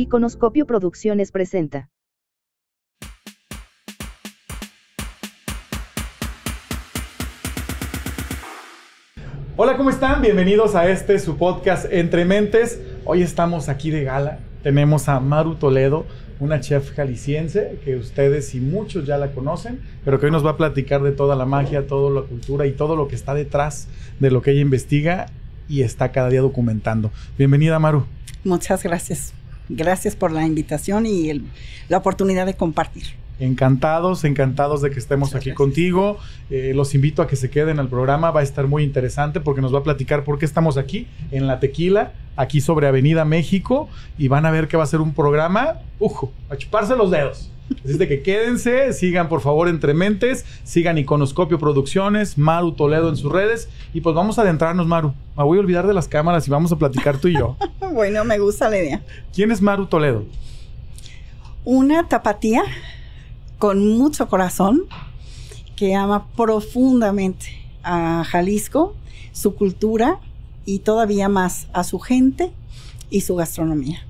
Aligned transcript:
Iconoscopio 0.00 0.64
Producciones 0.64 1.30
presenta. 1.30 1.90
Hola, 9.56 9.76
¿cómo 9.76 9.90
están? 9.90 10.22
Bienvenidos 10.22 10.74
a 10.74 10.88
este 10.88 11.18
su 11.18 11.36
podcast 11.36 11.84
Entre 11.92 12.24
Mentes. 12.24 12.80
Hoy 13.04 13.20
estamos 13.20 13.68
aquí 13.68 13.90
de 13.90 14.04
gala. 14.04 14.38
Tenemos 14.62 15.06
a 15.10 15.20
Maru 15.20 15.56
Toledo, 15.56 16.06
una 16.38 16.60
chef 16.60 16.92
jalisciense 16.94 17.78
que 17.84 17.96
ustedes 17.96 18.54
y 18.54 18.60
muchos 18.60 19.04
ya 19.04 19.18
la 19.18 19.32
conocen, 19.32 19.82
pero 20.02 20.18
que 20.18 20.24
hoy 20.24 20.32
nos 20.32 20.46
va 20.46 20.52
a 20.52 20.56
platicar 20.56 21.02
de 21.02 21.12
toda 21.12 21.36
la 21.36 21.44
magia, 21.44 21.86
toda 21.86 22.22
la 22.22 22.26
cultura 22.26 22.66
y 22.66 22.72
todo 22.72 22.96
lo 22.96 23.06
que 23.06 23.16
está 23.16 23.34
detrás 23.34 23.86
de 24.18 24.30
lo 24.30 24.40
que 24.40 24.52
ella 24.52 24.62
investiga 24.62 25.26
y 25.68 25.82
está 25.82 26.10
cada 26.10 26.30
día 26.30 26.40
documentando. 26.40 27.10
Bienvenida, 27.36 27.78
Maru. 27.78 28.06
Muchas 28.44 28.82
gracias. 28.82 29.34
Gracias 29.72 30.16
por 30.16 30.32
la 30.32 30.44
invitación 30.44 31.06
y 31.06 31.30
el- 31.30 31.44
la 31.88 31.98
oportunidad 31.98 32.44
de 32.46 32.54
compartir. 32.54 33.04
Encantados, 33.38 34.24
encantados 34.24 34.82
de 34.82 34.90
que 34.90 34.98
estemos 34.98 35.30
Muchas 35.30 35.36
aquí 35.40 35.50
gracias. 35.50 35.56
contigo. 35.56 36.18
Eh, 36.50 36.72
los 36.74 36.94
invito 36.94 37.22
a 37.22 37.26
que 37.26 37.36
se 37.36 37.48
queden 37.48 37.78
al 37.80 37.88
programa, 37.88 38.30
va 38.30 38.40
a 38.40 38.42
estar 38.42 38.66
muy 38.66 38.82
interesante 38.82 39.40
porque 39.40 39.62
nos 39.62 39.72
va 39.74 39.78
a 39.78 39.82
platicar 39.82 40.24
por 40.24 40.38
qué 40.38 40.44
estamos 40.44 40.76
aquí 40.76 41.06
en 41.30 41.46
La 41.46 41.58
Tequila, 41.58 42.12
aquí 42.36 42.60
sobre 42.60 42.86
Avenida 42.86 43.24
México, 43.24 43.88
y 44.18 44.28
van 44.28 44.44
a 44.44 44.50
ver 44.50 44.68
que 44.68 44.76
va 44.76 44.84
a 44.84 44.86
ser 44.86 45.00
un 45.00 45.14
programa, 45.14 45.78
ujo, 45.98 46.32
a 46.50 46.56
chuparse 46.56 46.94
los 46.96 47.10
dedos. 47.10 47.50
Así 47.84 47.96
de 47.96 48.08
que 48.08 48.22
quédense, 48.22 48.92
sigan 48.92 49.28
por 49.28 49.40
favor 49.40 49.68
Entre 49.68 49.94
Mentes, 49.94 50.44
sigan 50.64 50.98
Iconoscopio 50.98 51.58
Producciones, 51.58 52.36
Maru 52.36 52.72
Toledo 52.72 53.08
en 53.08 53.16
sus 53.16 53.30
redes, 53.32 53.68
y 53.94 54.00
pues 54.00 54.14
vamos 54.14 54.38
a 54.38 54.42
adentrarnos, 54.42 54.86
Maru. 54.86 55.14
Me 55.36 55.44
voy 55.44 55.58
a 55.58 55.60
olvidar 55.60 55.86
de 55.86 55.94
las 55.94 56.08
cámaras 56.08 56.46
y 56.46 56.50
vamos 56.50 56.72
a 56.72 56.76
platicar 56.76 57.18
tú 57.18 57.28
y 57.28 57.34
yo. 57.34 57.56
Bueno, 57.92 58.24
me 58.24 58.38
gusta 58.38 58.70
la 58.70 58.78
idea. 58.78 59.02
¿Quién 59.34 59.50
es 59.50 59.60
Maru 59.60 59.86
Toledo? 59.86 60.24
Una 61.64 62.06
tapatía 62.06 62.62
con 63.58 63.84
mucho 63.98 64.28
corazón 64.28 64.82
que 65.74 65.96
ama 65.96 66.28
profundamente 66.36 67.46
a 67.82 68.22
Jalisco, 68.24 68.94
su 69.32 69.56
cultura 69.56 70.20
y 70.64 70.80
todavía 70.80 71.28
más 71.28 71.66
a 71.72 71.82
su 71.82 71.98
gente 71.98 72.52
y 73.10 73.22
su 73.22 73.34
gastronomía. 73.34 74.06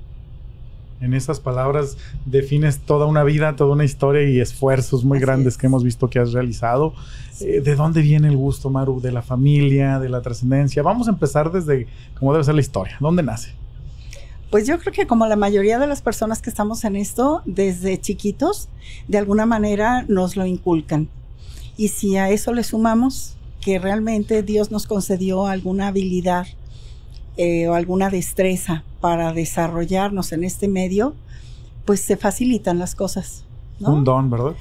En 1.01 1.15
esas 1.15 1.39
palabras 1.39 1.97
defines 2.25 2.79
toda 2.79 3.07
una 3.07 3.23
vida, 3.23 3.55
toda 3.55 3.73
una 3.73 3.83
historia 3.83 4.29
y 4.29 4.39
esfuerzos 4.39 5.03
muy 5.03 5.17
Así 5.17 5.25
grandes 5.25 5.53
es. 5.53 5.57
que 5.57 5.65
hemos 5.65 5.83
visto 5.83 6.09
que 6.09 6.19
has 6.19 6.31
realizado. 6.31 6.93
Eh, 7.39 7.59
¿De 7.61 7.75
dónde 7.75 8.01
viene 8.01 8.27
el 8.27 8.37
gusto, 8.37 8.69
Maru? 8.69 9.01
¿De 9.01 9.11
la 9.11 9.23
familia? 9.23 9.99
¿De 9.99 10.09
la 10.09 10.21
trascendencia? 10.21 10.83
Vamos 10.83 11.07
a 11.07 11.11
empezar 11.11 11.51
desde 11.51 11.87
cómo 12.19 12.33
debe 12.33 12.43
ser 12.43 12.53
la 12.53 12.61
historia. 12.61 12.97
¿Dónde 12.99 13.23
nace? 13.23 13.53
Pues 14.51 14.67
yo 14.67 14.77
creo 14.77 14.93
que 14.93 15.07
como 15.07 15.25
la 15.25 15.37
mayoría 15.37 15.79
de 15.79 15.87
las 15.87 16.01
personas 16.01 16.41
que 16.41 16.49
estamos 16.49 16.83
en 16.83 16.95
esto, 16.95 17.41
desde 17.45 17.99
chiquitos, 17.99 18.69
de 19.07 19.17
alguna 19.17 19.47
manera 19.47 20.05
nos 20.07 20.35
lo 20.35 20.45
inculcan. 20.45 21.09
Y 21.77 21.87
si 21.87 22.17
a 22.17 22.29
eso 22.29 22.53
le 22.53 22.63
sumamos 22.63 23.37
que 23.59 23.79
realmente 23.79 24.43
Dios 24.43 24.69
nos 24.69 24.85
concedió 24.85 25.47
alguna 25.47 25.87
habilidad 25.87 26.47
eh, 27.37 27.67
o 27.67 27.73
alguna 27.73 28.09
destreza 28.09 28.83
para 28.99 29.33
desarrollarnos 29.33 30.31
en 30.31 30.43
este 30.43 30.67
medio, 30.67 31.15
pues 31.85 32.01
se 32.01 32.17
facilitan 32.17 32.77
las 32.77 32.93
cosas. 32.93 33.45
¿no? 33.79 33.93
Un 33.93 34.03
don, 34.03 34.29
¿verdad? 34.29 34.55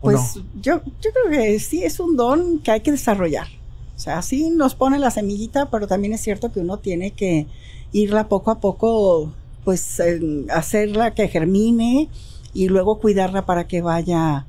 ¿O 0.00 0.02
Pues 0.02 0.36
no? 0.36 0.42
yo, 0.60 0.80
yo 1.00 1.10
creo 1.12 1.30
que 1.30 1.58
sí 1.58 1.82
es 1.82 1.98
un 1.98 2.16
don 2.16 2.58
que 2.58 2.70
hay 2.70 2.80
que 2.80 2.92
desarrollar. 2.92 3.46
O 3.96 3.98
sea, 3.98 4.20
sí 4.22 4.50
nos 4.50 4.74
pone 4.74 4.98
la 4.98 5.10
semillita, 5.10 5.70
pero 5.70 5.86
también 5.86 6.12
es 6.12 6.20
cierto 6.20 6.52
que 6.52 6.60
uno 6.60 6.78
tiene 6.78 7.12
que 7.12 7.46
irla 7.92 8.28
poco 8.28 8.50
a 8.50 8.60
poco, 8.60 9.32
pues 9.64 10.00
eh, 10.00 10.46
hacerla 10.50 11.14
que 11.14 11.28
germine 11.28 12.08
y 12.52 12.68
luego 12.68 12.98
cuidarla 12.98 13.46
para 13.46 13.66
que 13.66 13.80
vaya 13.80 14.46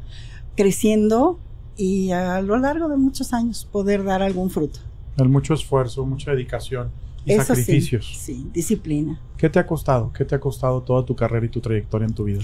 creciendo 0.56 1.40
y 1.78 2.12
a 2.12 2.42
lo 2.42 2.58
largo 2.58 2.88
de 2.90 2.98
muchos 2.98 3.34
años 3.34 3.68
poder 3.72 4.04
dar 4.04 4.22
algún 4.22 4.50
fruto. 4.50 4.80
El 5.18 5.30
mucho 5.30 5.54
esfuerzo, 5.54 6.06
mucha 6.06 6.32
dedicación 6.32 6.92
y 7.26 7.34
Eso 7.34 7.44
sacrificios. 7.56 8.06
sí, 8.06 8.36
sí, 8.36 8.50
disciplina. 8.54 9.20
¿Qué 9.38 9.50
te 9.50 9.60
ha 9.60 9.66
costado? 9.66 10.12
¿Qué 10.14 10.26
te 10.26 10.36
ha 10.36 10.40
costado 10.40 10.82
toda 10.82 11.06
tu 11.06 11.16
carrera 11.16 11.46
y 11.46 11.50
tu 11.50 11.62
trayectoria 11.62 12.08
en 12.08 12.14
tu 12.14 12.26
vida? 12.26 12.42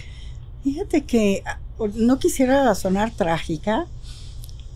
Fíjate 0.63 1.03
que 1.03 1.43
ah, 1.45 1.59
no 1.95 2.19
quisiera 2.19 2.73
sonar 2.75 3.11
trágica, 3.11 3.87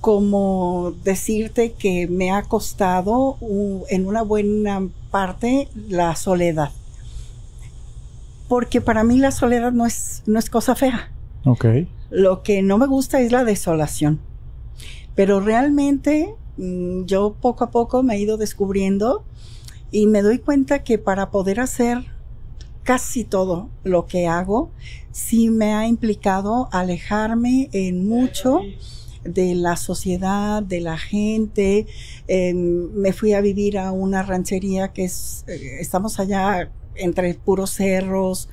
como 0.02 0.94
decirte 1.03 1.74
que 1.74 2.08
me 2.08 2.31
ha 2.31 2.44
costado 2.44 3.38
en 3.90 4.06
una 4.06 4.22
buena 4.22 4.88
parte 5.12 5.69
la 5.88 6.16
soledad. 6.16 6.72
Porque 8.50 8.81
para 8.81 9.03
mí 9.03 9.18
la 9.18 9.31
soledad 9.31 9.72
no 9.72 9.86
es, 9.86 10.24
no 10.25 10.40
es 10.40 10.50
cosa 10.50 10.75
fea. 10.75 11.12
Ok. 11.46 11.66
Lo 12.09 12.44
que 12.44 12.62
no 12.62 12.78
me 12.78 12.88
gusta 12.88 13.22
es 13.22 13.31
la 13.31 13.44
desolación. 13.46 14.19
Pero 15.16 15.40
realmente 15.40 16.36
mm, 16.58 17.06
yo 17.06 17.36
poco 17.40 17.63
a 17.63 17.72
poco 17.72 18.03
me 18.03 18.16
he 18.16 18.19
ido 18.19 18.38
descubriendo 18.38 19.24
y 19.94 20.08
me 20.08 20.24
doy 20.24 20.40
cuenta 20.40 20.84
que 20.84 20.98
para 20.98 21.30
poder 21.30 21.59
hacer 21.59 22.00
casi 22.81 23.24
todo 23.24 23.70
lo 23.84 24.08
que 24.08 24.28
hago, 24.28 24.72
sí 25.12 25.52
me 25.52 25.76
ha 25.76 25.88
implicado 25.88 26.68
alejarme 26.72 27.70
en 27.74 28.08
mucho 28.08 28.62
de 29.24 29.54
la 29.54 29.78
sociedad, 29.78 30.64
de 30.64 30.81
la 30.81 30.98
gente. 30.98 31.86
Eh, 32.28 32.56
me 32.56 33.14
fui 33.14 33.34
a 33.34 33.42
vivir 33.42 33.78
a 33.78 33.92
una 33.92 34.24
ranchería 34.24 34.92
que 34.94 35.06
es, 35.06 35.46
eh, 35.48 35.78
estamos 35.80 36.20
allá 36.20 36.72
entre 36.96 37.36
puros 37.36 37.70
cerros, 37.70 38.50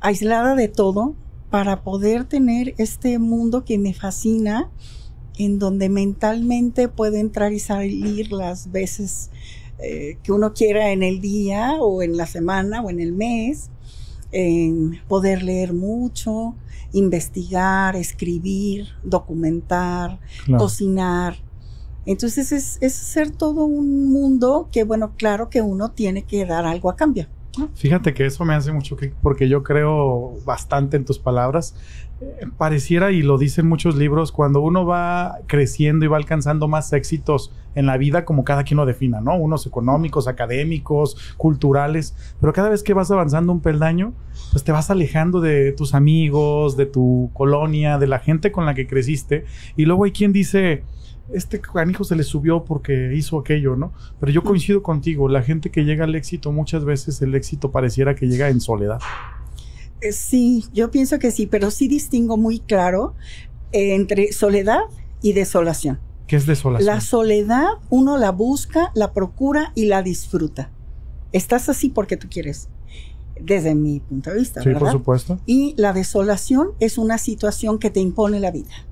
aislada 0.00 0.56
de 0.56 0.66
todo, 0.66 1.14
para 1.50 1.84
poder 1.84 2.24
tener 2.24 2.74
este 2.78 3.20
mundo 3.20 3.64
que 3.64 3.78
me 3.78 3.94
fascina, 3.94 4.68
en 5.38 5.60
donde 5.60 5.88
mentalmente 5.88 6.88
puedo 6.88 7.16
entrar 7.16 7.52
y 7.52 7.60
salir 7.60 8.32
las 8.32 8.72
veces 8.72 9.30
eh, 9.82 10.18
que 10.22 10.32
uno 10.32 10.52
quiera 10.52 10.90
en 10.92 11.02
el 11.02 11.20
día 11.20 11.74
o 11.80 12.02
en 12.02 12.16
la 12.16 12.26
semana 12.26 12.82
o 12.82 12.90
en 12.90 13.00
el 13.00 13.12
mes, 13.12 13.70
en 14.32 15.00
poder 15.08 15.42
leer 15.42 15.72
mucho, 15.72 16.54
investigar, 16.92 17.96
escribir, 17.96 18.88
documentar, 19.02 20.18
Claro. 20.44 20.64
cocinar. 20.64 21.36
Entonces 22.06 22.52
es, 22.52 22.78
es 22.80 22.94
ser 22.94 23.30
todo 23.30 23.64
un 23.64 24.10
mundo 24.10 24.68
que, 24.72 24.84
bueno, 24.84 25.12
claro 25.16 25.50
que 25.50 25.62
uno 25.62 25.90
tiene 25.90 26.22
que 26.22 26.46
dar 26.46 26.64
algo 26.64 26.90
a 26.90 26.96
cambio. 26.96 27.26
Fíjate 27.74 28.14
que 28.14 28.26
eso 28.26 28.44
me 28.44 28.54
hace 28.54 28.72
mucho 28.72 28.96
clic 28.96 29.12
porque 29.22 29.48
yo 29.48 29.62
creo 29.62 30.36
bastante 30.44 30.96
en 30.96 31.04
tus 31.04 31.18
palabras. 31.18 31.74
Pareciera, 32.58 33.12
y 33.12 33.22
lo 33.22 33.38
dicen 33.38 33.66
muchos 33.66 33.96
libros, 33.96 34.30
cuando 34.30 34.60
uno 34.60 34.84
va 34.84 35.38
creciendo 35.46 36.04
y 36.04 36.08
va 36.08 36.18
alcanzando 36.18 36.68
más 36.68 36.92
éxitos 36.92 37.52
en 37.74 37.86
la 37.86 37.96
vida, 37.96 38.26
como 38.26 38.44
cada 38.44 38.64
quien 38.64 38.76
lo 38.76 38.84
defina, 38.84 39.20
¿no? 39.20 39.36
Unos 39.36 39.66
económicos, 39.66 40.28
académicos, 40.28 41.34
culturales, 41.38 42.14
pero 42.40 42.52
cada 42.52 42.68
vez 42.68 42.82
que 42.82 42.92
vas 42.92 43.10
avanzando 43.10 43.52
un 43.52 43.60
peldaño, 43.60 44.12
pues 44.52 44.64
te 44.64 44.72
vas 44.72 44.90
alejando 44.90 45.40
de 45.40 45.72
tus 45.72 45.94
amigos, 45.94 46.76
de 46.76 46.86
tu 46.86 47.30
colonia, 47.32 47.96
de 47.96 48.06
la 48.06 48.18
gente 48.18 48.52
con 48.52 48.66
la 48.66 48.74
que 48.74 48.86
creciste, 48.86 49.44
y 49.76 49.86
luego 49.86 50.04
hay 50.04 50.12
quien 50.12 50.32
dice, 50.32 50.82
este 51.32 51.60
canijo 51.60 52.04
se 52.04 52.16
le 52.16 52.22
subió 52.22 52.64
porque 52.64 53.14
hizo 53.14 53.38
aquello, 53.38 53.76
¿no? 53.76 53.92
Pero 54.18 54.32
yo 54.32 54.42
coincido 54.42 54.82
contigo, 54.82 55.28
la 55.28 55.42
gente 55.42 55.70
que 55.70 55.84
llega 55.84 56.04
al 56.04 56.14
éxito, 56.14 56.52
muchas 56.52 56.84
veces 56.84 57.22
el 57.22 57.34
éxito 57.34 57.70
pareciera 57.70 58.14
que 58.14 58.26
llega 58.26 58.48
en 58.50 58.60
soledad. 58.60 59.00
Sí, 60.12 60.64
yo 60.72 60.90
pienso 60.90 61.18
que 61.18 61.30
sí, 61.30 61.46
pero 61.46 61.70
sí 61.70 61.88
distingo 61.88 62.36
muy 62.36 62.60
claro 62.60 63.14
eh, 63.72 63.94
entre 63.94 64.32
soledad 64.32 64.80
y 65.22 65.32
desolación. 65.32 66.00
¿Qué 66.26 66.36
es 66.36 66.46
desolación? 66.46 66.86
La 66.86 67.00
soledad 67.00 67.66
uno 67.88 68.16
la 68.16 68.30
busca, 68.30 68.92
la 68.94 69.12
procura 69.12 69.72
y 69.74 69.86
la 69.86 70.02
disfruta. 70.02 70.70
Estás 71.32 71.68
así 71.68 71.88
porque 71.90 72.16
tú 72.16 72.28
quieres, 72.30 72.68
desde 73.40 73.74
mi 73.74 74.00
punto 74.00 74.30
de 74.30 74.38
vista, 74.38 74.62
sí, 74.62 74.68
¿verdad? 74.68 74.80
por 74.80 74.92
supuesto. 74.92 75.38
Y 75.46 75.74
la 75.76 75.92
desolación 75.92 76.70
es 76.80 76.98
una 76.98 77.18
situación 77.18 77.78
que 77.78 77.90
te 77.90 78.00
impone 78.00 78.40
la 78.40 78.50
vida, 78.50 78.86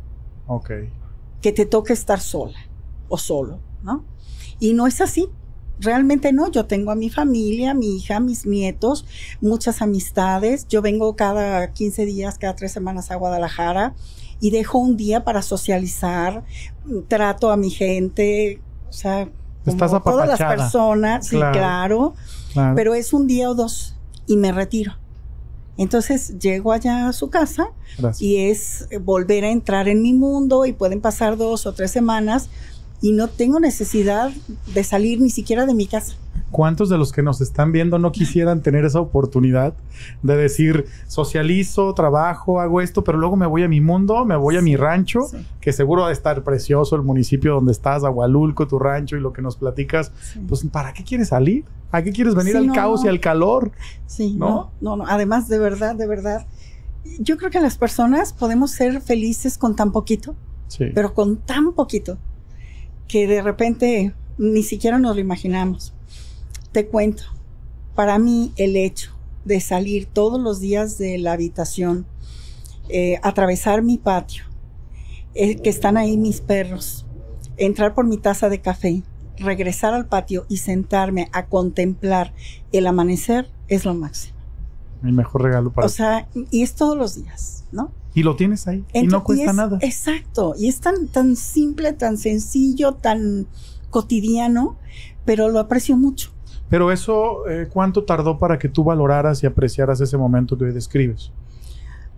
Ok. 0.46 0.70
que 1.40 1.52
te 1.52 1.64
toca 1.66 1.92
estar 1.92 2.20
sola 2.20 2.58
o 3.08 3.18
solo, 3.18 3.60
¿no? 3.82 4.04
Y 4.60 4.74
no 4.74 4.86
es 4.86 5.00
así. 5.00 5.28
Realmente 5.80 6.32
no, 6.32 6.50
yo 6.50 6.66
tengo 6.66 6.90
a 6.90 6.94
mi 6.94 7.08
familia, 7.10 7.72
mi 7.74 7.96
hija, 7.96 8.20
mis 8.20 8.46
nietos, 8.46 9.04
muchas 9.40 9.80
amistades. 9.82 10.66
Yo 10.68 10.82
vengo 10.82 11.14
cada 11.16 11.72
15 11.72 12.04
días, 12.04 12.38
cada 12.38 12.54
tres 12.56 12.72
semanas 12.72 13.10
a 13.10 13.16
Guadalajara 13.16 13.94
y 14.40 14.50
dejo 14.50 14.78
un 14.78 14.96
día 14.96 15.24
para 15.24 15.42
socializar, 15.42 16.44
trato 17.08 17.50
a 17.50 17.56
mi 17.56 17.70
gente, 17.70 18.60
o 18.88 18.92
sea, 18.92 19.28
Estás 19.66 19.90
todas 20.02 20.26
las 20.26 20.38
personas, 20.38 21.26
sí, 21.26 21.36
Claro. 21.36 21.52
claro, 21.52 22.14
Claro. 22.54 22.74
pero 22.74 22.94
es 22.94 23.12
un 23.12 23.26
día 23.26 23.50
o 23.50 23.54
dos 23.54 23.96
y 24.26 24.36
me 24.38 24.50
retiro. 24.52 24.92
Entonces 25.76 26.38
llego 26.38 26.72
allá 26.72 27.08
a 27.08 27.12
su 27.12 27.28
casa 27.30 27.68
Gracias. 27.98 28.22
y 28.22 28.36
es 28.48 28.88
volver 29.02 29.44
a 29.44 29.50
entrar 29.50 29.88
en 29.88 30.00
mi 30.02 30.12
mundo 30.12 30.64
y 30.66 30.72
pueden 30.72 31.00
pasar 31.00 31.36
dos 31.36 31.66
o 31.66 31.72
tres 31.74 31.90
semanas 31.90 32.48
y 33.00 33.12
no 33.12 33.28
tengo 33.28 33.60
necesidad 33.60 34.30
de 34.74 34.84
salir 34.84 35.20
ni 35.20 35.30
siquiera 35.30 35.66
de 35.66 35.74
mi 35.74 35.86
casa. 35.86 36.14
¿Cuántos 36.50 36.88
de 36.88 36.96
los 36.96 37.12
que 37.12 37.22
nos 37.22 37.42
están 37.42 37.72
viendo 37.72 37.98
no 37.98 38.10
quisieran 38.10 38.62
tener 38.62 38.86
esa 38.86 39.00
oportunidad 39.00 39.74
de 40.22 40.34
decir, 40.36 40.86
socializo, 41.06 41.92
trabajo, 41.92 42.60
hago 42.60 42.80
esto, 42.80 43.04
pero 43.04 43.18
luego 43.18 43.36
me 43.36 43.46
voy 43.46 43.64
a 43.64 43.68
mi 43.68 43.80
mundo, 43.82 44.24
me 44.24 44.34
voy 44.36 44.56
a 44.56 44.62
mi 44.62 44.74
rancho, 44.76 45.20
Sí. 45.30 45.36
que 45.60 45.72
seguro 45.74 46.02
va 46.02 46.08
a 46.08 46.12
estar 46.12 46.42
precioso 46.44 46.96
el 46.96 47.02
municipio 47.02 47.54
donde 47.54 47.72
estás, 47.72 48.02
Agualulco, 48.02 48.66
tu 48.66 48.78
rancho 48.78 49.16
y 49.16 49.20
lo 49.20 49.32
que 49.34 49.42
nos 49.42 49.56
platicas? 49.56 50.10
Sí. 50.22 50.40
Pues, 50.48 50.64
¿para 50.72 50.94
qué 50.94 51.04
quieres 51.04 51.28
salir? 51.28 51.64
¿A 51.92 52.02
qué 52.02 52.12
quieres 52.12 52.34
venir 52.34 52.52
Sí, 52.52 52.58
al 52.58 52.66
no, 52.68 52.72
caos 52.72 53.04
y 53.04 53.08
al 53.08 53.20
calor? 53.20 53.70
Sí, 54.06 54.34
¿No? 54.38 54.48
no, 54.48 54.70
no, 54.80 54.96
no. 54.96 55.04
Además, 55.06 55.48
de 55.48 55.58
verdad, 55.58 55.96
de 55.96 56.06
verdad, 56.06 56.46
yo 57.18 57.36
creo 57.36 57.50
que 57.50 57.60
las 57.60 57.76
personas 57.76 58.32
podemos 58.32 58.70
ser 58.70 59.02
felices 59.02 59.58
con 59.58 59.76
tan 59.76 59.92
poquito, 59.92 60.34
Sí. 60.68 60.86
pero 60.94 61.12
con 61.12 61.36
tan 61.36 61.72
poquito, 61.72 62.16
que 63.08 63.26
de 63.26 63.42
repente 63.42 64.14
ni 64.36 64.62
siquiera 64.62 64.98
nos 64.98 65.16
lo 65.16 65.20
imaginamos. 65.20 65.94
Te 66.72 66.86
cuento, 66.86 67.24
para 67.94 68.18
mí 68.18 68.52
el 68.56 68.76
hecho 68.76 69.12
de 69.44 69.60
salir 69.60 70.06
todos 70.06 70.40
los 70.40 70.60
días 70.60 70.98
de 70.98 71.18
la 71.18 71.32
habitación, 71.32 72.06
eh, 72.90 73.18
atravesar 73.22 73.82
mi 73.82 73.98
patio, 73.98 74.44
eh, 75.34 75.56
que 75.56 75.70
están 75.70 75.96
ahí 75.96 76.16
mis 76.16 76.40
perros, 76.40 77.06
entrar 77.56 77.94
por 77.94 78.06
mi 78.06 78.18
taza 78.18 78.48
de 78.48 78.60
café, 78.60 79.02
regresar 79.38 79.94
al 79.94 80.06
patio 80.06 80.46
y 80.48 80.58
sentarme 80.58 81.28
a 81.32 81.46
contemplar 81.46 82.34
el 82.72 82.86
amanecer 82.86 83.50
es 83.68 83.84
lo 83.84 83.94
máximo. 83.94 84.36
El 85.02 85.12
mejor 85.12 85.42
regalo 85.42 85.72
para 85.72 85.86
O 85.86 85.90
sea, 85.90 86.28
y 86.50 86.62
es 86.62 86.74
todos 86.74 86.96
los 86.96 87.14
días, 87.14 87.64
¿no? 87.72 87.92
Y 88.14 88.22
lo 88.22 88.34
tienes 88.36 88.66
ahí. 88.66 88.84
y 88.92 89.06
no 89.06 89.22
cuesta 89.22 89.50
es- 89.50 89.54
nada. 89.54 89.78
Exacto. 89.82 90.54
Y 90.58 90.68
es 90.68 90.80
tan, 90.80 91.08
tan 91.08 91.36
simple, 91.36 91.92
tan 91.92 92.16
sencillo, 92.18 92.94
tan 92.94 93.46
cotidiano, 93.90 94.76
pero 95.24 95.48
lo 95.48 95.58
aprecio 95.60 95.96
mucho. 95.96 96.30
Pero 96.68 96.92
eso, 96.92 97.48
eh, 97.48 97.68
¿cuánto 97.72 98.04
tardó 98.04 98.38
para 98.38 98.58
que 98.58 98.68
tú 98.68 98.84
valoraras 98.84 99.42
y 99.42 99.46
apreciaras 99.46 100.00
ese 100.00 100.16
momento 100.18 100.56
que 100.58 100.64
hoy 100.64 100.72
describes? 100.72 101.30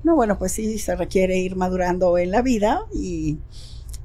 No, 0.03 0.17
bueno, 0.17 0.39
pues 0.39 0.53
sí, 0.53 0.79
se 0.79 0.97
requiere 0.97 1.39
ir 1.39 1.55
madurando 1.57 2.17
en 2.19 2.31
la 2.31 2.43
vida 2.43 2.81
y 2.93 3.39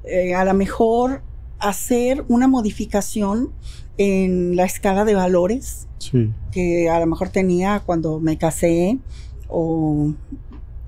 eh, 0.04 0.34
a 0.34 0.44
lo 0.44 0.54
mejor 0.54 1.22
hacer 1.58 2.24
una 2.28 2.46
modificación 2.48 3.50
en 3.98 4.54
la 4.56 4.64
escala 4.64 5.04
de 5.04 5.14
valores 5.14 5.88
Sí. 5.98 6.30
que 6.52 6.90
a 6.90 7.00
lo 7.00 7.06
mejor 7.06 7.30
tenía 7.30 7.80
cuando 7.80 8.20
me 8.20 8.36
casé 8.36 8.98
o 9.48 10.12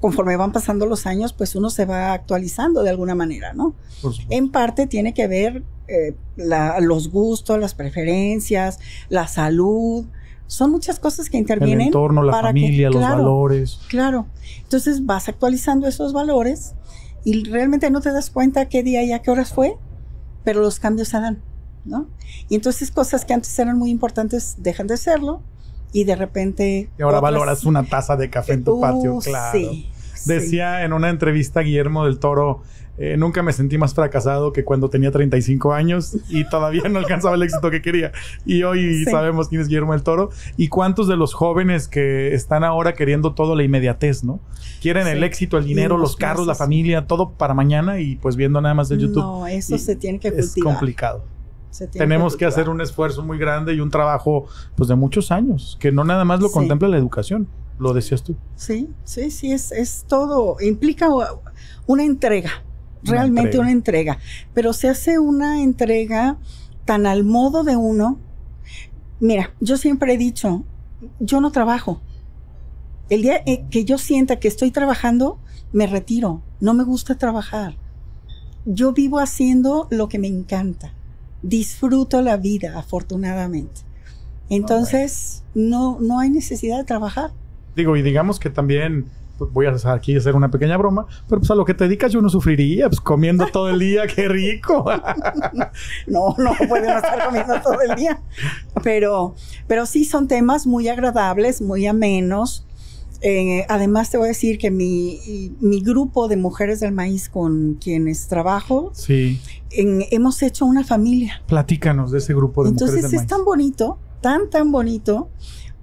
conforme 0.00 0.37
van 0.37 0.53
pasando 0.53 0.87
los 0.87 1.06
años, 1.06 1.33
pues 1.33 1.55
uno 1.56 1.71
se 1.71 1.85
va 1.85 2.12
actualizando 2.12 2.83
de 2.83 2.91
alguna 2.91 3.15
manera, 3.15 3.53
¿no? 3.53 3.75
Por. 4.03 4.15
En 4.31 4.50
parte 4.50 4.87
tiene 4.87 5.12
que 5.15 5.27
ver 5.27 5.62
eh, 5.89 6.15
la- 6.37 6.81
los 6.81 7.11
gustos, 7.11 7.59
las 7.59 7.75
preferencias, 7.75 8.79
la 9.09 9.27
salud. 9.27 10.05
Son 10.47 10.71
muchas 10.71 10.99
cosas 11.00 11.29
que 11.31 11.37
el 11.39 11.43
intervienen. 11.43 11.87
entorno, 11.89 12.23
la 12.23 12.33
para 12.33 12.53
que- 12.53 12.61
familia, 12.61 12.89
los 12.91 12.99
claro. 12.99 13.17
valores. 13.19 13.79
Claro. 13.89 14.27
Entonces 14.62 15.05
vas 15.06 15.29
actualizando 15.29 15.87
esos 15.89 16.12
valores 16.12 16.75
y 17.25 17.45
realmente 17.45 17.91
no 17.91 18.00
te 18.00 18.12
das 18.12 18.31
cuenta 18.31 18.69
qué 18.69 18.83
día 18.83 19.03
y 19.03 19.12
a 19.12 19.21
qué 19.21 19.31
horas 19.31 19.53
fue, 19.53 19.77
pero 20.45 20.61
los 20.61 20.79
cambios 20.79 21.09
se 21.09 21.21
dan, 21.21 21.43
¿no? 21.85 22.06
Y 22.49 22.55
entonces 22.55 22.91
cosas 22.91 23.25
que 23.25 23.35
antes 23.35 23.59
eran 23.59 23.77
muy 23.79 23.91
importantes 23.91 24.56
dejan 24.59 24.87
de 24.87 24.97
serlo 24.97 25.43
y 25.93 26.05
de 26.05 26.17
repente... 26.17 26.88
Y 26.99 27.02
ahora 27.02 27.19
otras- 27.19 27.32
valoras 27.32 27.64
una 27.64 27.85
taza 27.85 28.17
de 28.17 28.31
café 28.31 28.55
en 28.55 28.64
tu 28.64 28.73
Uh, 28.76 28.81
patio, 28.81 29.19
claro. 29.19 29.58
Sí, 29.58 29.88
sí. 30.14 30.29
Decía 30.29 30.85
en 30.85 30.93
una 30.93 31.08
entrevista 31.11 31.61
Guillermo 31.61 32.05
del 32.05 32.19
Toro, 32.19 32.62
eh, 33.00 33.17
nunca 33.17 33.44
me 33.44 33.52
sentí 33.52 33.79
más 33.79 33.94
fracasado 33.94 34.52
que 34.52 34.64
cuando 34.64 34.90
tenía 34.90 35.12
35 35.12 35.73
años 35.73 36.17
y 36.29 36.43
todavía 36.50 36.82
no 36.90 36.99
alcanzaba 36.99 37.37
el 37.37 37.43
éxito 37.44 37.70
que 37.70 37.81
quería. 37.81 38.11
Y 38.44 38.64
hoy 38.64 39.05
Sí. 39.05 39.11
sabemos 39.11 39.49
quién 39.49 39.61
es 39.61 39.69
Guillermo 39.69 39.93
del 39.93 40.02
Toro. 40.02 40.31
Y 40.56 40.67
cuántos 40.69 41.06
de 41.06 41.17
los 41.17 41.32
jóvenes 41.35 41.87
que 41.87 42.35
están 42.35 42.64
ahora 42.64 42.94
queriendo 42.94 43.35
todo 43.35 43.55
la 43.55 43.62
inmediatez, 43.62 44.25
¿no? 44.25 44.40
Quieren 44.82 45.05
Sí. 45.05 45.11
el 45.11 45.23
éxito, 45.23 45.56
el 45.58 45.64
dinero, 45.64 45.96
los 45.96 46.11
los 46.11 46.17
carros, 46.17 46.46
la 46.49 46.56
familia, 46.56 47.06
todo 47.06 47.31
para 47.31 47.55
mañana 47.55 48.00
y 48.00 48.17
pues 48.17 48.35
viendo 48.35 48.61
nada 48.61 48.75
más 48.75 48.88
de 48.88 48.99
YouTube. 48.99 49.23
No, 49.23 49.46
eso 49.46 49.76
Y 49.76 49.79
se 49.79 49.94
tiene 49.94 50.19
que 50.19 50.29
es 50.29 50.35
cultivar. 50.46 50.73
complicado. 50.75 51.25
Tenemos 51.86 52.36
que 52.36 52.44
hacer 52.44 52.69
un 52.69 52.80
esfuerzo 52.80 53.22
muy 53.22 53.38
grande 53.38 53.75
y 53.75 53.80
un 53.80 53.90
trabajo 53.90 54.46
pues 54.76 54.88
de 54.88 54.96
muchos 54.96 55.30
años, 55.30 55.76
que 55.80 55.92
no 55.92 56.04
nada 56.04 56.25
más 56.25 56.40
lo 56.40 56.48
Sí. 56.48 56.54
contempla 56.54 56.88
la 56.88 56.96
educación, 56.98 57.46
lo 57.78 57.92
decías 57.92 58.22
tú. 58.22 58.34
Sí, 58.56 58.88
sí, 59.04 59.30
sí, 59.30 59.52
es, 59.52 59.70
es 59.72 60.04
todo, 60.08 60.56
implica 60.60 61.08
una 61.86 62.04
entrega, 62.04 62.50
Una 63.02 63.12
realmente 63.12 63.40
entrega. 63.50 63.62
una 63.62 63.70
entrega, 63.72 64.19
pero 64.54 64.72
se 64.72 64.88
hace 64.88 65.19
una 65.19 65.62
entrega 65.62 66.36
tan 66.84 67.06
al 67.06 67.22
modo 67.25 67.62
de 67.64 67.76
uno. 67.76 68.19
Mira, 69.20 69.52
yo 69.60 69.76
siempre 69.76 70.14
he 70.14 70.19
dicho, 70.19 70.64
yo 71.20 71.40
no 71.40 71.50
trabajo. 71.52 72.00
El 73.10 73.22
día 73.22 73.42
eh, 73.46 73.64
que 73.70 73.84
yo 73.84 73.98
sienta 73.98 74.36
que 74.38 74.48
estoy 74.48 74.70
trabajando, 74.70 75.38
me 75.72 75.86
retiro, 75.86 76.42
no 76.60 76.75
me 76.75 76.84
gusta 76.84 77.14
trabajar. 77.16 77.76
Yo 78.64 78.92
vivo 78.92 79.19
haciendo 79.19 79.86
lo 79.90 80.08
que 80.08 80.19
me 80.19 80.26
encanta, 80.28 80.92
disfruto 81.43 82.23
la 82.23 82.37
vida, 82.37 82.79
afortunadamente. 82.79 83.82
Entonces, 84.50 85.44
no, 85.55 85.99
no 86.00 86.20
hay 86.20 86.31
necesidad 86.31 86.79
de 86.79 86.85
trabajar. 86.85 87.32
Digo, 87.76 87.96
y 87.96 88.02
digamos 88.02 88.40
que 88.40 88.50
también 88.50 89.06
pues, 89.38 89.52
voy 89.52 89.67
a 89.67 89.70
hacer 89.70 89.93
aquí 89.93 90.17
hacer 90.17 90.35
una 90.35 90.50
pequeña 90.50 90.76
broma, 90.76 91.06
pero 91.29 91.40
pues 91.40 91.50
a 91.50 91.55
lo 91.55 91.64
que 91.64 91.75
te 91.75 91.85
dedicas 91.85 92.12
yo 92.12 92.20
no 92.20 92.29
sufriría, 92.29 92.88
pues 92.88 93.00
comiendo 93.00 93.46
todo 93.46 93.70
el 93.70 93.79
día, 93.79 94.06
qué 94.06 94.29
rico. 94.29 94.85
No, 96.06 96.35
no 96.38 96.52
pueden 96.69 96.90
estar 96.90 97.25
comiendo 97.25 97.61
todo 97.61 97.81
el 97.81 97.94
día. 97.94 98.20
Pero, 98.82 99.35
pero 99.67 99.87
sí 99.87 100.05
son 100.05 100.26
temas 100.26 100.67
muy 100.67 100.88
agradables, 100.88 101.61
muy 101.61 101.87
amenos. 101.87 102.67
Eh, 103.20 103.65
además, 103.69 104.11
te 104.11 104.17
voy 104.17 104.26
a 104.26 104.29
decir 104.29 104.59
que 104.59 104.70
mi, 104.70 105.19
mi 105.61 105.81
grupo 105.81 106.29
de 106.29 106.37
mujeres 106.37 106.81
del 106.81 106.93
maíz 106.93 107.29
con 107.29 107.75
quienes 107.82 108.29
trabajo, 108.29 108.91
sí, 108.94 109.41
en- 109.70 110.05
hemos 110.11 110.41
hecho 110.43 110.65
una 110.67 110.85
familia. 110.85 111.43
platícanos 111.49 112.11
de 112.12 112.19
ese 112.19 112.32
grupo 112.35 112.62
de 112.62 112.70
Entonces 112.70 112.97
mujeres 112.97 113.11
del 113.11 113.20
es 113.23 113.26
tan 113.26 113.44
bonito, 113.44 113.99
tan, 114.20 114.50
tan 114.50 114.70
bonito, 114.70 115.29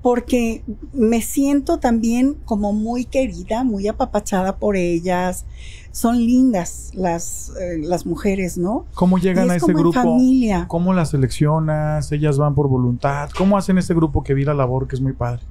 porque 0.01 0.63
me 0.93 1.21
siento 1.21 1.79
también 1.79 2.37
como 2.45 2.71
muy 2.73 3.05
querida, 3.05 3.63
muy 3.63 3.87
apapachada 3.87 4.57
por 4.57 4.75
ellas. 4.77 5.45
Son 5.91 6.17
lindas 6.17 6.91
las, 6.93 7.51
eh, 7.59 7.79
las 7.79 8.05
mujeres, 8.05 8.57
¿no? 8.57 8.85
¿Cómo 8.93 9.17
llegan 9.17 9.49
a 9.49 9.55
es 9.55 9.63
ese 9.63 9.71
como 9.73 9.77
en 9.79 9.83
grupo? 9.83 10.01
familia. 10.01 10.65
¿Cómo 10.67 10.93
las 10.93 11.09
seleccionas? 11.09 12.11
¿Ellas 12.11 12.37
van 12.37 12.53
por 12.53 12.67
voluntad? 12.69 13.29
¿Cómo 13.37 13.57
hacen 13.57 13.77
ese 13.77 13.93
grupo 13.93 14.23
que 14.23 14.33
vi 14.33 14.43
la 14.45 14.53
labor 14.53 14.87
que 14.87 14.95
es 14.95 15.01
muy 15.01 15.13
padre? 15.13 15.41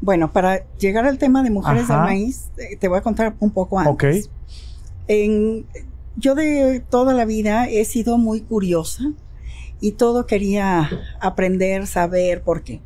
Bueno, 0.00 0.32
para 0.32 0.62
llegar 0.78 1.06
al 1.06 1.18
tema 1.18 1.42
de 1.42 1.50
mujeres 1.50 1.84
Ajá. 1.84 1.94
del 1.94 2.02
maíz, 2.02 2.48
eh, 2.58 2.76
te 2.76 2.88
voy 2.88 2.98
a 2.98 3.02
contar 3.02 3.34
un 3.40 3.50
poco 3.50 3.78
antes. 3.78 4.26
Ok. 4.26 4.30
En- 5.08 5.66
yo 6.16 6.34
de 6.34 6.80
toda 6.90 7.12
la 7.14 7.24
vida 7.24 7.66
he 7.68 7.84
sido 7.84 8.18
muy 8.18 8.40
curiosa 8.40 9.12
y 9.80 9.92
todo 9.92 10.26
quería 10.26 10.88
aprender, 11.20 11.86
saber 11.86 12.42
por 12.42 12.62
qué. 12.62 12.80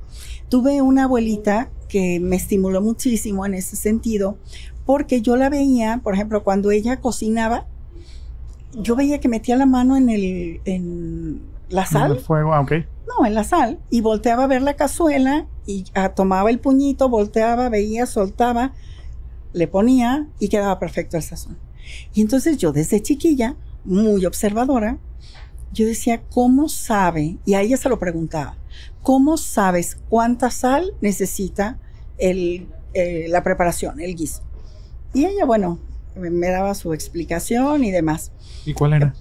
Tuve 0.48 0.80
una 0.80 1.04
abuelita 1.04 1.70
que 1.88 2.20
me 2.20 2.36
estimuló 2.36 2.80
muchísimo 2.80 3.44
en 3.44 3.54
ese 3.54 3.76
sentido, 3.76 4.38
porque 4.86 5.20
yo 5.20 5.36
la 5.36 5.50
veía, 5.50 6.00
por 6.02 6.14
ejemplo, 6.14 6.42
cuando 6.42 6.70
ella 6.70 7.00
cocinaba, 7.00 7.66
yo 8.72 8.96
veía 8.96 9.20
que 9.20 9.28
metía 9.28 9.56
la 9.56 9.66
mano 9.66 9.96
en 9.96 10.08
el 10.08 10.60
en 10.64 11.40
la 11.68 11.86
sal 11.86 12.12
El 12.12 12.18
fuego, 12.20 12.52
ah, 12.54 12.60
ok. 12.60 12.72
no, 13.06 13.26
en 13.26 13.34
la 13.34 13.44
sal. 13.44 13.78
Y 13.90 14.00
volteaba 14.00 14.44
a 14.44 14.46
ver 14.46 14.62
la 14.62 14.74
cazuela 14.74 15.46
y 15.66 15.84
ah, 15.94 16.10
tomaba 16.10 16.50
el 16.50 16.58
puñito, 16.60 17.08
volteaba, 17.08 17.68
veía, 17.68 18.06
soltaba, 18.06 18.72
le 19.52 19.66
ponía 19.68 20.26
y 20.38 20.48
quedaba 20.48 20.78
perfecto 20.78 21.16
el 21.16 21.22
sazón. 21.22 21.58
Y 22.14 22.20
entonces 22.20 22.58
yo 22.58 22.72
desde 22.72 23.00
chiquilla, 23.02 23.56
muy 23.84 24.24
observadora, 24.26 24.98
yo 25.72 25.86
decía, 25.86 26.22
¿cómo 26.30 26.68
sabe? 26.68 27.38
Y 27.44 27.54
a 27.54 27.60
ella 27.62 27.76
se 27.76 27.88
lo 27.88 27.98
preguntaba, 27.98 28.56
¿cómo 29.02 29.36
sabes 29.36 29.96
cuánta 30.08 30.50
sal 30.50 30.92
necesita 31.00 31.78
el, 32.18 32.68
eh, 32.94 33.26
la 33.28 33.42
preparación, 33.42 34.00
el 34.00 34.14
guiso? 34.14 34.42
Y 35.14 35.24
ella, 35.26 35.44
bueno, 35.44 35.78
me- 36.16 36.30
me 36.30 36.48
daba 36.48 36.74
su 36.74 36.92
explicación 36.94 37.84
y 37.84 37.90
demás. 37.90 38.32
¿Y 38.66 38.72
cuál 38.74 38.94
era? 38.94 39.14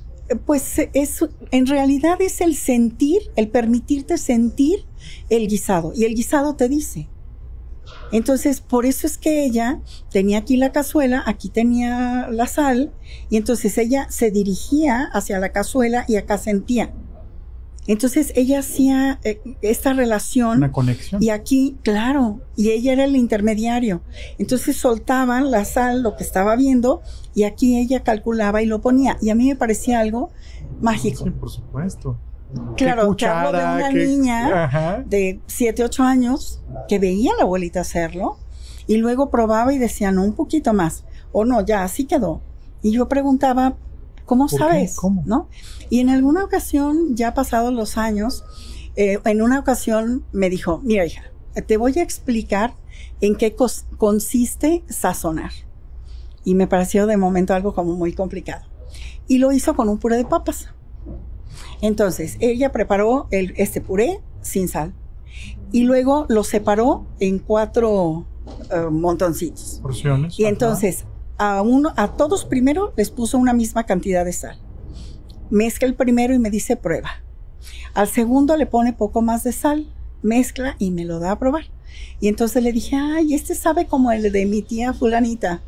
Pues 0.46 0.79
es, 0.93 1.25
en 1.51 1.67
realidad 1.67 2.22
es 2.22 2.41
el 2.41 2.55
sentir, 2.55 3.22
el 3.36 3.50
permitirte 3.50 4.17
sentir 4.17 4.86
el 5.29 5.48
guisado. 5.48 5.93
Y 5.96 6.05
el 6.05 6.15
guisado 6.15 6.55
te 6.55 6.67
dice. 6.67 7.10
Entonces, 8.12 8.62
por 8.62 8.86
eso 8.86 9.07
es 9.07 9.17
que 9.17 9.43
ella 9.43 9.81
tenía 10.12 10.39
aquí 10.39 10.57
la 10.57 10.72
cazuela, 10.72 11.24
aquí 11.25 11.50
tenía 11.50 12.27
la 12.29 12.48
sal, 12.48 12.93
y 13.29 13.38
entonces 13.38 13.77
ella 13.77 14.07
se 14.10 14.31
dirigía 14.31 15.10
hacia 15.13 15.39
la 15.39 15.51
cazuela 15.51 16.05
y 16.07 16.15
acá 16.15 16.38
sentía. 16.38 16.93
Entonces 17.88 18.34
ella 18.36 18.60
hacía 18.60 19.20
eh, 19.24 19.39
esta 19.62 19.94
relación 19.94 20.58
Una 20.58 20.72
conexión. 20.72 21.24
y 21.24 21.29
aquí, 21.29 21.77
claro, 21.84 22.41
y 22.56 22.72
ella 22.72 22.94
era 22.94 23.06
el 23.06 23.15
intermediario. 23.15 24.01
Entonces 24.38 24.75
soltaban 24.77 25.50
la 25.51 25.63
sal, 25.65 26.01
lo 26.03 26.15
que 26.17 26.24
estaba 26.24 26.56
viendo, 26.56 27.01
y 27.34 27.44
aquí 27.44 27.77
ella 27.77 28.03
calculaba 28.03 28.62
y 28.62 28.65
lo 28.65 28.82
ponía. 28.82 29.17
Y 29.22 29.29
a 29.29 29.36
mí 29.36 29.48
me 29.48 29.56
parecía 29.56 30.00
algo 30.01 30.32
mágico. 30.82 31.24
Sí, 31.24 31.29
por 31.32 31.50
supuesto. 31.50 32.17
Claro, 32.77 33.13
te 33.15 33.25
hablo 33.25 33.58
de 33.58 33.63
una 33.63 33.89
qué- 33.89 34.06
niña 34.08 34.63
Ajá. 34.65 35.03
de 35.06 35.41
7, 35.48 35.84
8 35.84 36.03
años 36.03 36.62
que 36.88 36.98
veía 37.00 37.32
a 37.34 37.36
la 37.38 37.44
abuelita 37.44 37.82
hacerlo 37.82 38.38
y 38.88 38.98
luego 38.98 39.29
probaba 39.29 39.74
y 39.74 39.77
decía, 39.77 40.12
no, 40.12 40.24
un 40.24 40.34
poquito 40.34 40.74
más. 40.74 41.03
O 41.34 41.44
no, 41.44 41.65
ya, 41.65 41.84
así 41.84 42.06
quedó. 42.06 42.41
Y 42.82 42.91
yo 42.91 43.10
preguntaba, 43.10 43.75
¿cómo 44.27 44.48
sabes? 44.60 44.96
¿Cómo? 44.98 45.24
¿No? 45.25 45.50
Y 45.89 46.00
en 46.01 46.10
alguna 46.10 46.43
ocasión, 46.43 47.15
ya 47.15 47.34
pasados 47.34 47.74
los 47.74 47.98
años, 47.98 48.43
eh, 48.96 49.17
en 49.25 49.41
una 49.41 49.60
ocasión 49.60 50.24
me 50.31 50.50
dijo, 50.51 50.79
mira 50.84 51.03
hija, 51.05 51.24
te 51.65 51.77
voy 51.77 51.98
a 51.98 52.03
explicar 52.03 52.75
en 53.22 53.36
qué 53.36 53.55
cos- 53.55 53.86
consiste 53.98 54.84
sazonar. 54.88 55.51
Y 56.43 56.53
me 56.53 56.67
pareció 56.67 57.07
de 57.07 57.17
momento 57.17 57.53
algo 57.55 57.74
como 57.74 57.96
muy 57.96 58.13
complicado. 58.13 58.65
Y 59.27 59.39
lo 59.39 59.51
hizo 59.51 59.75
con 59.75 59.89
un 59.89 59.98
puré 59.98 60.15
de 60.17 60.25
papas. 60.25 60.69
Entonces, 61.81 62.38
ella 62.39 62.72
preparó 62.72 63.27
el, 63.31 63.53
este 63.57 63.81
puré 63.81 64.22
sin 64.41 64.67
sal. 64.67 64.93
Y 65.72 65.84
luego 65.84 66.25
lo 66.29 66.43
separó 66.43 67.05
en 67.19 67.39
cuatro 67.39 68.25
eh, 68.72 68.88
montoncitos. 68.89 69.79
Porciones. 69.81 70.39
Y 70.39 70.46
ajá. 70.46 70.75
A, 71.38 71.62
uno, 71.62 71.94
a 71.96 72.13
todos 72.13 72.46
primero 72.46 72.94
les 72.98 73.10
puso 73.10 73.38
una 73.38 73.53
misma 73.53 73.86
cantidad 73.86 74.25
de 74.25 74.34
sal. 74.34 74.58
Mezcla 75.50 75.88
el 75.88 75.96
primero 75.96 76.34
y 76.34 76.39
me 76.39 76.50
dice 76.50 76.75
prueba. 76.75 77.10
Al 77.94 78.08
segundo 78.08 78.58
le 78.58 78.65
pone 78.65 78.94
poco 78.94 79.22
más 79.22 79.44
de 79.44 79.51
sal, 79.51 79.88
mezcla 80.22 80.75
y 80.79 80.91
me 80.91 81.06
lo 81.06 81.20
da 81.20 81.32
a 81.32 81.39
probar. 81.39 81.65
Y 82.20 82.27
entonces 82.27 82.62
le 82.63 82.72
dije, 82.72 82.96
ay, 82.96 83.34
este 83.34 83.56
sabe 83.56 83.86
como 83.88 84.12
el 84.12 84.32
de 84.32 84.46
mi 84.46 84.62
tía 84.62 84.94
fulanita. 84.94 85.62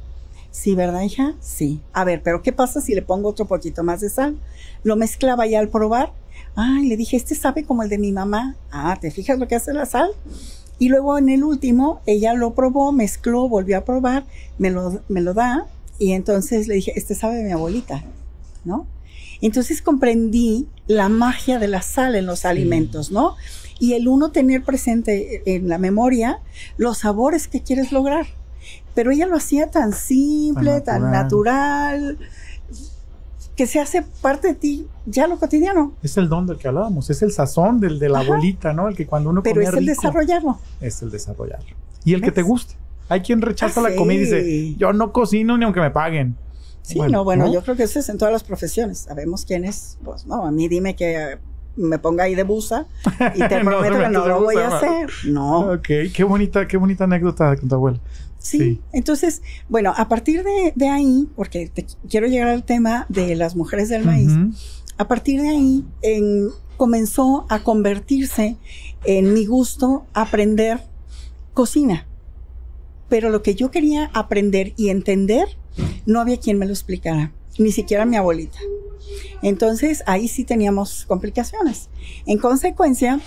Sí, 0.51 0.75
¿verdad, 0.75 1.03
hija? 1.03 1.35
Sí. 1.39 1.79
A 1.93 2.03
ver, 2.03 2.21
pero 2.23 2.41
¿qué 2.41 2.51
pasa 2.51 2.81
si 2.81 2.95
le 2.95 3.01
pongo 3.01 3.29
otro 3.29 3.45
poquito 3.45 3.83
más 3.83 4.01
de 4.01 4.09
sal? 4.09 4.37
Lo 4.83 4.95
mezclaba 4.95 5.45
y 5.47 5.55
al 5.55 5.69
probar, 5.69 6.11
ay, 6.55 6.87
le 6.87 6.97
dije, 6.97 7.17
este 7.17 7.35
sabe 7.35 7.63
como 7.63 7.83
el 7.83 7.89
de 7.89 7.99
mi 7.99 8.11
mamá. 8.11 8.55
Ah, 8.71 8.97
¿te 8.99 9.11
fijas 9.11 9.37
lo 9.37 9.47
que 9.47 9.55
hace 9.55 9.73
la 9.73 9.85
sal? 9.85 10.09
Y 10.79 10.89
luego 10.89 11.17
en 11.17 11.29
el 11.29 11.43
último, 11.43 12.01
ella 12.05 12.33
lo 12.33 12.55
probó, 12.55 12.91
mezcló, 12.91 13.49
volvió 13.49 13.77
a 13.77 13.85
probar, 13.85 14.25
me 14.57 14.71
lo, 14.71 15.01
me 15.09 15.21
lo 15.21 15.33
da. 15.33 15.67
Y 15.99 16.13
entonces 16.13 16.67
le 16.67 16.75
dije, 16.75 16.93
este 16.95 17.13
sabe 17.13 17.35
de 17.35 17.43
mi 17.43 17.51
abuelita, 17.51 18.03
¿no? 18.63 18.87
Entonces 19.41 19.81
comprendí 19.81 20.67
la 20.87 21.09
magia 21.09 21.59
de 21.59 21.67
la 21.67 21.81
sal 21.81 22.15
en 22.15 22.25
los 22.25 22.45
alimentos, 22.45 23.11
¿no? 23.11 23.35
Y 23.79 23.93
el 23.93 24.07
uno 24.07 24.31
tener 24.31 24.63
presente 24.63 25.43
en 25.45 25.69
la 25.69 25.77
memoria 25.77 26.39
los 26.77 26.99
sabores 26.99 27.47
que 27.47 27.61
quieres 27.61 27.91
lograr. 27.91 28.27
Pero 28.95 29.11
ella 29.11 29.27
lo 29.27 29.37
hacía 29.37 29.71
tan 29.71 29.93
simple, 29.93 30.81
Tan 30.81 31.01
tan 31.03 31.11
natural, 31.11 32.17
que 33.59 33.67
se 33.67 33.77
hace 33.81 34.03
parte 34.21 34.47
de 34.47 34.53
ti 34.53 34.87
ya 35.05 35.27
lo 35.27 35.37
cotidiano. 35.37 35.91
Es 36.01 36.15
el 36.15 36.29
don 36.29 36.47
del 36.47 36.57
que 36.57 36.69
hablábamos, 36.69 37.09
es 37.09 37.21
el 37.23 37.33
sazón 37.33 37.81
del 37.81 37.99
de 37.99 38.07
la 38.07 38.19
Ajá. 38.19 38.27
abuelita, 38.29 38.71
¿no? 38.71 38.87
El 38.87 38.95
que 38.95 39.05
cuando 39.05 39.31
uno 39.31 39.43
Pero 39.43 39.59
es 39.61 39.67
el 39.67 39.79
rico, 39.79 39.89
desarrollarlo. 39.89 40.57
es 40.79 41.01
el 41.01 41.11
desarrollarlo. 41.11 41.75
Y 42.05 42.13
el 42.13 42.21
que 42.21 42.31
te 42.31 42.41
guste. 42.41 42.75
Hay 43.09 43.19
quien 43.19 43.41
rechaza 43.41 43.81
Ah, 43.81 43.89
la 43.89 43.95
comida 43.97 44.13
y 44.15 44.19
dice, 44.19 44.75
yo 44.77 44.93
no 44.93 45.11
cocino 45.11 45.57
ni 45.57 45.65
aunque 45.65 45.81
me 45.81 45.91
paguen. 45.91 46.37
Sí, 46.83 46.99
no, 47.11 47.25
bueno, 47.25 47.51
yo 47.51 47.61
creo 47.63 47.75
que 47.75 47.83
eso 47.83 47.99
es 47.99 48.07
en 48.07 48.17
todas 48.17 48.31
las 48.31 48.43
profesiones. 48.45 48.99
Sabemos 48.99 49.43
quién 49.43 49.65
es. 49.65 49.97
Pues 50.05 50.25
no, 50.25 50.45
a 50.45 50.51
mí 50.51 50.69
dime 50.69 50.95
que 50.95 51.37
me 51.75 51.99
ponga 51.99 52.25
ahí 52.25 52.35
de 52.35 52.43
busa 52.43 52.87
y 53.35 53.39
te 53.47 53.63
No 53.63 53.71
prometo 53.71 53.97
que 53.99 54.09
no 54.09 54.27
lo 54.27 54.41
voy 54.41 54.55
a 54.57 54.67
hacer. 54.77 55.09
No. 55.25 55.71
Ok, 55.73 55.87
qué 56.13 56.23
bonita, 56.23 56.67
qué 56.67 56.77
bonita 56.77 57.03
anécdota 57.05 57.55
con 57.55 57.69
tu 57.69 57.75
abuela. 57.75 57.99
Sí. 58.37 58.57
Sí. 58.57 58.81
Entonces, 58.93 59.41
bueno, 59.67 59.93
a 59.95 60.07
partir 60.07 60.43
de, 60.43 60.71
de 60.75 60.87
ahí, 60.89 61.27
porque 61.35 61.67
te 61.67 61.85
quiero 62.09 62.27
llegar 62.27 62.47
al 62.49 62.63
tema 62.63 63.05
de 63.09 63.35
las 63.35 63.55
mujeres 63.55 63.89
del 63.89 64.05
maíz, 64.05 64.31
a 64.97 65.07
partir 65.07 65.41
de 65.41 65.49
ahí 65.49 65.85
en- 66.01 66.49
comenzó 66.77 67.45
a 67.49 67.59
convertirse 67.63 68.55
en 69.03 69.33
mi 69.33 69.45
gusto 69.45 70.05
aprender 70.13 70.79
cocina. 71.53 72.05
Pero 73.09 73.29
lo 73.29 73.41
que 73.43 73.55
yo 73.55 73.71
quería 73.71 74.09
aprender 74.13 74.73
y 74.77 74.89
entender, 74.89 75.47
no 76.05 76.21
había 76.21 76.37
quien 76.37 76.57
me 76.57 76.65
lo 76.65 76.71
explicara, 76.71 77.33
ni 77.57 77.71
siquiera 77.73 78.05
mi 78.05 78.15
abuelita. 78.15 78.59
Entonces 79.41 80.03
ahí 80.05 80.27
sí 80.27 80.43
teníamos 80.43 81.05
complicaciones. 81.05 81.89
En 82.25 82.37
consecuencia, 82.37 83.19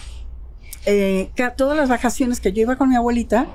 eh, 0.87 1.31
todas 1.57 1.77
las 1.77 1.89
vacaciones 1.89 2.41
que 2.41 2.53
yo 2.53 2.63
iba 2.63 2.77
con 2.77 2.89
mi 2.89 2.97
abuelita, 2.97 3.47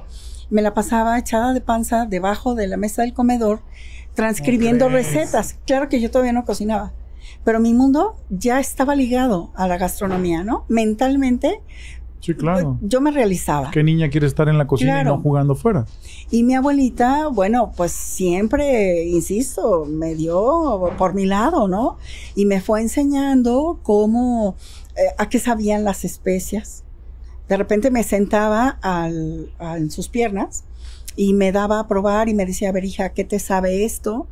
me 0.50 0.62
la 0.62 0.74
pasaba 0.74 1.17
echada 1.17 1.53
de 1.53 1.62
panza 1.62 2.05
debajo 2.05 2.55
de 2.55 2.67
la 2.67 2.77
mesa 2.77 3.01
del 3.01 3.13
comedor, 3.13 3.62
transcribiendo 4.13 4.89
recetas. 4.89 5.60
Claro 5.65 5.89
que 5.89 6.00
yo 6.00 6.10
todavía 6.10 6.34
no 6.34 6.46
cocinaba, 6.46 6.93
pero 7.43 7.60
mi 7.60 7.74
mundo 7.74 8.15
ya 8.29 8.60
estaba 8.60 8.96
ligado 8.96 9.51
a 9.55 9.67
la 9.67 9.77
gastronomía, 9.77 10.43
¿no? 10.43 10.65
Mentalmente, 10.69 11.62
Sí, 12.19 12.33
claro. 12.33 12.77
yo 12.81 13.00
me 13.00 13.12
realizaba. 13.12 13.71
¿Qué 13.71 13.83
niña 13.83 14.09
quiere 14.09 14.27
estar 14.27 14.50
en 14.50 14.57
la 14.57 14.67
cocina 14.67 15.01
y 15.01 15.03
no 15.05 15.21
jugando 15.21 15.55
fuera? 15.55 15.86
Y 16.29 16.43
mi 16.43 16.55
abuelita, 16.55 17.27
bueno, 17.27 17.71
pues 17.77 17.91
siempre, 17.93 19.05
insisto, 19.05 19.86
me 19.86 20.13
dio 20.15 20.91
por 20.97 21.13
mi 21.13 21.25
lado, 21.25 21.67
¿no? 21.67 21.97
Y 22.36 22.45
me 22.45 22.59
fue 22.59 22.81
enseñando 22.81 23.79
cómo, 23.83 24.55
eh, 24.95 25.13
a 25.17 25.29
qué 25.29 25.39
sabían 25.39 25.83
las 25.83 26.03
especias. 26.03 26.83
De 27.47 27.55
repente 27.55 27.91
me 27.91 28.03
sentaba 28.03 28.77
al- 28.81 29.50
en 29.59 29.89
sus 29.89 30.09
piernas 30.09 30.65
y 31.15 31.33
me 31.33 31.51
daba 31.53 31.79
a 31.79 31.88
probar 31.88 32.27
y 32.29 32.33
me 32.33 32.45
decía, 32.45 32.69
a 32.69 32.71
ver, 32.74 32.83
hija, 32.83 33.09
¿qué 33.13 33.24
te 33.24 33.39
sabe 33.39 33.86
esto? 33.86 34.27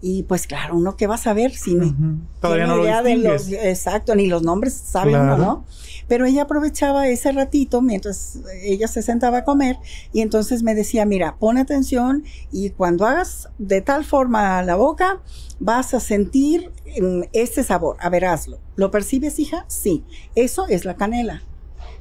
Y 0.00 0.24
pues 0.24 0.46
claro, 0.46 0.76
uno 0.76 0.96
qué 0.96 1.06
va 1.06 1.14
a 1.14 1.18
saber 1.18 1.52
si 1.52 1.74
me 1.74 1.86
Ujú. 1.86 2.18
Todavía 2.40 2.66
no 2.66 2.76
lo 2.76 2.84
idea 2.84 3.02
de 3.02 3.16
los, 3.16 3.50
exacto, 3.50 4.14
ni 4.14 4.26
los 4.26 4.42
nombres 4.42 4.74
sabe 4.74 5.10
Claro. 5.10 5.38
¿no? 5.38 5.64
Pero 6.06 6.26
ella 6.26 6.42
aprovechaba 6.42 7.08
ese 7.08 7.32
ratito 7.32 7.80
mientras 7.80 8.38
ella 8.62 8.88
se 8.88 9.02
sentaba 9.02 9.38
a 9.38 9.44
comer 9.44 9.78
y 10.12 10.20
entonces 10.20 10.62
me 10.62 10.74
decía, 10.74 11.04
mira, 11.06 11.36
pon 11.38 11.58
atención 11.58 12.24
y 12.52 12.70
cuando 12.70 13.06
hagas 13.06 13.48
de 13.58 13.80
tal 13.80 14.04
forma 14.04 14.62
la 14.62 14.76
boca, 14.76 15.22
vas 15.58 15.94
a 15.94 16.00
sentir 16.00 16.70
mm, 17.00 17.22
este 17.32 17.64
sabor. 17.64 17.96
A 18.00 18.08
ver, 18.08 18.26
hazlo. 18.26 18.58
¿Lo 18.76 18.90
percibes, 18.90 19.38
hija? 19.38 19.64
Sí. 19.68 20.04
Eso 20.34 20.66
es 20.68 20.84
la 20.84 20.96
canela. 20.96 21.42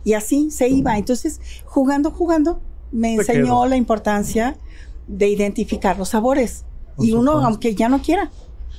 Y 0.03 0.13
así 0.13 0.51
se 0.51 0.67
iba. 0.67 0.97
Entonces, 0.97 1.41
jugando, 1.65 2.11
jugando, 2.11 2.61
me 2.91 3.15
enseñó 3.15 3.65
la 3.65 3.75
importancia 3.75 4.57
de 5.07 5.27
identificar 5.29 5.97
los 5.97 6.09
sabores. 6.09 6.65
Y 6.97 7.13
uno, 7.13 7.31
aunque 7.43 7.75
ya 7.75 7.89
no 7.89 8.01
quiera. 8.01 8.29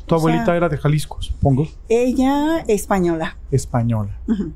Tu 0.06 0.14
o 0.14 0.18
sea- 0.18 0.28
abuelita 0.28 0.56
era 0.56 0.68
de 0.68 0.76
Jalisco, 0.76 1.20
supongo. 1.20 1.66
Ella 1.88 2.60
española. 2.68 3.36
Española. 3.50 4.18
Ujú. 4.28 4.52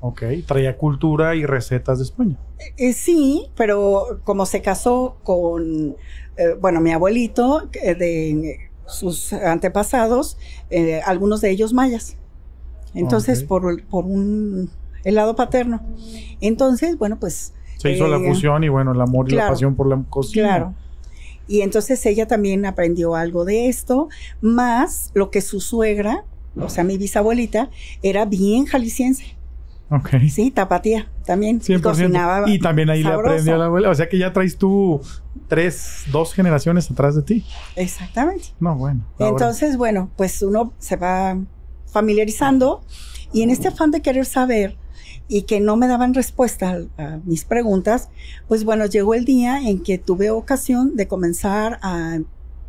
Ok. 0.00 0.22
Traía 0.46 0.76
cultura 0.76 1.34
y 1.34 1.46
recetas 1.46 1.98
de 1.98 2.04
España. 2.04 2.36
Eh, 2.76 2.92
sí, 2.92 3.46
pero 3.56 4.20
como 4.24 4.46
se 4.46 4.62
casó 4.62 5.16
con, 5.24 5.96
eh, 6.36 6.56
bueno, 6.60 6.80
mi 6.80 6.92
abuelito, 6.92 7.68
eh, 7.82 7.94
de 7.94 8.70
sus 8.86 9.32
antepasados, 9.32 10.38
eh, 10.70 11.00
algunos 11.04 11.40
de 11.40 11.50
ellos 11.50 11.72
mayas. 11.72 12.16
Entonces, 12.94 13.42
por, 13.42 13.82
por 13.86 14.04
un 14.04 14.70
el 15.02 15.16
lado 15.16 15.34
paterno. 15.36 15.82
Entonces, 16.40 16.96
bueno, 16.96 17.18
pues... 17.18 17.52
Se 17.76 17.90
hizo 17.90 18.06
la 18.08 18.18
fusión 18.18 18.64
y 18.64 18.68
bueno, 18.68 18.92
el 18.92 19.00
amor 19.00 19.30
y 19.30 19.34
la 19.34 19.48
pasión 19.48 19.74
por 19.74 19.88
la 19.88 20.02
cocina. 20.08 20.46
Claro. 20.48 20.74
Y 21.46 21.60
entonces 21.60 22.04
ella 22.06 22.26
también 22.26 22.64
aprendió 22.66 23.14
algo 23.14 23.44
de 23.44 23.68
esto, 23.68 24.08
más 24.40 25.10
lo 25.14 25.30
que 25.30 25.40
su 25.40 25.60
suegra, 25.60 26.24
o 26.56 26.68
sea, 26.68 26.84
mi 26.84 26.96
bisabuelita, 26.96 27.70
era 28.02 28.24
bien 28.24 28.66
jalisciense. 28.66 29.36
Ok. 29.90 30.08
Sí, 30.30 30.50
tapatía 30.50 31.08
también. 31.26 31.56
Y 31.56 31.72
100%. 31.72 31.80
cocinaba 31.82 32.48
Y 32.48 32.58
también 32.58 32.90
ahí 32.90 33.02
sabroso. 33.02 33.22
le 33.22 33.30
aprendió 33.30 33.54
a 33.54 33.58
la 33.58 33.64
abuela. 33.66 33.90
O 33.90 33.94
sea 33.94 34.08
que 34.08 34.18
ya 34.18 34.32
traes 34.32 34.56
tú 34.56 35.00
tres, 35.48 36.04
dos 36.10 36.32
generaciones 36.32 36.90
atrás 36.90 37.14
de 37.14 37.22
ti. 37.22 37.44
Exactamente. 37.76 38.46
No, 38.60 38.76
bueno. 38.76 39.04
Entonces, 39.18 39.76
bueno, 39.76 40.10
pues 40.16 40.40
uno 40.42 40.72
se 40.78 40.96
va 40.96 41.38
familiarizando 41.86 42.82
y 43.32 43.42
en 43.42 43.50
este 43.50 43.68
afán 43.68 43.90
de 43.90 44.00
querer 44.00 44.26
saber 44.26 44.76
y 45.28 45.42
que 45.42 45.60
no 45.60 45.76
me 45.76 45.88
daban 45.88 46.14
respuesta 46.14 46.78
a, 46.98 47.02
a 47.02 47.20
mis 47.24 47.44
preguntas, 47.44 48.08
pues 48.48 48.64
bueno, 48.64 48.86
llegó 48.86 49.14
el 49.14 49.24
día 49.24 49.60
en 49.60 49.82
que 49.82 49.98
tuve 49.98 50.30
ocasión 50.30 50.96
de 50.96 51.08
comenzar 51.08 51.78
a 51.82 52.18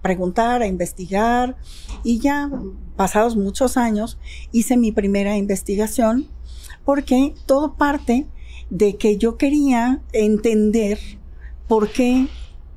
preguntar, 0.01 0.62
a 0.62 0.67
investigar 0.67 1.57
y 2.03 2.19
ya 2.19 2.51
pasados 2.95 3.35
muchos 3.35 3.75
años 3.75 4.19
hice 4.51 4.77
mi 4.77 4.91
primera 4.91 5.35
investigación 5.35 6.27
porque 6.85 7.33
todo 7.47 7.74
parte 7.74 8.27
de 8.69 8.97
que 8.97 9.17
yo 9.17 9.38
quería 9.38 10.01
entender 10.13 11.00
por 11.67 11.91
qué 11.91 12.27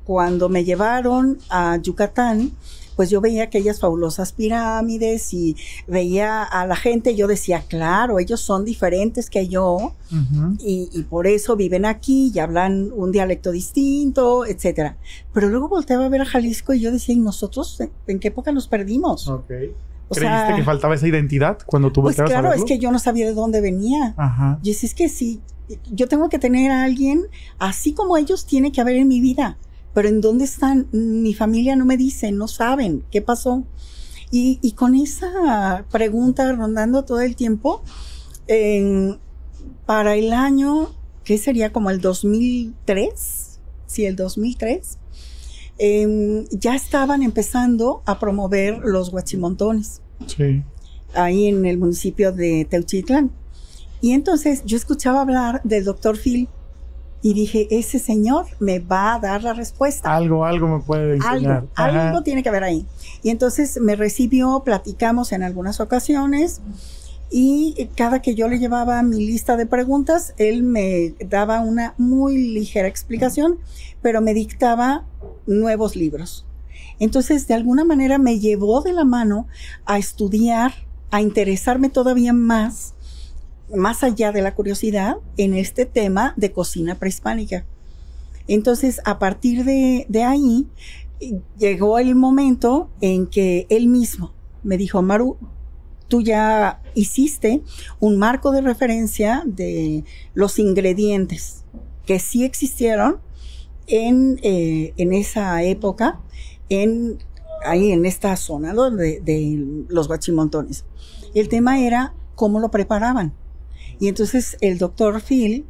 cuando 0.03 0.49
me 0.49 0.65
llevaron 0.65 1.37
a 1.49 1.77
Yucatán, 1.77 2.51
pues 2.99 3.09
yo 3.09 3.21
veía 3.21 3.43
aquellas 3.43 3.79
fabulosas 3.79 4.33
pirámides 4.33 5.33
y 5.33 5.55
veía 5.87 6.43
a 6.43 6.67
la 6.67 6.75
gente, 6.75 7.15
yo 7.15 7.27
decía, 7.27 7.63
claro, 7.65 8.19
ellos 8.19 8.41
son 8.41 8.65
diferentes 8.65 9.29
que 9.29 9.47
yo 9.47 9.93
y, 10.59 10.89
y 10.91 11.03
por 11.03 11.25
eso 11.25 11.55
viven 11.55 11.85
aquí 11.85 12.29
y 12.35 12.39
hablan 12.39 12.91
un 12.93 13.13
dialecto 13.13 13.53
distinto, 13.53 14.45
etcétera. 14.45 14.97
Pero 15.31 15.47
luego 15.47 15.69
volteaba 15.69 16.07
a 16.07 16.09
ver 16.09 16.19
a 16.19 16.25
Jalisco 16.25 16.73
y 16.73 16.81
yo 16.81 16.91
decía, 16.91 17.15
¿y 17.15 17.19
nosotros 17.19 17.81
en, 18.05 18.19
qué 18.19 18.27
época 18.27 18.51
nos 18.51 18.67
perdimos? 18.67 19.29
O 19.29 19.45
¿Creíste 19.47 19.75
sea, 20.11 20.53
que 20.57 20.63
faltaba 20.65 20.93
esa 20.93 21.07
identidad 21.07 21.59
cuando 21.65 21.93
tú 21.93 22.01
pues 22.01 22.17
volteabas 22.17 22.31
a 22.33 22.33
claro, 22.33 22.47
es 22.49 22.63
verlo? 22.63 22.65
que 22.65 22.79
yo 22.79 22.91
no 22.91 22.99
sabía 22.99 23.27
de 23.27 23.33
dónde 23.33 23.61
venía. 23.61 24.13
Ajá. 24.17 24.59
Y 24.61 24.71
es, 24.71 24.83
es 24.83 24.93
que 24.93 25.07
sí, 25.07 25.39
yo 25.89 26.09
tengo 26.09 26.27
que 26.27 26.37
tener 26.37 26.69
a 26.69 26.83
alguien, 26.83 27.27
así 27.59 27.93
como 27.93 28.17
ellos, 28.17 28.45
tiene 28.45 28.73
que 28.73 28.81
haber 28.81 28.97
en 28.97 29.07
mi 29.07 29.21
vida. 29.21 29.57
Pero 29.93 30.07
¿en 30.09 30.21
dónde 30.21 30.45
están? 30.45 30.87
Mi 30.91 31.33
familia 31.33 31.75
no 31.75 31.85
me 31.85 31.97
dice, 31.97 32.31
no 32.31 32.47
saben 32.47 33.03
qué 33.11 33.21
pasó. 33.21 33.63
Y, 34.31 34.59
y 34.61 34.73
con 34.73 34.93
esa 34.95 35.85
pregunta 35.91 36.51
rondando 36.53 37.03
todo 37.03 37.21
el 37.21 37.35
tiempo, 37.35 37.81
para 39.85 40.15
el 40.15 40.33
año, 40.33 40.91
¿qué 41.23 41.37
sería 41.37 41.71
como 41.71 41.89
el 41.89 42.01
2003? 42.01 43.59
Sí, 43.87 44.05
el 44.05 44.15
2003. 44.15 44.97
em, 45.81 46.45
ya 46.51 46.75
estaban 46.75 47.23
empezando 47.23 48.01
a 48.05 48.19
promover 48.19 48.79
los 48.83 49.09
guachimontones 49.11 50.01
Sí. 50.27 50.61
ahí 51.13 51.47
en 51.47 51.65
el 51.65 51.77
municipio 51.77 52.33
de 52.33 52.67
Teuchitlán. 52.69 53.31
Y 54.01 54.11
entonces 54.11 54.61
yo 54.65 54.75
escuchaba 54.75 55.21
hablar 55.21 55.61
del 55.63 55.85
doctor 55.85 56.17
Phil 56.17 56.49
y 57.21 57.33
dije, 57.33 57.67
ese 57.71 57.99
señor 57.99 58.45
me 58.59 58.79
va 58.79 59.15
a 59.15 59.19
dar 59.19 59.43
la 59.43 59.53
respuesta. 59.53 60.15
Algo, 60.15 60.45
algo 60.45 60.67
me 60.67 60.79
puede 60.79 61.15
enseñar. 61.15 61.65
Algo, 61.75 61.99
algo 61.99 62.21
tiene 62.23 62.43
que 62.43 62.49
haber 62.49 62.63
ahí. 62.63 62.85
Y 63.23 63.29
entonces 63.29 63.79
me 63.81 63.95
recibió, 63.95 64.61
platicamos 64.63 65.31
en 65.31 65.43
algunas 65.43 65.79
ocasiones 65.79 66.61
y 67.31 67.89
cada 67.95 68.21
que 68.21 68.33
yo 68.33 68.47
le 68.47 68.57
llevaba 68.57 69.03
mi 69.03 69.17
lista 69.17 69.55
de 69.55 69.67
preguntas, 69.67 70.33
él 70.37 70.63
me 70.63 71.13
daba 71.19 71.59
una 71.59 71.93
muy 71.97 72.37
ligera 72.37 72.87
explicación, 72.87 73.59
pero 74.01 74.21
me 74.21 74.33
dictaba 74.33 75.05
nuevos 75.45 75.95
libros. 75.95 76.45
Entonces, 76.99 77.47
de 77.47 77.53
alguna 77.53 77.85
manera 77.85 78.17
me 78.17 78.39
llevó 78.39 78.81
de 78.81 78.93
la 78.93 79.05
mano 79.05 79.47
a 79.85 79.99
estudiar, 79.99 80.73
a 81.11 81.21
interesarme 81.21 81.89
todavía 81.89 82.33
más, 82.33 82.93
más 83.75 84.03
allá 84.03 84.31
de 84.31 84.41
la 84.41 84.55
curiosidad, 84.55 85.17
en 85.37 85.53
este 85.53 85.85
tema 85.85 86.33
de 86.37 86.51
cocina 86.51 86.95
prehispánica. 86.95 87.65
Entonces, 88.47 88.99
a 89.05 89.19
partir 89.19 89.63
de, 89.63 90.05
de 90.09 90.23
ahí, 90.23 90.67
llegó 91.57 91.99
el 91.99 92.15
momento 92.15 92.89
en 93.01 93.27
que 93.27 93.67
él 93.69 93.87
mismo 93.87 94.33
me 94.63 94.77
dijo, 94.77 95.01
Maru, 95.01 95.37
tú 96.07 96.21
ya 96.21 96.81
hiciste 96.95 97.61
un 97.99 98.17
marco 98.17 98.51
de 98.51 98.61
referencia 98.61 99.43
de 99.45 100.03
los 100.33 100.59
ingredientes 100.59 101.63
que 102.05 102.19
sí 102.19 102.43
existieron 102.43 103.19
en, 103.87 104.39
eh, 104.43 104.93
en 104.97 105.13
esa 105.13 105.61
época, 105.63 106.19
en, 106.69 107.19
ahí 107.63 107.91
en 107.91 108.05
esta 108.05 108.35
zona 108.35 108.73
de 108.73 109.85
los 109.87 110.07
guachimontones. 110.07 110.85
El 111.33 111.49
tema 111.49 111.79
era 111.79 112.13
cómo 112.35 112.59
lo 112.59 112.71
preparaban. 112.71 113.33
Y 113.99 114.07
entonces 114.07 114.57
el 114.61 114.77
doctor 114.77 115.21
Phil, 115.21 115.65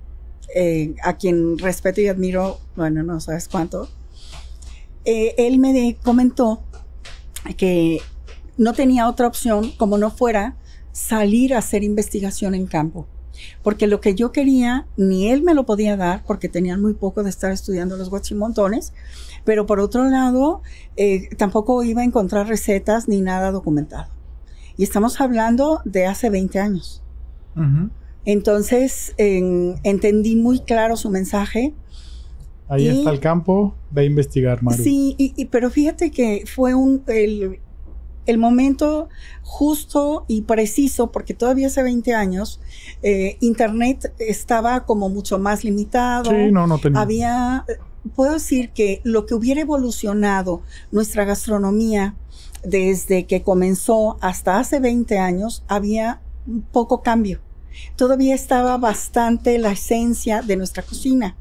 eh, 0.55 0.95
a 1.03 1.17
quien 1.17 1.57
respeto 1.57 2.01
y 2.01 2.07
admiro, 2.07 2.59
bueno, 2.75 3.03
no 3.03 3.19
sabes 3.19 3.47
cuánto, 3.47 3.89
eh, 5.05 5.35
él 5.37 5.59
me 5.59 5.97
comentó 6.03 6.61
que 7.57 7.99
no 8.57 8.73
tenía 8.73 9.07
otra 9.07 9.27
opción 9.27 9.71
como 9.77 9.97
no 9.97 10.11
fuera 10.11 10.55
salir 10.91 11.53
a 11.53 11.59
hacer 11.59 11.83
investigación 11.83 12.53
en 12.53 12.67
campo. 12.67 13.07
Porque 13.63 13.87
lo 13.87 14.01
que 14.01 14.15
yo 14.15 14.31
quería, 14.33 14.85
ni 14.97 15.29
él 15.29 15.41
me 15.43 15.53
lo 15.53 15.65
podía 15.65 15.95
dar, 15.95 16.23
porque 16.25 16.49
tenían 16.49 16.81
muy 16.81 16.93
poco 16.93 17.23
de 17.23 17.29
estar 17.29 17.51
estudiando 17.51 17.95
los 17.95 18.09
guachimontones, 18.09 18.93
pero 19.45 19.65
por 19.65 19.79
otro 19.79 20.03
lado, 20.09 20.61
eh, 20.97 21.29
tampoco 21.37 21.81
iba 21.83 22.01
a 22.01 22.05
encontrar 22.05 22.47
recetas 22.47 23.07
ni 23.07 23.21
nada 23.21 23.51
documentado. 23.51 24.11
Y 24.75 24.83
estamos 24.83 25.19
hablando 25.21 25.81
de 25.85 26.05
hace 26.05 26.29
20 26.29 26.59
años. 26.59 27.01
Ujú. 27.55 27.89
Entonces, 28.25 29.13
en- 29.17 29.75
entendí 29.83 30.35
muy 30.35 30.59
claro 30.59 30.97
su 30.97 31.09
mensaje. 31.09 31.73
Ahí 32.67 32.85
Y- 32.87 32.89
está 32.99 33.09
el 33.09 33.19
campo, 33.19 33.75
ve 33.91 34.01
a 34.01 34.05
investigar, 34.05 34.61
Maru. 34.61 34.83
Sí, 34.83 35.15
y, 35.17 35.33
y- 35.35 35.45
pero 35.45 35.69
fíjate 35.71 36.11
que 36.11 36.43
fue 36.45 36.75
un, 36.75 37.01
el, 37.07 37.59
el 38.27 38.37
momento 38.37 39.09
justo 39.41 40.25
y 40.27 40.43
preciso, 40.43 41.11
porque 41.11 41.33
todavía 41.33 41.67
hace 41.67 41.81
20 41.81 42.13
años, 42.13 42.59
eh, 43.01 43.37
Internet 43.39 44.13
estaba 44.19 44.85
como 44.85 45.09
mucho 45.09 45.39
más 45.39 45.63
limitado. 45.63 46.29
Sí, 46.29 46.51
no, 46.51 46.67
no 46.67 46.77
tenía. 46.77 47.01
Había, 47.01 47.65
puedo 48.15 48.33
decir 48.33 48.69
que 48.71 49.01
lo 49.03 49.25
que 49.25 49.33
hubiera 49.33 49.61
evolucionado 49.61 50.61
nuestra 50.91 51.25
gastronomía 51.25 52.15
desde 52.63 53.25
que 53.25 53.41
comenzó 53.41 54.17
hasta 54.21 54.59
hace 54.59 54.79
20 54.79 55.17
años, 55.17 55.63
había 55.67 56.21
poco 56.71 57.01
cambio. 57.01 57.39
Todavía 57.95 58.35
estaba 58.35 58.77
bastante 58.77 59.57
la 59.57 59.71
esencia 59.71 60.41
de 60.41 60.55
nuestra 60.57 60.83
cocina 60.83 61.35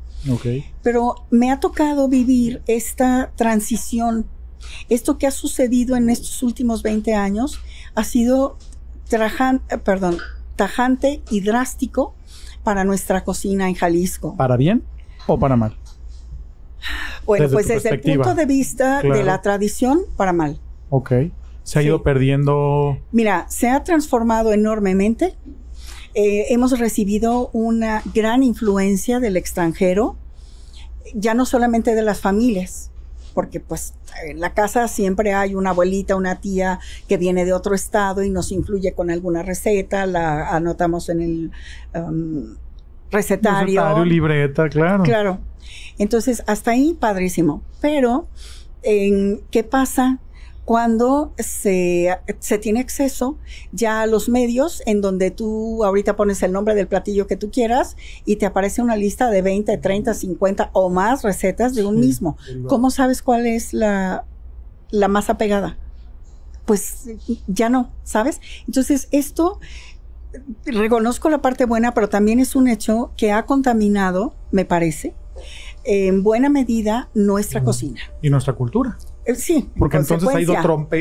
pero 0.83 1.15
me 1.31 1.51
ha 1.53 1.61
tocado 1.61 2.09
vivir 2.09 2.61
esta 2.67 3.31
transición. 3.37 4.27
Esto 4.89 5.17
que 5.17 5.27
ha 5.27 5.31
sucedido 5.31 5.95
en 5.97 6.11
estos 6.11 6.43
últimos 6.43 6.83
20 6.83 7.15
años 7.15 7.61
ha 7.95 8.03
sido 8.05 8.59
trajan- 9.09 9.63
eh, 9.71 9.79
perdón, 9.79 10.19
tajante 10.57 11.23
y 11.31 11.41
drástico 11.41 12.15
para 12.65 12.85
nuestra 12.85 13.23
cocina 13.25 13.69
en 13.69 13.75
Jalisco. 13.77 14.37
¿Para 14.37 14.57
bien 14.57 14.83
o 15.29 15.39
para 15.39 15.57
mal? 15.57 15.77
Bueno, 17.25 17.45
desde 17.45 17.55
pues 17.55 17.69
desde 17.69 17.91
el 17.91 18.01
punto 18.01 18.35
de 18.35 18.45
vista 18.47 19.01
Claro. 19.01 19.17
de 19.17 19.25
la 19.25 19.41
tradición, 19.41 20.01
para 20.17 20.33
mal. 20.33 20.59
Ok. 20.91 21.13
Se 21.63 21.79
ha 21.79 21.83
Sí. 21.83 21.89
ido 21.89 22.03
perdiendo. 22.03 22.99
Mira, 23.13 23.47
se 23.49 23.69
ha 23.69 23.85
transformado 23.85 24.53
enormemente. 24.53 25.37
Eh, 26.21 26.53
hemos 26.53 26.77
recibido 26.77 27.49
una 27.53 28.03
gran 28.13 28.43
influencia 28.43 29.21
del 29.21 29.37
extranjero, 29.37 30.17
ya 31.15 31.33
no 31.33 31.47
solamente 31.47 31.95
de 31.95 32.03
las 32.03 32.21
familias, 32.21 32.91
porque 33.35 33.61
pues 33.61 33.95
en 34.27 34.41
la 34.41 34.53
casa 34.53 34.89
siempre 34.89 35.33
hay 35.33 35.55
una 35.55 35.71
abuelita, 35.71 36.17
una 36.17 36.41
tía 36.41 36.81
que 37.07 37.19
viene 37.19 37.45
de 37.45 37.53
otro 37.53 37.73
estado 37.73 38.25
y 38.25 38.31
nos 38.31 38.51
influye 38.51 38.95
con 38.95 39.13
alguna 39.13 39.45
receta, 39.45 40.07
la 40.07 40.49
anotamos 40.49 41.09
en 41.09 41.21
el 41.21 41.53
um, 41.95 42.57
recetario. 43.13 43.81
recetario, 43.81 44.05
libreta, 44.05 44.69
claro. 44.69 45.05
Claro. 45.05 45.39
Entonces, 45.99 46.43
hasta 46.49 46.73
ahí, 46.73 46.97
padrísimo. 46.99 47.63
Pero, 47.81 48.27
en, 48.83 49.41
¿qué 49.53 49.63
pasa 49.63 50.19
cuando 50.69 51.33
se, 51.39 52.11
se 52.41 52.59
tiene 52.59 52.81
acceso 52.81 53.39
ya 53.73 54.03
a 54.03 54.07
los 54.07 54.29
medios 54.29 54.83
en 54.85 55.01
donde 55.01 55.31
tú 55.31 55.83
ahorita 55.83 56.15
pones 56.15 56.43
el 56.43 56.53
nombre 56.53 56.75
del 56.75 56.87
platillo 56.87 57.27
que 57.27 57.39
tú 57.39 57.51
quieras 57.51 57.97
y 58.27 58.37
te 58.37 58.45
aparece 58.45 58.83
una 58.83 58.95
lista 58.95 59.31
de 59.31 59.41
20, 59.41 59.79
30, 59.79 60.13
50 60.13 60.69
o 60.75 60.91
más 60.91 61.23
recetas 61.23 61.75
de 61.75 61.87
un 61.87 61.95
Sí, 61.95 62.01
mismo? 62.07 62.37
¿Cómo 62.67 62.91
sabes 62.91 63.23
cuál 63.23 63.47
es 63.47 63.73
la, 63.73 64.27
la 64.91 65.09
más 65.09 65.31
apegada? 65.31 65.79
Pues 66.67 67.13
ya 67.47 67.71
no, 67.71 67.91
¿sabes? 68.05 68.39
Entonces, 68.67 69.09
esto 69.11 69.61
reconozco 70.67 71.31
la 71.31 71.41
parte 71.41 71.65
buena, 71.65 71.95
pero 71.95 72.11
también 72.11 72.41
es 72.41 72.55
un 72.55 72.69
hecho 72.69 73.11
que 73.17 73.33
ha 73.33 73.47
contaminado, 73.47 74.35
me 74.53 74.67
parece, 74.67 75.15
en 75.85 76.23
buena 76.23 76.51
medida 76.51 77.09
nuestra 77.15 77.65
cocina. 77.65 78.03
Y 78.21 78.29
nuestra 78.29 78.53
cultura. 78.53 78.99
Eh, 79.29 79.35
Sí, 79.37 79.69
Porque 79.79 79.97
en 79.99 80.03
entonces 80.03 80.29
ha 80.35 80.41
ido 80.41 80.55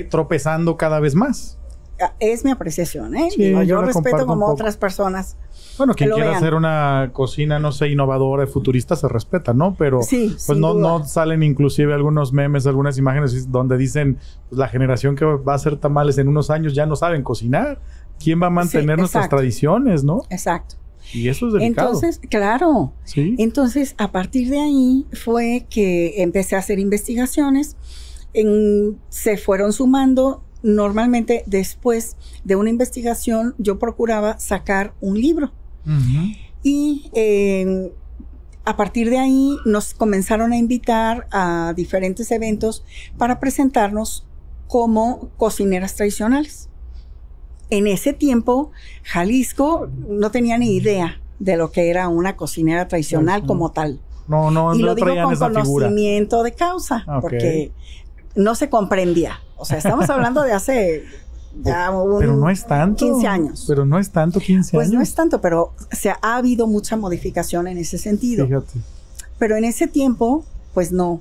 tropezando 0.10 0.78
cada 0.78 1.00
vez 1.00 1.16
más. 1.16 1.58
ah, 2.02 2.14
Es 2.20 2.44
mi 2.46 2.52
apreciación, 2.52 3.16
¿eh? 3.16 3.30
Sí, 3.32 3.42
Digo, 3.46 3.62
yo 3.64 3.80
yo 3.80 3.82
respeto 3.82 4.26
como 4.28 4.46
otras 4.48 4.78
personas. 4.78 5.38
Bueno, 5.78 5.94
quien 5.94 6.10
quiera 6.10 6.30
vean. 6.32 6.38
hacer 6.38 6.54
una 6.56 7.12
cocina, 7.14 7.60
no 7.60 7.72
sé, 7.72 7.88
innovadora, 7.90 8.46
futurista, 8.48 8.96
se 8.96 9.08
respeta, 9.08 9.54
¿no? 9.54 9.76
Pero 9.76 10.02
Sí, 10.02 10.36
pues 10.48 10.58
no, 10.60 10.74
duda. 10.74 10.88
no 11.00 11.06
salen 11.06 11.42
inclusive 11.44 11.94
algunos 11.94 12.34
memes, 12.34 12.66
algunas 12.68 12.98
imágenes 12.98 13.52
donde 13.52 13.78
dicen 13.78 14.18
pues, 14.50 14.58
la 14.60 14.68
generación 14.68 15.16
que 15.16 15.24
va 15.24 15.54
a 15.54 15.56
hacer 15.56 15.78
tamales 15.78 16.18
en 16.18 16.28
unos 16.28 16.50
años 16.50 16.74
ya 16.74 16.86
no 16.86 16.96
saben 16.96 17.24
cocinar. 17.24 17.80
¿Quién 18.20 18.42
va 18.42 18.48
a 18.48 18.50
mantener 18.50 18.98
nuestras 18.98 19.26
exacto. 19.26 19.36
tradiciones, 19.38 20.04
no? 20.04 20.24
Exacto. 20.32 20.76
Y 21.14 21.30
eso 21.30 21.48
es 21.48 21.54
delicado. 21.54 21.90
Entonces, 21.94 22.20
claro, 22.30 22.92
sí. 23.04 23.36
Entonces, 23.38 23.94
a 24.00 24.12
partir 24.12 24.50
de 24.50 24.60
ahí 24.60 25.06
fue 25.14 25.68
que 25.70 26.22
empecé 26.24 26.56
a 26.56 26.60
hacer 26.60 26.80
investigaciones. 26.80 27.78
En- 28.42 28.98
se 29.10 29.38
fueron 29.38 29.74
sumando. 29.74 30.44
Normalmente, 30.64 31.44
después 31.46 32.18
de 32.44 32.56
una 32.56 32.70
investigación, 32.70 33.56
yo 33.58 33.80
procuraba 33.80 34.40
sacar 34.40 34.94
un 35.02 35.20
libro. 35.20 35.52
Y 36.64 37.10
eh, 37.14 37.94
a 38.66 38.76
partir 38.76 39.10
de 39.10 39.20
ahí 39.20 39.58
nos 39.66 39.94
comenzaron 39.94 40.52
a 40.52 40.58
invitar 40.58 41.28
a 41.32 41.74
diferentes 41.76 42.30
eventos 42.32 42.84
para 43.18 43.40
presentarnos 43.40 44.26
como 44.68 45.30
cocineras 45.38 45.96
tradicionales. 45.96 46.70
En 47.70 47.88
ese 47.88 48.12
tiempo, 48.14 48.72
Jalisco 49.04 49.90
no 50.10 50.32
tenía 50.32 50.58
ni 50.58 50.76
idea 50.76 51.22
de 51.40 51.56
lo 51.56 51.72
que 51.72 51.90
era 51.90 52.08
una 52.10 52.36
cocinera 52.36 52.88
tradicional 52.88 53.46
como 53.46 53.72
tal. 53.72 54.02
No, 54.28 54.52
no, 54.52 54.76
y 54.76 54.80
no 54.80 54.88
lo 54.88 54.96
digo 54.96 55.06
traían 55.06 55.26
con 55.26 55.34
esa 55.34 55.48
figura. 55.48 55.86
conocimiento 55.88 56.44
de 56.44 56.52
causa, 56.54 57.06
Ok. 57.08 57.22
porque 57.22 57.72
no 58.38 58.56
se 58.56 58.70
comprendía. 58.70 59.40
O 59.58 59.66
sea, 59.66 59.78
estamos 59.78 60.10
hablando 60.10 60.44
de 60.44 60.54
hace 60.54 61.04
ya 61.62 61.92
un- 61.92 62.20
Pero 62.20 62.38
no 62.38 62.50
es 62.50 62.66
tanto. 62.66 63.06
15 63.06 63.28
años. 63.28 63.66
Pero 63.68 63.86
no 63.86 64.00
es 64.00 64.12
tanto 64.12 64.40
15 64.40 64.72
Pues 64.78 64.88
años. 64.88 64.96
no 64.98 65.02
es 65.04 65.14
tanto, 65.14 65.42
pero 65.42 65.74
o 65.92 65.96
sea, 65.96 66.18
ha 66.22 66.38
habido 66.38 66.68
mucha 66.68 66.96
modificación 66.96 67.68
en 67.68 67.78
ese 67.78 67.98
sentido. 67.98 68.46
Fíjate. 68.48 68.80
Pero 69.40 69.56
en 69.58 69.66
ese 69.66 69.88
tiempo, 69.88 70.46
pues 70.74 70.92
no, 70.92 71.20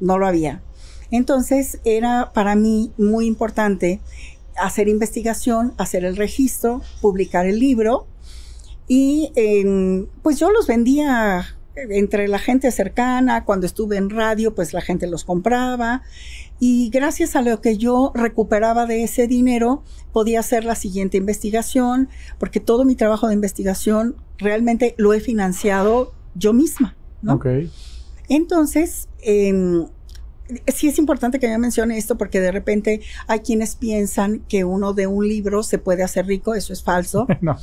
no 0.00 0.18
lo 0.18 0.26
había. 0.26 0.62
Entonces 1.10 1.78
era 1.84 2.32
para 2.32 2.56
mí 2.56 2.92
muy 2.98 3.26
importante 3.26 4.00
hacer 4.56 4.88
investigación, 4.88 5.72
hacer 5.76 6.04
el 6.04 6.16
registro, 6.16 6.80
publicar 7.00 7.46
el 7.46 7.58
libro 7.60 8.06
y 8.88 9.30
em, 9.36 10.06
pues 10.22 10.38
yo 10.38 10.50
los 10.50 10.66
vendía 10.66 11.44
entre 11.76 12.26
la 12.28 12.38
gente 12.38 12.70
cercana, 12.70 13.44
cuando 13.44 13.66
estuve 13.66 13.96
en 13.96 14.10
radio, 14.10 14.54
pues 14.54 14.72
la 14.72 14.80
gente 14.80 15.06
los 15.06 15.24
compraba 15.24 16.02
y 16.58 16.88
gracias 16.90 17.36
a 17.36 17.42
lo 17.42 17.60
que 17.60 17.76
yo 17.76 18.12
recuperaba 18.14 18.86
de 18.86 19.04
ese 19.04 19.26
dinero 19.26 19.82
podía 20.12 20.40
hacer 20.40 20.64
la 20.64 20.74
siguiente 20.74 21.18
investigación, 21.18 22.08
porque 22.38 22.60
todo 22.60 22.84
mi 22.84 22.96
trabajo 22.96 23.28
de 23.28 23.34
investigación 23.34 24.16
realmente 24.38 24.94
lo 24.96 25.12
he 25.12 25.20
financiado 25.20 26.14
yo 26.34 26.52
misma. 26.52 26.96
Entonces, 28.28 29.08
em, 29.20 29.86
sí 30.72 30.88
es 30.88 30.98
importante 30.98 31.38
que 31.38 31.50
yo 31.50 31.58
mencione 31.58 31.98
esto 31.98 32.16
porque 32.16 32.40
de 32.40 32.52
repente 32.52 33.02
hay 33.26 33.40
quienes 33.40 33.76
piensan 33.76 34.40
que 34.48 34.64
uno 34.64 34.92
de 34.94 35.06
un 35.06 35.28
libro 35.28 35.62
se 35.62 35.78
puede 35.78 36.02
hacer 36.02 36.26
rico, 36.26 36.54
eso 36.54 36.72
es 36.72 36.82
falso, 36.82 37.26
No. 37.40 37.58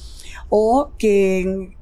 o 0.49 0.91
que, 0.97 1.75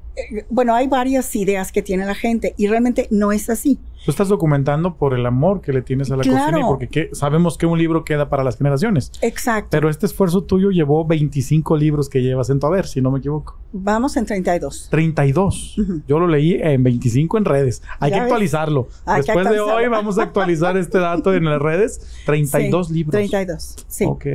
bueno, 0.50 0.74
hay 0.74 0.86
varias 0.86 1.34
ideas 1.36 1.72
que 1.72 1.82
tiene 1.82 2.04
la 2.04 2.14
gente 2.14 2.54
y 2.56 2.66
realmente 2.66 3.08
no 3.10 3.32
es 3.32 3.50
así. 3.50 3.78
Tú 4.04 4.10
estás 4.10 4.28
documentando 4.28 4.96
por 4.96 5.14
el 5.14 5.24
amor 5.26 5.60
que 5.60 5.72
le 5.72 5.80
tienes 5.82 6.10
a 6.10 6.16
la 6.16 6.22
Claro. 6.22 6.40
cocina 6.40 6.60
y 6.60 6.62
porque 6.64 6.88
que- 6.88 7.10
sabemos 7.14 7.56
que 7.56 7.66
un 7.66 7.78
libro 7.78 8.04
queda 8.04 8.28
para 8.28 8.42
las 8.42 8.56
generaciones. 8.58 9.12
Exacto. 9.20 9.68
Pero 9.70 9.88
este 9.88 10.06
esfuerzo 10.06 10.42
tuyo 10.42 10.70
llevó 10.70 11.04
25 11.06 11.76
libros 11.76 12.08
que 12.08 12.20
llevas 12.20 12.50
en 12.50 12.58
tu 12.58 12.66
haber, 12.66 12.86
si 12.86 13.00
no 13.00 13.10
me 13.12 13.20
equivoco. 13.20 13.58
Vamos 13.72 14.16
en 14.16 14.26
32. 14.26 14.88
32. 14.90 15.78
Ujú. 15.78 16.02
Yo 16.08 16.18
lo 16.18 16.26
leí 16.26 16.54
en 16.60 16.82
25 16.82 17.38
en 17.38 17.44
redes. 17.44 17.82
Hay 18.00 18.10
que 18.10 18.16
ves. 18.16 18.22
actualizarlo. 18.24 18.88
Hay 19.04 19.22
que 19.22 19.26
Después 19.32 19.48
de 19.50 19.60
hoy 19.60 19.86
vamos 19.88 20.18
a 20.18 20.24
actualizar 20.24 20.76
este 20.76 20.98
dato 20.98 21.32
en 21.32 21.44
las 21.44 21.60
redes. 21.62 22.00
32 22.26 22.88
Sí, 22.88 22.94
libros. 22.94 23.12
32, 23.12 23.76
sí. 23.88 24.04
Ok. 24.06 24.26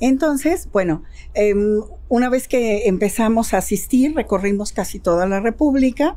Entonces, 0.00 0.68
bueno, 0.72 1.02
em, 1.34 1.80
una 2.08 2.28
vez 2.30 2.48
que 2.48 2.86
empezamos 2.88 3.54
a 3.54 3.58
asistir, 3.58 4.14
recorrimos 4.14 4.72
casi 4.72 4.98
toda 4.98 5.26
la 5.26 5.40
República 5.40 6.16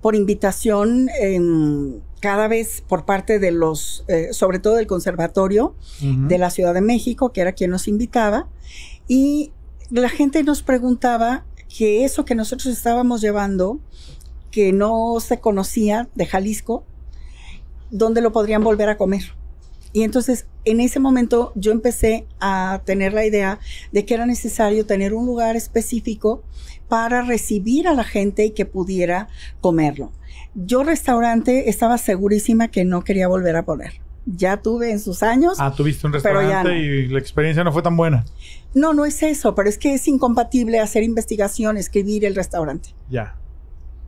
por 0.00 0.14
invitación 0.14 1.08
em, 1.20 2.00
cada 2.20 2.48
vez 2.48 2.82
por 2.86 3.04
parte 3.04 3.38
de 3.38 3.50
los, 3.50 4.04
eh, 4.08 4.28
sobre 4.32 4.58
todo 4.58 4.74
del 4.74 4.86
Conservatorio 4.86 5.74
de 6.00 6.38
la 6.38 6.50
Ciudad 6.50 6.74
de 6.74 6.80
México, 6.80 7.32
que 7.32 7.40
era 7.40 7.52
quien 7.52 7.70
nos 7.70 7.88
invitaba, 7.88 8.48
y 9.06 9.52
la 9.90 10.08
gente 10.08 10.42
nos 10.42 10.62
preguntaba 10.62 11.44
que 11.68 12.04
eso 12.04 12.24
que 12.24 12.34
nosotros 12.34 12.66
estábamos 12.66 13.20
llevando, 13.20 13.80
que 14.50 14.72
no 14.72 15.18
se 15.20 15.40
conocía 15.40 16.08
de 16.14 16.26
Jalisco, 16.26 16.84
¿dónde 17.90 18.20
lo 18.20 18.32
podrían 18.32 18.62
volver 18.62 18.88
a 18.88 18.96
comer? 18.96 19.32
Y 19.92 20.02
entonces, 20.02 20.46
en 20.64 20.80
ese 20.80 21.00
momento, 21.00 21.52
yo 21.54 21.72
empecé 21.72 22.26
a 22.40 22.82
tener 22.84 23.14
la 23.14 23.24
idea 23.24 23.58
de 23.90 24.04
que 24.04 24.14
era 24.14 24.26
necesario 24.26 24.84
tener 24.84 25.14
un 25.14 25.26
lugar 25.26 25.56
específico 25.56 26.42
para 26.88 27.22
recibir 27.22 27.88
a 27.88 27.94
la 27.94 28.04
gente 28.04 28.44
y 28.44 28.50
que 28.50 28.66
pudiera 28.66 29.28
comerlo. 29.60 30.12
Yo 30.54 30.82
restaurante 30.82 31.68
estaba 31.68 31.98
segurísima 31.98 32.68
que 32.68 32.84
no 32.84 33.02
quería 33.04 33.28
volver 33.28 33.56
a 33.56 33.64
poner. 33.64 33.92
Ya 34.26 34.58
tuve 34.60 34.90
en 34.90 35.00
sus 35.00 35.22
años. 35.22 35.56
Ah, 35.58 35.72
tuviste 35.74 36.06
un 36.06 36.12
restaurante 36.12 36.68
no. 36.68 36.76
y 36.76 37.08
la 37.08 37.18
experiencia 37.18 37.64
no 37.64 37.72
fue 37.72 37.82
tan 37.82 37.96
buena. 37.96 38.24
No, 38.74 38.92
no 38.92 39.06
es 39.06 39.22
eso, 39.22 39.54
pero 39.54 39.68
es 39.68 39.78
que 39.78 39.94
es 39.94 40.06
incompatible 40.06 40.80
hacer 40.80 41.02
investigación, 41.02 41.76
escribir 41.78 42.24
el 42.26 42.34
restaurante. 42.34 42.90
Ya. 43.08 43.36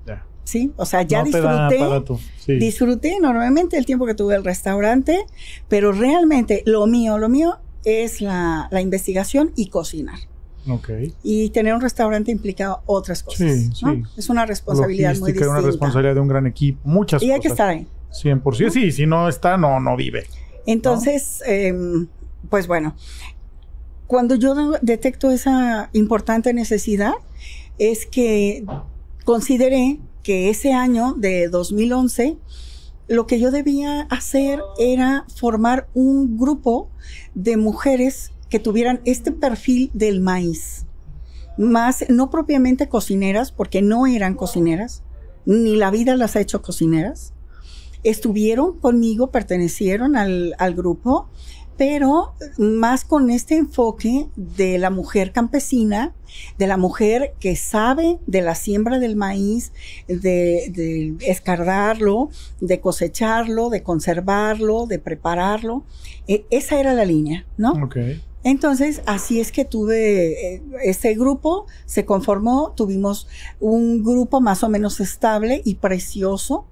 Ya. 0.06 0.26
¿Sí? 0.44 0.72
O 0.76 0.84
sea, 0.84 1.02
ya 1.02 1.20
no 1.20 1.24
disfruté. 1.24 1.78
para 1.78 2.04
tu- 2.04 2.20
sí. 2.38 2.54
Disfruté 2.58 3.14
enormemente 3.14 3.78
el 3.78 3.86
tiempo 3.86 4.04
que 4.04 4.14
tuve 4.14 4.34
el 4.34 4.44
restaurante, 4.44 5.24
pero 5.68 5.92
realmente 5.92 6.62
lo 6.66 6.86
mío, 6.86 7.16
lo 7.16 7.28
mío 7.30 7.58
es 7.84 8.20
la, 8.20 8.68
la 8.70 8.82
investigación 8.82 9.52
y 9.56 9.68
cocinar. 9.70 10.18
Y 11.22 11.50
tener 11.50 11.74
un 11.74 11.80
restaurante 11.80 12.30
implica 12.30 12.80
otras 12.86 13.22
cosas. 13.22 13.38
Sí, 13.50 13.70
¿no? 13.82 13.92
sí. 13.94 14.02
Es 14.16 14.28
una 14.28 14.46
responsabilidad 14.46 15.10
muy 15.10 15.20
Logística, 15.20 15.32
distinta. 15.46 15.58
una 15.60 15.66
responsabilidad 15.66 16.14
de 16.14 16.20
un 16.20 16.28
gran 16.28 16.46
equipo. 16.46 16.80
Muchas 16.84 17.22
y 17.22 17.30
hay 17.32 17.40
que 17.40 17.48
cosas. 17.48 17.52
estar 17.52 17.68
ahí. 17.68 17.86
100%. 18.12 18.70
Sí, 18.70 18.92
si 18.92 19.06
no 19.06 19.28
está, 19.28 19.56
no, 19.56 19.80
no 19.80 19.96
vive. 19.96 20.26
Entonces, 20.66 21.42
em, 21.46 22.08
pues 22.48 22.66
bueno, 22.66 22.94
cuando 24.06 24.34
yo 24.34 24.54
de- 24.54 24.78
detecto 24.82 25.30
esa 25.30 25.88
importante 25.92 26.52
necesidad, 26.52 27.12
es 27.78 28.06
que 28.06 28.64
consideré 29.24 29.98
que 30.22 30.50
ese 30.50 30.72
año 30.72 31.14
de 31.14 31.48
2011, 31.48 32.36
lo 33.08 33.26
que 33.26 33.40
yo 33.40 33.50
debía 33.50 34.02
hacer 34.10 34.60
era 34.78 35.24
formar 35.34 35.88
un 35.94 36.36
grupo 36.36 36.90
de 37.34 37.56
mujeres 37.56 38.32
que 38.50 38.58
tuvieran 38.58 39.00
este 39.04 39.32
perfil 39.32 39.90
del 39.94 40.20
maíz. 40.20 40.84
Más, 41.56 42.04
no 42.08 42.30
propiamente 42.30 42.88
cocineras, 42.88 43.52
porque 43.52 43.80
no 43.80 44.06
eran 44.06 44.34
cocineras, 44.34 45.02
ni 45.46 45.76
la 45.76 45.90
vida 45.90 46.16
las 46.16 46.36
ha 46.36 46.40
hecho 46.40 46.60
cocineras, 46.60 47.32
estuvieron 48.02 48.78
conmigo, 48.78 49.30
pertenecieron 49.30 50.16
al, 50.16 50.74
grupo, 50.74 51.28
pero 51.76 52.34
más 52.58 53.04
con 53.04 53.30
este 53.30 53.56
enfoque 53.56 54.28
de 54.36 54.78
la 54.78 54.90
mujer 54.90 55.32
campesina, 55.32 56.14
de 56.58 56.66
la 56.66 56.76
mujer 56.76 57.34
que 57.40 57.56
sabe 57.56 58.18
de 58.26 58.42
la 58.42 58.54
siembra 58.54 58.98
del 58.98 59.16
maíz, 59.16 59.72
de, 60.06 61.14
escardarlo, 61.20 62.30
de 62.60 62.80
cosecharlo, 62.80 63.70
de 63.70 63.82
conservarlo, 63.82 64.86
de 64.86 64.98
prepararlo. 64.98 65.84
E- 66.28 66.44
esa 66.50 66.78
era 66.78 66.92
la 66.94 67.04
línea, 67.04 67.46
¿no? 67.56 67.72
Ok. 67.72 67.96
Entonces, 68.42 69.02
así 69.06 69.38
es 69.40 69.52
que 69.52 69.64
tuve 69.64 70.54
eh, 70.56 70.62
este 70.82 71.14
grupo, 71.14 71.66
se 71.84 72.04
conformó, 72.06 72.72
tuvimos 72.74 73.28
un 73.60 74.02
grupo 74.02 74.40
más 74.40 74.62
o 74.64 74.68
menos 74.68 75.00
estable 75.00 75.60
y 75.64 75.74
precioso 75.76 76.66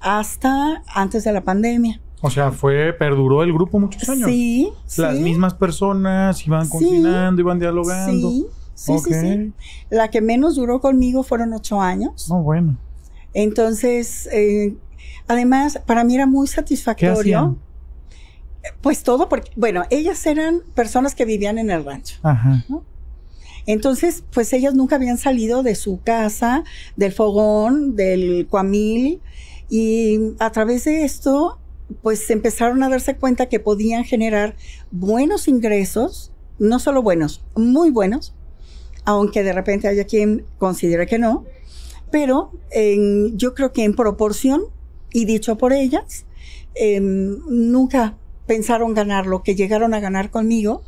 hasta 0.00 0.82
antes 0.94 1.24
de 1.24 1.32
la 1.32 1.42
pandemia. 1.42 2.00
O 2.22 2.30
sea, 2.30 2.52
fue, 2.52 2.92
perduró 2.92 3.42
el 3.42 3.52
grupo 3.52 3.78
muchos 3.78 4.08
años. 4.08 4.28
Sí, 4.28 4.70
Las 4.98 5.16
sí, 5.16 5.22
mismas 5.22 5.54
personas 5.54 6.46
iban 6.46 6.66
Sí. 6.66 6.70
cocinando, 6.72 7.40
iban 7.40 7.58
dialogando. 7.58 8.30
Sí, 8.30 8.46
sí, 8.74 8.98
sí. 9.12 9.52
La 9.88 10.08
que 10.08 10.20
menos 10.20 10.56
duró 10.56 10.80
conmigo 10.80 11.22
fueron 11.22 11.52
ocho 11.54 11.80
años. 11.80 12.28
No, 12.28 12.42
bueno. 12.42 12.76
Entonces, 13.32 14.28
eh, 14.32 14.76
además, 15.28 15.80
para 15.86 16.04
mí 16.04 16.14
era 16.14 16.26
muy 16.26 16.46
¿Qué 16.46 16.52
satisfactorio. 16.54 17.38
hacían? 17.38 17.58
Pues 18.82 19.02
todo, 19.02 19.28
porque, 19.28 19.50
bueno, 19.56 19.84
ellas 19.90 20.24
eran 20.26 20.62
personas 20.74 21.14
que 21.14 21.24
vivían 21.24 21.58
en 21.58 21.70
el 21.70 21.84
rancho. 21.84 22.16
Ajá. 22.22 22.64
Entonces, 23.66 24.24
pues 24.32 24.52
ellas 24.52 24.74
nunca 24.74 24.96
habían 24.96 25.18
salido 25.18 25.62
de 25.62 25.74
su 25.74 26.00
casa, 26.00 26.64
del 26.96 27.12
fogón, 27.12 27.94
del 27.96 28.46
cuamil, 28.48 29.20
y 29.68 30.18
a 30.38 30.50
través 30.50 30.84
de 30.84 31.04
esto, 31.04 31.58
pues 32.02 32.28
empezaron 32.30 32.82
a 32.82 32.88
darse 32.88 33.16
cuenta 33.16 33.46
que 33.48 33.60
podían 33.60 34.04
generar 34.04 34.56
buenos 34.90 35.46
ingresos, 35.48 36.32
no 36.58 36.78
solo 36.78 37.02
buenos, 37.02 37.42
muy 37.54 37.90
buenos, 37.90 38.34
aunque 39.04 39.42
de 39.42 39.52
repente 39.52 39.88
haya 39.88 40.04
quien 40.04 40.44
considere 40.58 41.06
que 41.06 41.18
no, 41.18 41.44
pero 42.10 42.52
en- 42.70 43.36
yo 43.38 43.54
creo 43.54 43.72
que 43.72 43.84
en 43.84 43.94
proporción, 43.94 44.62
y 45.12 45.24
dicho 45.24 45.56
por 45.56 45.72
ellas, 45.72 46.26
em, 46.74 47.38
nunca 47.48 48.16
pensaron 48.50 48.94
ganar 48.94 49.26
lo 49.26 49.44
que 49.44 49.54
llegaron 49.54 49.94
a 49.94 50.00
ganar 50.00 50.32
conmigo 50.32 50.82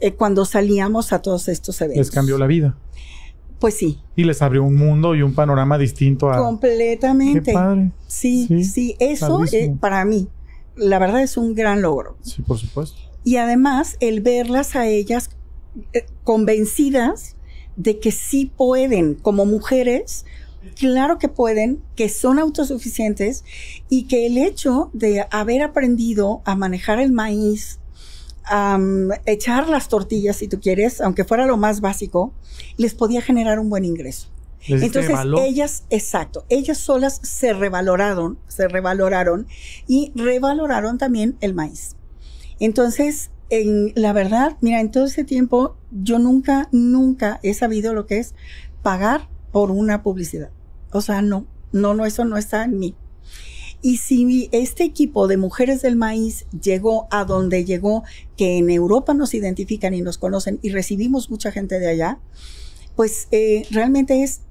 eh, 0.00 0.12
cuando 0.12 0.44
salíamos 0.44 1.14
a 1.14 1.22
todos 1.22 1.48
estos 1.48 1.80
eventos. 1.80 1.96
Les 1.96 2.10
cambió 2.10 2.36
la 2.36 2.46
vida. 2.46 2.76
Pues 3.58 3.72
sí, 3.72 4.00
Y 4.16 4.24
les 4.24 4.42
abrió 4.42 4.64
un 4.64 4.76
mundo 4.76 5.14
y 5.14 5.22
un 5.22 5.32
panorama 5.34 5.78
distinto 5.78 6.30
a. 6.30 6.36
completamente. 6.36 7.40
Qué 7.40 7.52
padre. 7.54 7.92
Sí, 8.06 8.46
Sí, 8.46 8.64
sí, 8.64 8.96
eso 8.98 9.42
eh, 9.50 9.74
para 9.80 10.04
mí, 10.04 10.28
la 10.76 10.98
verdad 10.98 11.22
es 11.22 11.38
un 11.38 11.54
gran 11.54 11.80
logro. 11.80 12.18
Sí, 12.20 12.42
por 12.42 12.58
supuesto. 12.58 12.98
Y 13.24 13.36
además, 13.36 13.96
el 14.00 14.20
verlas 14.20 14.76
a 14.76 14.86
ellas 14.86 15.30
eh, 15.94 16.04
convencidas 16.22 17.36
de 17.76 17.98
que 17.98 18.12
sí 18.12 18.52
pueden, 18.54 19.14
como 19.14 19.46
mujeres, 19.46 20.26
claro 20.76 21.18
que 21.18 21.28
pueden, 21.28 21.82
que 21.96 22.08
son 22.08 22.38
autosuficientes 22.38 23.44
y 23.88 24.04
que 24.04 24.26
el 24.26 24.38
hecho 24.38 24.90
de 24.92 25.26
haber 25.30 25.62
aprendido 25.62 26.42
a 26.44 26.54
manejar 26.54 27.00
el 27.00 27.12
maíz, 27.12 27.78
a 28.44 28.78
echar 29.26 29.68
las 29.68 29.88
tortillas, 29.88 30.36
si 30.36 30.48
tú 30.48 30.60
quieres, 30.60 31.00
aunque 31.00 31.24
fuera 31.24 31.46
lo 31.46 31.56
más 31.56 31.80
básico, 31.80 32.32
les 32.76 32.94
podía 32.94 33.22
generar 33.22 33.58
un 33.58 33.70
buen 33.70 33.84
ingreso. 33.84 34.28
Les 34.66 34.82
Entonces 34.82 35.16
ellas, 35.38 35.84
exacto, 35.88 36.44
ellas 36.50 36.76
solas 36.78 37.20
se 37.22 37.54
revaloraron, 37.54 38.38
se 38.48 38.68
revaloraron 38.68 39.46
y 39.86 40.12
revaloraron 40.14 40.98
también 40.98 41.36
el 41.40 41.54
maíz. 41.54 41.96
Entonces, 42.58 43.30
en 43.48 43.92
la 43.94 44.12
verdad, 44.12 44.58
mira, 44.60 44.80
en 44.80 44.90
todo 44.90 45.06
ese 45.06 45.24
tiempo 45.24 45.76
yo 45.90 46.18
nunca, 46.18 46.68
nunca 46.72 47.40
he 47.42 47.54
sabido 47.54 47.94
lo 47.94 48.06
que 48.06 48.18
es 48.18 48.34
pagar 48.82 49.29
por 49.52 49.70
una 49.70 50.02
publicidad. 50.02 50.50
O 50.92 51.00
sea, 51.00 51.22
no, 51.22 51.46
no, 51.72 51.94
no, 51.94 52.06
eso 52.06 52.24
no 52.24 52.36
está 52.36 52.64
en 52.64 52.78
mí. 52.78 52.94
Y 53.82 53.96
si 53.96 54.50
este 54.52 54.84
equipo 54.84 55.26
de 55.26 55.38
mujeres 55.38 55.80
del 55.80 55.96
maíz 55.96 56.44
llegó 56.60 57.08
a 57.10 57.24
donde 57.24 57.64
llegó, 57.64 58.04
que 58.36 58.58
en 58.58 58.68
Europa 58.68 59.14
nos 59.14 59.32
identifican 59.32 59.94
y 59.94 60.02
nos 60.02 60.18
conocen 60.18 60.58
y 60.62 60.70
recibimos 60.70 61.30
mucha 61.30 61.50
gente 61.50 61.78
de 61.78 61.88
allá, 61.88 62.18
pues 62.94 63.28
eh, 63.30 63.66
realmente 63.70 64.22
es 64.22 64.42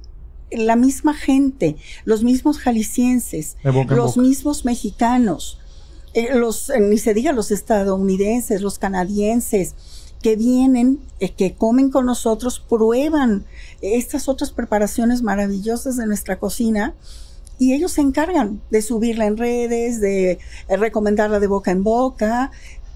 la 0.52 0.76
misma 0.76 1.14
gente, 1.14 1.76
los 2.06 2.24
mismos 2.24 2.58
jaliscienses, 2.58 3.58
los 3.64 4.18
mismos 4.18 4.66
mexicanos, 4.66 5.60
eh, 6.16 6.34
los, 6.34 6.72
eh, 6.72 6.80
ni 6.80 6.98
se 6.98 7.14
diga 7.14 7.32
los 7.32 7.52
estadounidenses, 7.52 8.62
los 8.62 8.80
canadienses, 8.80 9.76
que 10.22 10.36
vienen, 10.36 11.00
que 11.38 11.56
comen 11.56 11.90
con 11.90 12.06
nosotros, 12.06 12.60
prueban 12.60 13.46
estas 13.82 14.28
otras 14.28 14.52
preparaciones 14.52 15.22
maravillosas 15.22 15.98
de 15.98 16.06
nuestra 16.06 16.40
cocina 16.40 16.94
y 17.58 17.74
ellos 17.74 17.92
se 17.92 18.02
encargan 18.02 18.62
de 18.70 18.82
subirla 18.82 19.26
en 19.26 19.38
redes, 19.38 20.00
de 20.02 20.40
eh, 20.70 20.78
recomendarla 20.78 21.40
de 21.40 21.48
boca 21.48 21.72
en 21.72 21.84
boca 21.84 22.52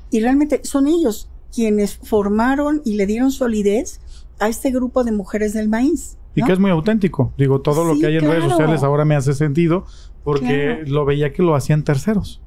y 0.09 0.21
realmente 0.21 0.61
son 0.63 0.87
ellos 0.87 1.29
quienes 1.53 1.97
formaron 1.97 2.81
y 2.85 2.95
le 2.95 3.05
dieron 3.05 3.31
solidez 3.31 3.99
a 4.39 4.47
este 4.47 4.71
grupo 4.71 5.03
de 5.03 5.11
mujeres 5.11 5.53
del 5.53 5.69
maíz. 5.69 6.17
Y 6.35 6.43
que 6.43 6.51
es 6.51 6.59
muy 6.59 6.71
auténtico. 6.71 7.31
Digo, 7.37 7.61
todo 7.61 7.85
lo 7.85 7.99
que 7.99 8.07
hay 8.07 8.17
en 8.17 8.25
redes 8.25 8.49
sociales 8.49 8.83
ahora 8.83 9.05
me 9.05 9.15
hace 9.15 9.33
sentido 9.33 9.85
porque 10.23 10.83
lo 10.87 11.05
veía 11.05 11.31
que 11.31 11.43
lo 11.43 11.55
hacían 11.55 11.83
terceros. 11.83 12.41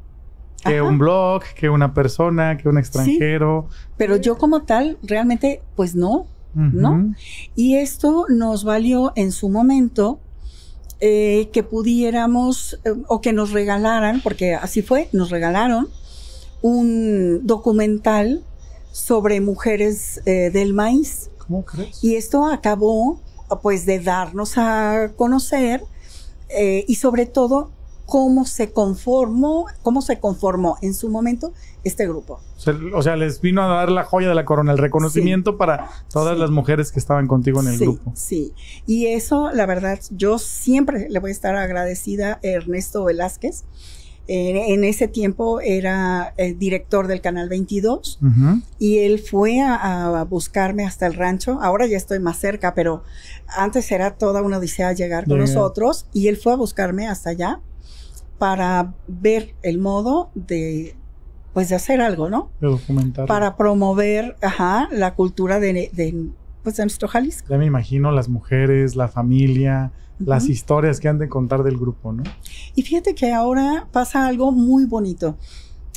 Que 0.66 0.82
un 0.82 0.98
blog, 0.98 1.42
que 1.54 1.68
una 1.68 1.94
persona, 1.94 2.56
que 2.56 2.68
un 2.68 2.78
extranjero. 2.78 3.68
Pero 3.96 4.16
yo 4.16 4.36
como 4.38 4.62
tal, 4.62 4.98
realmente, 5.02 5.62
pues 5.74 5.94
no, 5.94 6.26
¿no? 6.54 7.14
Y 7.54 7.76
esto 7.76 8.24
nos 8.28 8.64
valió 8.64 9.12
en 9.14 9.30
su 9.30 9.50
momento 9.50 10.20
eh, 10.98 11.50
que 11.52 11.62
pudiéramos 11.62 12.80
eh, 12.84 12.94
o 13.08 13.20
que 13.20 13.34
nos 13.34 13.50
regalaran, 13.50 14.22
porque 14.22 14.54
así 14.54 14.80
fue, 14.80 15.10
nos 15.12 15.28
regalaron 15.28 15.88
un 16.62 17.46
documental 17.46 18.42
sobre 18.92 19.42
mujeres 19.42 20.22
eh, 20.24 20.50
del 20.50 20.72
maíz. 20.72 21.30
¿Cómo 21.36 21.66
crees? 21.66 22.02
Y 22.02 22.16
esto 22.16 22.46
acabó 22.46 23.20
pues 23.62 23.84
de 23.84 24.00
darnos 24.00 24.56
a 24.56 25.12
conocer 25.16 25.84
y 26.88 26.94
sobre 26.96 27.26
todo 27.26 27.70
cómo 28.06 28.44
se 28.44 28.72
conformó, 28.72 29.66
cómo 29.82 30.00
se 30.00 30.18
conformó 30.20 30.78
en 30.80 30.94
su 30.94 31.10
momento 31.10 31.52
este 31.84 32.06
grupo. 32.06 32.40
O 32.94 33.02
sea, 33.02 33.16
les 33.16 33.40
vino 33.40 33.62
a 33.62 33.66
dar 33.66 33.90
la 33.90 34.04
joya 34.04 34.28
de 34.28 34.34
la 34.34 34.44
corona, 34.44 34.72
el 34.72 34.78
reconocimiento 34.78 35.56
para 35.56 35.90
todas 36.10 36.38
las 36.38 36.50
mujeres 36.50 36.90
que 36.90 36.98
estaban 36.98 37.26
contigo 37.26 37.60
en 37.60 37.68
el 37.68 37.78
grupo. 37.78 38.12
Sí, 38.14 38.54
y 38.86 39.06
eso, 39.06 39.50
la 39.52 39.66
verdad, 39.66 40.00
yo 40.10 40.38
siempre 40.38 41.08
le 41.10 41.18
voy 41.18 41.30
a 41.30 41.32
estar 41.32 41.54
agradecida 41.56 42.34
a 42.34 42.38
Ernesto 42.42 43.04
Velázquez. 43.04 43.64
en 44.28 44.82
ese 44.82 45.06
tiempo 45.06 45.60
era 45.60 46.34
el 46.36 46.58
director 46.58 47.06
del 47.06 47.20
Canal 47.20 47.48
22 47.48 48.18
y 48.78 48.98
él 48.98 49.20
fue 49.20 49.60
a, 49.60 50.24
buscarme 50.28 50.84
hasta 50.84 51.06
el 51.06 51.14
rancho. 51.14 51.60
Ahora 51.60 51.86
ya 51.86 51.96
estoy 51.96 52.20
más 52.20 52.38
cerca, 52.38 52.74
pero 52.74 53.02
antes 53.48 53.90
era 53.92 54.16
toda 54.16 54.42
una 54.42 54.58
odisea 54.58 54.92
llegar 54.92 55.26
con 55.26 55.38
nosotros 55.38 56.06
y 56.12 56.28
él 56.28 56.36
fue 56.36 56.52
a 56.52 56.56
buscarme 56.56 57.06
hasta 57.06 57.30
allá 57.30 57.60
para 58.38 58.94
ver 59.06 59.54
el 59.62 59.78
modo 59.78 60.30
de 60.34 60.96
pues 61.56 61.70
de 61.70 61.74
hacer 61.74 62.02
algo, 62.02 62.28
¿no? 62.28 62.50
De 62.60 62.68
documentar. 62.68 63.26
Para 63.26 63.56
promover, 63.56 64.36
ajá, 64.42 64.90
la 64.92 65.14
cultura 65.14 65.58
de, 65.58 65.88
de, 65.90 66.28
pues, 66.62 66.76
de 66.76 66.82
nuestro 66.82 67.08
Jalisco. 67.08 67.48
Ya 67.48 67.56
me 67.56 67.64
imagino 67.64 68.12
las 68.12 68.28
mujeres, 68.28 68.94
la 68.94 69.08
familia, 69.08 69.90
las 70.18 70.50
historias 70.50 71.00
que 71.00 71.08
han 71.08 71.18
de 71.18 71.30
contar 71.30 71.62
del 71.62 71.78
grupo, 71.78 72.12
¿no? 72.12 72.24
Y 72.74 72.82
fíjate 72.82 73.14
que 73.14 73.32
ahora 73.32 73.88
pasa 73.90 74.26
algo 74.26 74.52
muy 74.52 74.84
bonito. 74.84 75.38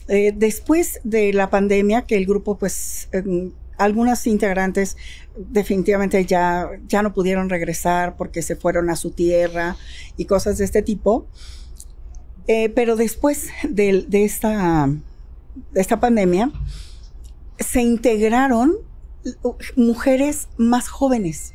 Eh, 0.07 0.33
después 0.33 1.01
de 1.03 1.33
la 1.33 1.49
pandemia, 1.49 2.03
que 2.03 2.15
el 2.15 2.25
grupo, 2.25 2.57
pues, 2.57 3.09
eh, 3.11 3.51
algunas 3.77 4.25
integrantes 4.27 4.95
definitivamente 5.35 6.25
ya, 6.25 6.69
ya 6.87 7.03
no 7.03 7.13
pudieron 7.13 7.49
regresar 7.49 8.15
porque 8.15 8.41
se 8.41 8.55
fueron 8.55 8.89
a 8.89 8.95
su 8.95 9.11
tierra 9.11 9.75
y 10.15 10.23
cosas 10.23 10.57
de 10.57 10.63
este 10.63 10.81
tipo. 10.83 11.27
Eh, 12.51 12.69
pero 12.69 12.95
después 12.95 13.49
de, 13.61 14.07
esta, 14.11 14.89
de 15.71 15.81
esta 15.81 15.99
pandemia, 15.99 16.51
se 17.59 17.83
integraron 17.83 18.73
mujeres 19.75 20.47
más 20.57 20.87
jóvenes. 20.87 21.53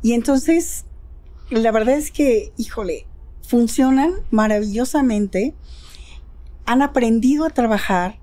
Y 0.00 0.14
entonces, 0.14 0.86
la 1.50 1.72
verdad 1.72 1.96
es 1.96 2.10
que, 2.10 2.54
híjole, 2.56 3.06
funcionan 3.42 4.14
maravillosamente, 4.30 5.54
han 6.64 6.80
aprendido 6.80 7.44
a 7.44 7.50
trabajar, 7.50 8.18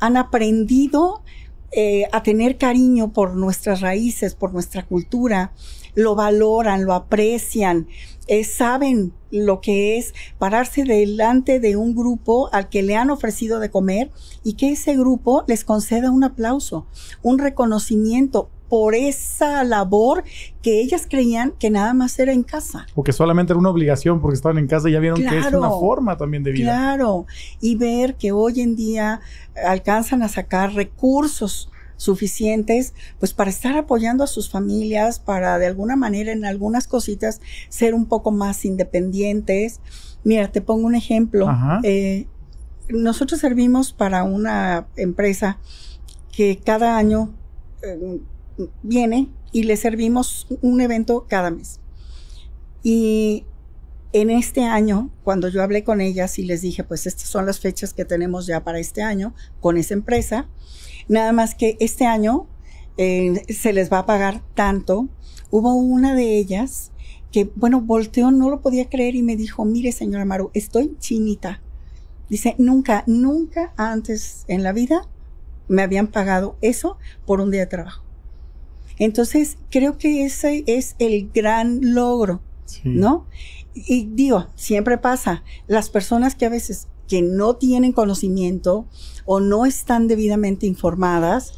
han 0.00 0.18
aprendido 0.18 1.22
eh, 1.70 2.08
a 2.12 2.22
tener 2.22 2.58
cariño 2.58 3.14
por 3.14 3.36
nuestras 3.36 3.80
raíces, 3.80 4.34
por 4.34 4.52
nuestra 4.52 4.84
cultura, 4.84 5.54
lo 5.94 6.14
valoran, 6.14 6.84
lo 6.84 6.92
aprecian, 6.92 7.88
eh, 8.26 8.44
saben 8.44 9.12
lo 9.30 9.60
que 9.60 9.98
es 9.98 10.14
pararse 10.38 10.84
delante 10.84 11.58
de 11.58 11.76
un 11.76 11.94
grupo 11.94 12.48
al 12.52 12.68
que 12.68 12.82
le 12.82 12.96
han 12.96 13.10
ofrecido 13.10 13.60
de 13.60 13.70
comer 13.70 14.10
y 14.44 14.54
que 14.54 14.72
ese 14.72 14.96
grupo 14.96 15.44
les 15.48 15.64
conceda 15.64 16.10
un 16.10 16.24
aplauso, 16.24 16.86
un 17.22 17.38
reconocimiento 17.38 18.48
por 18.68 18.94
esa 18.94 19.64
labor 19.64 20.24
que 20.62 20.80
ellas 20.80 21.06
creían 21.06 21.52
que 21.58 21.68
nada 21.68 21.92
más 21.92 22.18
era 22.18 22.32
en 22.32 22.42
casa. 22.42 22.86
O 22.94 23.02
que 23.02 23.12
solamente 23.12 23.52
era 23.52 23.60
una 23.60 23.68
obligación 23.68 24.20
porque 24.22 24.36
estaban 24.36 24.56
en 24.56 24.66
casa 24.66 24.88
y 24.88 24.92
ya 24.92 24.98
vieron 24.98 25.20
que 25.20 25.38
es 25.38 25.52
una 25.52 25.68
forma 25.68 26.16
también 26.16 26.42
de 26.42 26.52
vida. 26.52 26.72
Claro, 26.72 27.26
y 27.60 27.76
ver 27.76 28.14
que 28.14 28.32
hoy 28.32 28.62
en 28.62 28.74
día 28.74 29.20
alcanzan 29.62 30.22
a 30.22 30.28
sacar 30.28 30.72
recursos 30.72 31.70
suficientes, 31.96 32.94
pues 33.18 33.32
para 33.32 33.50
estar 33.50 33.76
apoyando 33.76 34.24
a 34.24 34.26
sus 34.26 34.50
familias, 34.50 35.18
para 35.18 35.58
de 35.58 35.66
alguna 35.66 35.96
manera 35.96 36.32
en 36.32 36.44
algunas 36.44 36.86
cositas 36.86 37.40
ser 37.68 37.94
un 37.94 38.06
poco 38.06 38.30
más 38.30 38.64
independientes. 38.64 39.80
Mira, 40.24 40.50
te 40.50 40.60
pongo 40.60 40.86
un 40.86 40.94
ejemplo. 40.94 41.48
Eh, 41.82 42.26
nosotros 42.88 43.40
servimos 43.40 43.92
para 43.92 44.24
una 44.24 44.86
empresa 44.96 45.58
que 46.32 46.58
cada 46.58 46.96
año 46.96 47.34
eh, 47.82 48.20
viene 48.82 49.28
y 49.52 49.64
le 49.64 49.76
servimos 49.76 50.46
un 50.60 50.80
evento 50.80 51.26
cada 51.28 51.50
mes. 51.50 51.80
Y 52.82 53.44
en 54.12 54.30
este 54.30 54.64
año, 54.64 55.10
cuando 55.24 55.48
yo 55.48 55.62
hablé 55.62 55.84
con 55.84 56.00
ellas 56.00 56.38
y 56.38 56.44
les 56.44 56.60
dije, 56.60 56.84
pues 56.84 57.06
estas 57.06 57.28
son 57.28 57.46
las 57.46 57.60
fechas 57.60 57.94
que 57.94 58.04
tenemos 58.04 58.46
ya 58.46 58.62
para 58.62 58.78
este 58.78 59.02
año 59.02 59.34
con 59.60 59.76
esa 59.76 59.94
empresa, 59.94 60.48
Nada 61.08 61.32
más 61.32 61.54
que 61.54 61.76
este 61.80 62.06
año 62.06 62.46
eh, 62.96 63.42
se 63.52 63.72
les 63.72 63.92
va 63.92 64.00
a 64.00 64.06
pagar 64.06 64.42
tanto. 64.54 65.08
Hubo 65.50 65.74
una 65.74 66.14
de 66.14 66.38
ellas 66.38 66.92
que, 67.30 67.50
bueno, 67.54 67.80
volteó, 67.80 68.30
no 68.30 68.50
lo 68.50 68.60
podía 68.60 68.88
creer 68.88 69.14
y 69.14 69.22
me 69.22 69.36
dijo, 69.36 69.64
mire, 69.64 69.92
señora 69.92 70.24
Maru, 70.24 70.50
estoy 70.54 70.96
chinita. 70.98 71.62
Dice, 72.28 72.54
nunca, 72.58 73.04
nunca 73.06 73.72
antes 73.76 74.44
en 74.48 74.62
la 74.62 74.72
vida 74.72 75.08
me 75.68 75.82
habían 75.82 76.06
pagado 76.06 76.56
eso 76.60 76.98
por 77.26 77.40
un 77.40 77.50
día 77.50 77.60
de 77.60 77.66
trabajo. 77.66 78.02
Entonces, 78.98 79.58
creo 79.70 79.98
que 79.98 80.24
ese 80.24 80.64
es 80.66 80.94
el 80.98 81.30
gran 81.32 81.94
logro, 81.94 82.40
¿no? 82.84 83.26
Y 83.74 84.06
digo, 84.12 84.48
siempre 84.54 84.98
pasa, 84.98 85.42
las 85.66 85.90
personas 85.90 86.34
que 86.34 86.46
a 86.46 86.50
veces 86.50 86.88
que 87.08 87.22
no 87.22 87.56
tienen 87.56 87.92
conocimiento 87.92 88.86
o 89.24 89.40
no 89.40 89.66
están 89.66 90.08
debidamente 90.08 90.66
informadas, 90.66 91.52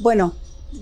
bueno, 0.00 0.34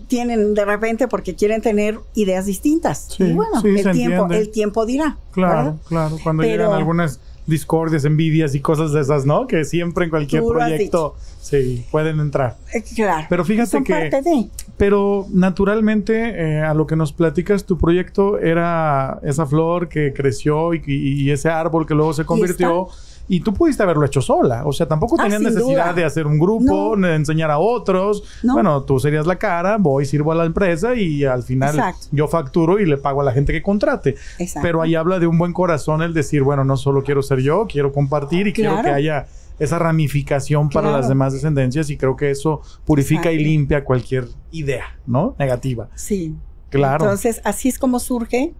tienen 0.08 0.54
de 0.54 0.64
repente 0.64 1.08
porque 1.08 1.34
quieren 1.34 1.62
tener 1.62 1.98
ideas 2.14 2.46
distintas. 2.46 3.16
y 3.18 3.32
bueno, 3.32 3.62
el, 3.64 3.92
tiempo, 3.92 4.28
el 4.30 4.50
tiempo 4.50 4.86
dirá. 4.86 5.16
Claro, 5.32 5.78
claro. 5.88 6.18
Cuando 6.22 6.42
llegan 6.42 6.72
algunas 6.72 7.20
discordias, 7.46 8.04
envidias 8.04 8.54
y 8.54 8.60
cosas 8.60 8.92
de 8.92 9.00
esas, 9.00 9.26
¿no? 9.26 9.46
Que 9.46 9.64
siempre 9.64 10.04
en 10.04 10.10
cualquier 10.10 10.42
proyecto 10.44 11.16
sí 11.40 11.84
pueden 11.90 12.20
entrar. 12.20 12.56
Eh, 12.72 12.82
claro. 12.94 13.26
Pero 13.28 13.44
fíjate 13.44 13.82
que 13.82 14.48
pero 14.76 15.26
naturalmente 15.30 16.30
eh, 16.30 16.62
a 16.62 16.72
lo 16.72 16.86
que 16.86 16.96
nos 16.96 17.12
platicas 17.12 17.66
tu 17.66 17.76
proyecto 17.76 18.38
era 18.38 19.18
esa 19.22 19.44
flor 19.44 19.90
que 19.90 20.14
creció 20.14 20.72
y, 20.72 21.30
ese 21.30 21.50
árbol 21.50 21.86
que 21.86 21.94
luego 21.94 22.14
se 22.14 22.24
convirtió 22.24 22.88
y 22.88 23.09
tú 23.38 23.54
pudiste 23.54 23.84
haberlo 23.84 24.04
hecho 24.04 24.20
sola. 24.20 24.66
O 24.66 24.72
sea, 24.72 24.88
tampoco 24.88 25.14
ah, 25.16 25.22
tenías 25.22 25.40
necesidad 25.40 25.94
de 25.94 26.04
hacer 26.04 26.26
un 26.26 26.40
grupo, 26.40 26.96
de 26.96 27.14
enseñar 27.14 27.52
a 27.52 27.60
otros. 27.60 28.24
Bueno, 28.42 28.82
tú 28.82 28.98
serías 28.98 29.24
la 29.28 29.36
cara, 29.36 29.76
voy, 29.78 30.04
sirvo 30.04 30.32
a 30.32 30.34
la 30.34 30.44
empresa 30.46 30.96
y 30.96 31.24
al 31.24 31.44
final 31.44 31.80
yo 32.10 32.26
facturo 32.26 32.80
y 32.80 32.86
le 32.86 32.96
pago 32.96 33.20
a 33.20 33.24
la 33.24 33.30
gente 33.30 33.52
que 33.52 33.62
contrate. 33.62 34.16
Pero 34.60 34.82
ahí 34.82 34.96
habla 34.96 35.20
de 35.20 35.28
un 35.28 35.38
buen 35.38 35.52
corazón 35.52 36.02
el 36.02 36.12
decir, 36.12 36.42
bueno, 36.42 36.64
no 36.64 36.76
solo 36.76 37.04
quiero 37.04 37.22
ser 37.22 37.38
yo, 37.38 37.68
quiero 37.68 37.92
compartir 37.92 38.48
y 38.48 38.52
quiero 38.52 38.82
que 38.82 38.90
haya 38.90 39.26
esa 39.60 39.78
ramificación 39.78 40.70
para 40.70 40.88
Claro. 40.88 40.96
las 40.98 41.08
demás 41.08 41.32
descendencias 41.34 41.90
y 41.90 41.98
creo 41.98 42.16
que 42.16 42.30
eso 42.30 42.62
purifica 42.86 43.30
y 43.30 43.34
Exacto. 43.36 43.48
limpia 43.50 43.84
cualquier 43.84 44.26
idea, 44.50 44.98
¿no? 45.06 45.36
Negativa. 45.38 45.88
Sí. 45.94 46.34
Claro. 46.70 47.04
Entonces, 47.04 47.40
así 47.44 47.68
es 47.68 47.78
como 47.78 48.00
surge 48.00 48.54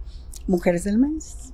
Mujeres 0.46 0.84
del 0.84 0.98
Maíz. 0.98 1.49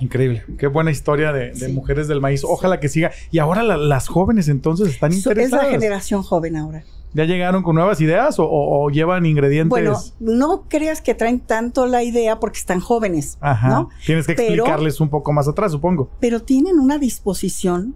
Increíble. 0.00 0.44
Qué 0.58 0.66
buena 0.68 0.90
historia 0.90 1.32
de, 1.32 1.46
de 1.52 1.66
Sí. 1.66 1.72
mujeres 1.72 2.06
del 2.08 2.20
maíz. 2.20 2.44
Ojalá 2.44 2.78
que 2.80 2.88
siga. 2.88 3.10
Y 3.30 3.38
ahora 3.38 3.62
la- 3.62 3.76
las 3.76 4.08
jóvenes 4.08 4.48
entonces 4.48 4.88
están 4.88 5.12
So- 5.12 5.18
es 5.18 5.26
la 5.26 5.32
interesadas. 5.32 5.70
generación 5.70 6.22
joven 6.22 6.56
ahora. 6.56 6.84
¿Ya 7.14 7.24
llegaron 7.24 7.62
con 7.62 7.74
nuevas 7.74 8.00
ideas 8.02 8.38
o, 8.38 8.44
o- 8.44 8.84
o 8.84 8.90
llevan 8.90 9.24
ingredientes? 9.26 9.70
Bueno, 9.70 9.98
no 10.20 10.64
creas 10.68 11.00
que 11.00 11.14
traen 11.14 11.40
tanto 11.40 11.86
la 11.86 12.02
idea 12.04 12.38
porque 12.38 12.58
están 12.58 12.80
jóvenes, 12.80 13.38
Ajá. 13.40 13.68
¿no? 13.68 13.88
Tienes 14.04 14.26
que 14.26 14.34
Pero- 14.34 14.50
explicarles 14.64 15.00
un 15.00 15.08
poco 15.08 15.32
más 15.32 15.48
atrás, 15.48 15.72
supongo. 15.72 16.10
Pero 16.20 16.42
tienen 16.42 16.78
una 16.78 16.98
disposición 16.98 17.94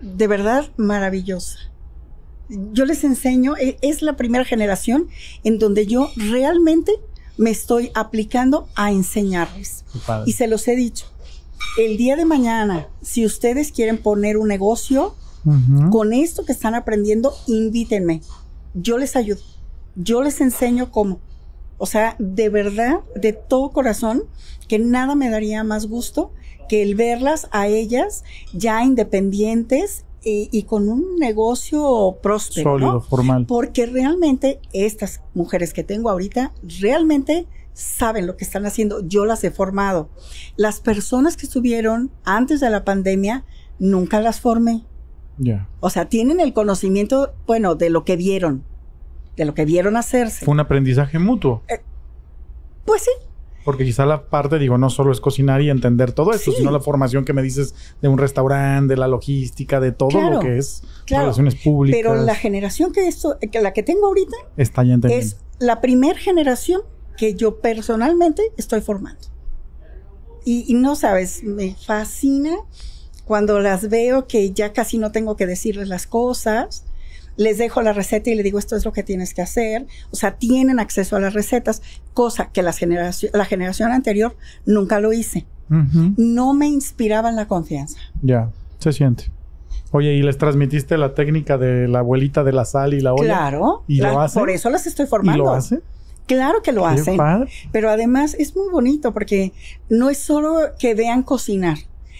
de 0.00 0.26
verdad 0.28 0.66
maravillosa. 0.76 1.58
Yo 2.48 2.84
les 2.86 3.02
enseño, 3.04 3.56
e- 3.56 3.76
es 3.82 4.00
la 4.02 4.16
primera 4.16 4.44
generación 4.44 5.08
en 5.44 5.58
donde 5.58 5.86
yo 5.86 6.10
realmente 6.16 6.92
me 7.36 7.50
estoy 7.50 7.90
aplicando 7.94 8.68
a 8.76 8.90
enseñarles. 8.92 9.84
Y 10.26 10.32
se 10.32 10.46
los 10.46 10.66
he 10.68 10.76
dicho. 10.76 11.06
El 11.78 11.96
día 11.96 12.16
de 12.16 12.24
mañana, 12.24 12.88
si 13.02 13.24
ustedes 13.24 13.72
quieren 13.72 13.98
poner 13.98 14.36
un 14.36 14.48
negocio, 14.48 15.14
con 15.90 16.12
esto 16.12 16.44
que 16.44 16.52
están 16.52 16.74
aprendiendo, 16.74 17.32
invítenme. 17.46 18.20
Yo 18.74 18.98
les 18.98 19.16
ayudo. 19.16 19.40
Yo 19.96 20.22
les 20.22 20.40
enseño 20.40 20.90
cómo. 20.90 21.20
O 21.78 21.86
sea, 21.86 22.16
de 22.18 22.48
verdad, 22.48 23.00
de 23.14 23.32
todo 23.32 23.70
corazón, 23.70 24.24
que 24.66 24.78
nada 24.78 25.14
me 25.14 25.30
daría 25.30 25.64
más 25.64 25.86
gusto 25.86 26.32
que 26.68 26.82
el 26.82 26.96
verlas 26.96 27.48
a 27.50 27.66
ellas 27.66 28.24
ya 28.52 28.84
independientes 28.84 30.04
y, 30.22 30.48
y 30.52 30.64
con 30.64 30.88
un 30.88 31.16
negocio 31.18 32.18
próspero. 32.22 32.72
Sólido, 32.72 32.92
¿no? 32.94 33.00
formal. 33.00 33.46
Porque 33.46 33.86
realmente 33.86 34.60
estas 34.72 35.22
mujeres 35.34 35.72
que 35.72 35.84
tengo 35.84 36.10
ahorita, 36.10 36.52
realmente 36.80 37.46
saben 37.78 38.26
lo 38.26 38.36
que 38.36 38.44
están 38.44 38.66
haciendo. 38.66 39.06
Yo 39.06 39.24
las 39.24 39.44
he 39.44 39.50
formado. 39.50 40.10
Las 40.56 40.80
personas 40.80 41.36
que 41.36 41.46
estuvieron 41.46 42.10
antes 42.24 42.60
de 42.60 42.68
la 42.70 42.84
pandemia, 42.84 43.44
nunca 43.78 44.20
las 44.20 44.40
formé. 44.40 44.84
Ya. 45.38 45.68
O 45.80 45.88
sea, 45.88 46.08
tienen 46.08 46.40
el 46.40 46.52
conocimiento, 46.52 47.32
bueno, 47.46 47.76
de 47.76 47.90
lo 47.90 48.04
que 48.04 48.16
vieron, 48.16 48.64
de 49.36 49.44
lo 49.44 49.54
que 49.54 49.64
vieron 49.64 49.96
hacerse. 49.96 50.44
Fue 50.44 50.52
un 50.52 50.60
aprendizaje 50.60 51.18
mutuo. 51.20 51.62
Pues 52.84 53.02
sí, 53.02 53.10
Porque 53.64 53.84
quizá 53.84 54.06
la 54.06 54.22
parte, 54.30 54.58
digo, 54.58 54.78
no 54.78 54.88
solo 54.88 55.12
es 55.12 55.20
cocinar 55.20 55.60
y 55.60 55.68
entender 55.68 56.12
todo 56.12 56.32
esto, 56.32 56.52
Sí. 56.52 56.56
sino 56.58 56.70
la 56.70 56.80
formación 56.80 57.26
que 57.26 57.34
me 57.34 57.42
dices 57.42 57.74
de 58.00 58.08
un 58.08 58.16
restaurante, 58.16 58.94
de 58.94 58.98
la 58.98 59.08
logística, 59.08 59.78
de 59.78 59.92
todo 59.92 60.08
Claro, 60.08 60.34
lo 60.36 60.40
que 60.40 60.56
es 60.56 60.82
claro. 61.04 61.24
relaciones 61.24 61.54
públicas. 61.56 61.98
pero 62.00 62.14
la 62.16 62.34
generación 62.34 62.92
que 62.92 63.06
esto, 63.06 63.36
que 63.52 63.60
la 63.60 63.74
que 63.74 63.82
tengo 63.82 64.06
ahorita 64.06 64.36
está 64.56 64.84
ya 64.84 64.98
es 65.10 65.36
la 65.58 65.82
primer 65.82 66.16
generación 66.16 66.80
que 67.18 67.34
yo 67.34 67.60
personalmente 67.60 68.42
estoy 68.56 68.80
formando. 68.80 69.20
Y, 70.44 70.64
y 70.68 70.74
no 70.74 70.96
sabes, 70.96 71.42
me 71.44 71.74
fascina 71.74 72.56
cuando 73.26 73.60
las 73.60 73.90
veo 73.90 74.26
que 74.26 74.52
ya 74.52 74.72
casi 74.72 74.96
no 74.96 75.12
tengo 75.12 75.36
que 75.36 75.46
decirles 75.46 75.88
las 75.88 76.06
cosas. 76.06 76.84
Les 77.36 77.58
dejo 77.58 77.82
la 77.82 77.92
receta 77.92 78.30
y 78.30 78.34
le 78.34 78.42
digo 78.42 78.58
esto 78.58 78.74
es 78.74 78.84
lo 78.84 78.92
que 78.92 79.02
tienes 79.02 79.34
que 79.34 79.42
hacer. 79.42 79.86
O 80.10 80.16
sea, 80.16 80.36
tienen 80.36 80.80
acceso 80.80 81.16
a 81.16 81.20
las 81.20 81.34
recetas, 81.34 81.82
cosa 82.14 82.50
que 82.50 82.62
las 82.62 82.78
generación, 82.78 83.30
la 83.34 83.44
generación 83.44 83.92
anterior 83.92 84.36
nunca 84.64 84.98
lo 85.00 85.12
hice. 85.12 85.46
Ujú. 85.70 86.14
No 86.16 86.54
me 86.54 86.66
inspiraban 86.66 87.36
la 87.36 87.46
confianza. 87.46 87.98
Ya, 88.22 88.50
se 88.78 88.92
siente. 88.92 89.30
Oye, 89.92 90.14
¿y 90.14 90.22
les 90.22 90.36
transmitiste 90.38 90.96
la 90.98 91.14
técnica 91.14 91.58
de 91.58 91.88
la 91.88 92.00
abuelita 92.00 92.42
de 92.44 92.52
la 92.52 92.64
sal 92.64 92.92
y 92.94 93.00
la 93.00 93.12
olla? 93.12 93.24
Claro, 93.24 93.84
¿Y 93.86 93.98
lo 94.00 94.12
la- 94.14 94.24
hacen? 94.24 94.40
por 94.40 94.50
eso 94.50 94.68
las 94.70 94.86
estoy 94.86 95.04
¿Y 95.04 95.08
formando. 95.08 95.44
lo 95.44 95.52
hace? 95.52 95.80
Claro 96.28 96.62
que 96.62 96.70
lo 96.70 96.82
Qué 96.82 96.88
hacen. 96.88 97.16
padre. 97.16 97.50
Pero 97.72 97.90
además 97.90 98.36
es 98.38 98.54
muy 98.54 98.70
bonito 98.70 99.12
porque 99.12 99.52
no 99.88 100.10
es 100.10 100.18
solo 100.18 100.58
que 100.78 100.94
vean 100.94 101.22
cocinar, 101.24 101.78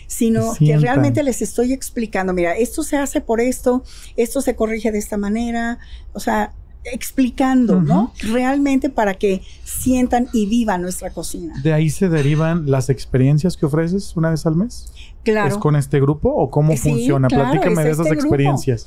sino 0.08 0.54
Que 0.58 0.76
realmente 0.78 1.22
les 1.22 1.40
estoy 1.42 1.72
explicando, 1.72 2.32
mira, 2.32 2.56
esto 2.56 2.82
se 2.82 2.96
hace 2.96 3.20
por 3.20 3.40
esto, 3.40 3.84
esto 4.16 4.40
se 4.40 4.56
corrige 4.56 4.90
de 4.90 4.98
esta 4.98 5.16
manera, 5.18 5.78
o 6.14 6.18
sea, 6.20 6.52
explicando, 6.84 7.82
¿no? 7.82 8.14
Realmente 8.22 8.88
para 8.88 9.12
que 9.14 9.42
sientan 9.64 10.28
y 10.32 10.46
vivan 10.46 10.80
nuestra 10.80 11.10
cocina. 11.10 11.60
¿De 11.62 11.74
ahí 11.74 11.90
se 11.90 12.08
derivan 12.08 12.70
las 12.70 12.88
experiencias 12.88 13.56
que 13.58 13.66
ofreces 13.66 14.16
una 14.16 14.30
vez 14.30 14.46
al 14.46 14.56
mes? 14.56 14.90
Claro. 15.22 15.48
¿Es 15.48 15.58
con 15.58 15.76
este 15.76 16.00
grupo 16.00 16.30
o 16.30 16.50
cómo 16.50 16.72
Sí, 16.76 16.88
funciona? 16.90 17.28
claro, 17.28 17.50
Platícame 17.50 17.82
es 17.82 17.84
de 17.84 17.90
esas 17.92 18.06
este 18.06 18.16
grupo. 18.16 18.26
experiencias. 18.34 18.86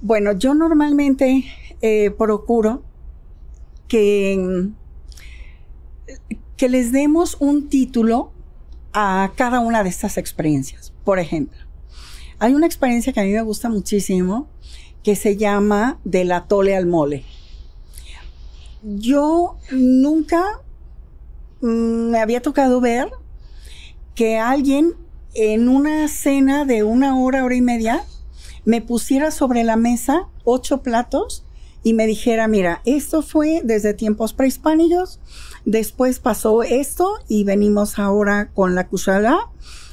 Bueno, 0.00 0.32
yo 0.32 0.54
normalmente 0.54 1.44
eh, 1.82 2.10
procuro 2.18 2.82
que, 3.88 4.68
que 6.56 6.68
les 6.68 6.92
demos 6.92 7.36
un 7.40 7.68
título 7.68 8.32
a 8.92 9.32
cada 9.36 9.60
una 9.60 9.82
de 9.82 9.88
estas 9.88 10.16
experiencias. 10.18 10.92
Por 11.04 11.18
ejemplo, 11.18 11.58
hay 12.38 12.54
una 12.54 12.66
experiencia 12.66 13.12
que 13.12 13.20
a 13.20 13.24
mí 13.24 13.32
me 13.32 13.42
gusta 13.42 13.68
muchísimo 13.68 14.48
que 15.02 15.16
se 15.16 15.36
llama 15.36 15.98
del 16.04 16.32
atole 16.32 16.74
al 16.74 16.86
mole. 16.86 17.24
Yo 18.82 19.56
nunca 19.70 20.60
mm, 21.60 22.10
me 22.10 22.18
había 22.20 22.42
tocado 22.42 22.80
ver 22.80 23.10
que 24.14 24.38
alguien 24.38 24.94
en 25.34 25.68
una 25.68 26.06
cena 26.08 26.64
de 26.64 26.84
una 26.84 27.18
hora, 27.18 27.44
hora 27.44 27.54
y 27.54 27.60
media, 27.60 28.04
me 28.64 28.80
pusiera 28.80 29.30
sobre 29.30 29.64
la 29.64 29.76
mesa 29.76 30.28
ocho 30.44 30.82
platos 30.82 31.43
y 31.84 31.92
me 31.92 32.06
dijera, 32.06 32.48
mira, 32.48 32.80
esto 32.84 33.22
fue 33.22 33.60
desde 33.62 33.94
tiempos 33.94 34.32
prehispánicos, 34.32 35.20
después 35.64 36.18
pasó 36.18 36.62
esto 36.62 37.12
y 37.28 37.44
venimos 37.44 37.98
ahora 37.98 38.50
con 38.54 38.74
la 38.74 38.88
kushala 38.88 39.50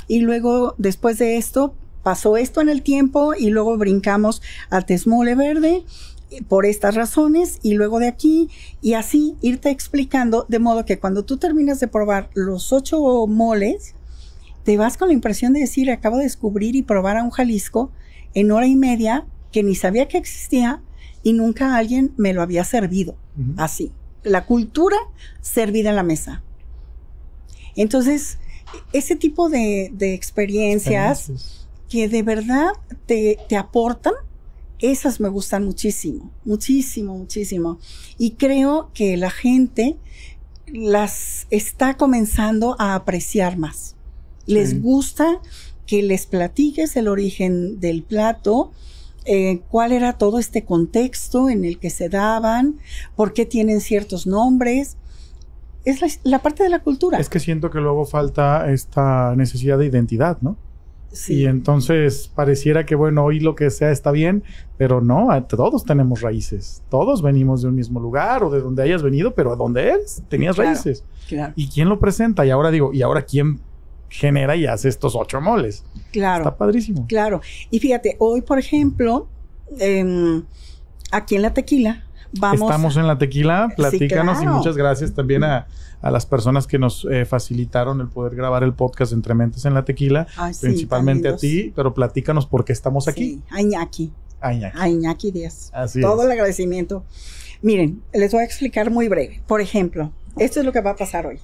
y 0.07 0.21
luego 0.21 0.73
después 0.77 1.19
de 1.19 1.37
esto 1.37 1.75
pasó 2.01 2.37
esto 2.37 2.61
en 2.61 2.69
el 2.69 2.81
tiempo 2.81 3.33
y 3.37 3.49
luego 3.49 3.77
brincamos 3.77 4.41
al 4.69 4.85
tesmole 4.85 5.35
verde 5.35 5.83
por 6.47 6.65
estas 6.65 6.95
razones 6.95 7.59
y 7.61 7.73
luego 7.73 7.99
de 7.99 8.07
aquí 8.07 8.49
y 8.81 8.93
así 8.93 9.35
irte 9.41 9.69
explicando 9.69 10.45
de 10.47 10.59
modo 10.59 10.85
que 10.85 10.97
cuando 10.97 11.25
tú 11.25 11.37
terminas 11.37 11.81
de 11.81 11.89
probar 11.89 12.29
los 12.33 12.71
ocho 12.71 13.27
moles, 13.27 13.95
te 14.63 14.77
vas 14.77 14.97
con 14.97 15.09
la 15.09 15.13
impresión 15.13 15.51
de 15.51 15.59
decir, 15.59 15.91
acabo 15.91 16.17
de 16.17 16.23
descubrir 16.23 16.75
y 16.75 16.83
probar 16.83 17.17
a 17.17 17.23
un 17.23 17.31
Jalisco 17.31 17.91
en 18.33 18.51
hora 18.51 18.67
y 18.67 18.77
media 18.77 19.25
que 19.51 19.61
ni 19.61 19.75
sabía 19.75 20.07
que 20.07 20.17
existía 20.17 20.81
y 21.23 21.33
nunca 21.33 21.75
alguien 21.75 22.13
me 22.17 22.33
lo 22.33 22.41
había 22.41 22.63
servido 22.63 23.15
así. 23.57 23.91
La 24.23 24.45
cultura 24.45 24.97
servida 25.41 25.89
en 25.89 25.95
la 25.95 26.03
mesa. 26.03 26.43
Entonces, 27.75 28.37
ese 28.93 29.15
tipo 29.15 29.49
de, 29.49 29.91
de 29.93 30.13
experiencias 30.13 31.29
Experiencias. 31.29 31.67
que 31.89 32.07
de 32.09 32.23
verdad 32.23 32.69
te, 33.05 33.37
te 33.49 33.55
aportan, 33.57 34.13
esas 34.79 35.19
me 35.19 35.29
gustan 35.29 35.63
muchísimo, 35.65 36.31
muchísimo, 36.43 37.17
muchísimo. 37.17 37.79
Y 38.17 38.31
creo 38.31 38.89
que 38.93 39.15
la 39.17 39.29
gente 39.29 39.97
las 40.67 41.47
está 41.49 41.97
comenzando 41.97 42.75
a 42.79 42.95
apreciar 42.95 43.57
más. 43.57 43.95
Les 44.45 44.71
Sí. 44.71 44.79
gusta 44.79 45.39
que 45.85 46.01
les 46.01 46.25
platiques 46.25 46.95
el 46.95 47.07
origen 47.07 47.79
del 47.79 48.03
plato, 48.03 48.71
eh, 49.25 49.61
cuál 49.69 49.91
era 49.91 50.13
todo 50.13 50.39
este 50.39 50.63
contexto 50.65 51.49
en 51.49 51.63
el 51.65 51.77
que 51.79 51.89
se 51.89 52.09
daban, 52.09 52.77
por 53.15 53.33
qué 53.33 53.45
tienen 53.45 53.81
ciertos 53.81 54.25
nombres. 54.27 54.97
Es 55.85 56.01
la, 56.01 56.07
la 56.23 56.39
parte 56.43 56.63
de 56.63 56.69
la 56.69 56.79
cultura. 56.79 57.17
Es 57.19 57.29
que 57.29 57.39
siento 57.39 57.69
que 57.71 57.79
luego 57.79 58.05
falta 58.05 58.71
esta 58.71 59.35
necesidad 59.35 59.77
de 59.79 59.87
identidad, 59.87 60.37
¿no? 60.41 60.55
Sí. 61.11 61.39
Y 61.41 61.45
entonces 61.45 62.31
pareciera 62.33 62.85
que, 62.85 62.95
bueno, 62.95 63.25
hoy 63.25 63.41
lo 63.41 63.53
que 63.55 63.69
sea 63.69 63.91
está 63.91 64.11
bien, 64.11 64.43
pero 64.77 65.01
no, 65.01 65.27
todos 65.45 65.83
tenemos 65.83 66.21
raíces. 66.21 66.83
Todos 66.89 67.21
venimos 67.21 67.61
de 67.61 67.67
un 67.67 67.75
mismo 67.75 67.99
lugar 67.99 68.43
o 68.45 68.49
de 68.49 68.61
donde 68.61 68.83
hayas 68.83 69.03
venido, 69.03 69.33
pero 69.35 69.51
a 69.51 69.55
donde 69.57 69.89
eres, 69.89 70.23
tenías 70.29 70.55
Claro. 70.55 70.69
raíces. 70.69 71.03
claro, 71.27 71.51
¿Y 71.57 71.67
quién 71.67 71.89
lo 71.89 71.99
presenta? 71.99 72.45
Y 72.45 72.49
ahora 72.49 72.71
digo, 72.71 72.93
¿y 72.93 73.01
ahora 73.01 73.23
quién 73.23 73.59
genera 74.11 74.55
y 74.55 74.65
hace 74.67 74.89
estos 74.89 75.15
ocho 75.15 75.41
moles? 75.41 75.83
claro. 76.11 76.43
Está 76.43 76.57
padrísimo. 76.57 77.07
Claro. 77.07 77.41
Y 77.71 77.79
fíjate, 77.79 78.17
hoy, 78.19 78.41
por 78.41 78.59
ejemplo, 78.59 79.27
em, 79.79 80.43
aquí 81.11 81.35
en 81.37 81.41
la 81.41 81.53
tequila, 81.53 82.03
vamos. 82.33 82.61
Estamos 82.69 82.97
en 82.97 83.07
la 83.07 83.17
tequila, 83.17 83.71
platícanos 83.75 84.37
claro. 84.39 84.51
y 84.51 84.57
muchas 84.57 84.75
gracias 84.77 85.13
también 85.13 85.43
a, 85.45 85.67
a 86.01 86.11
las 86.11 86.25
personas 86.25 86.67
que 86.67 86.77
nos 86.77 87.07
eh, 87.09 87.25
facilitaron 87.25 88.01
el 88.01 88.07
poder 88.09 88.35
grabar 88.35 88.63
el 88.63 88.73
podcast 88.73 89.13
Entre 89.13 89.33
Mentes 89.33 89.63
en 89.65 89.73
la 89.73 89.85
Tequila, 89.85 90.27
Ay, 90.35 90.53
sí, 90.53 90.61
principalmente 90.65 91.29
a 91.29 91.37
ti, 91.37 91.71
pero 91.75 91.93
platícanos 91.93 92.45
por 92.45 92.65
qué 92.65 92.73
estamos 92.73 93.07
aquí. 93.07 93.35
Sí, 93.35 93.41
a 93.49 93.61
Iñaki, 93.61 94.11
Ay, 94.41 94.57
Iñaki. 94.57 94.77
a 94.79 94.89
Iñaki 94.89 95.31
Díaz. 95.31 95.71
Así 95.73 96.01
Todo 96.01 96.21
es. 96.21 96.25
el 96.25 96.31
agradecimiento. 96.31 97.05
Miren, 97.61 98.01
les 98.11 98.31
voy 98.33 98.41
a 98.41 98.45
explicar 98.45 98.89
muy 98.91 99.07
breve. 99.07 99.41
Por 99.47 99.61
ejemplo, 99.61 100.11
esto 100.37 100.59
es 100.59 100.65
lo 100.65 100.71
que 100.73 100.81
va 100.81 100.91
a 100.91 100.95
pasar 100.95 101.27
hoy. 101.27 101.39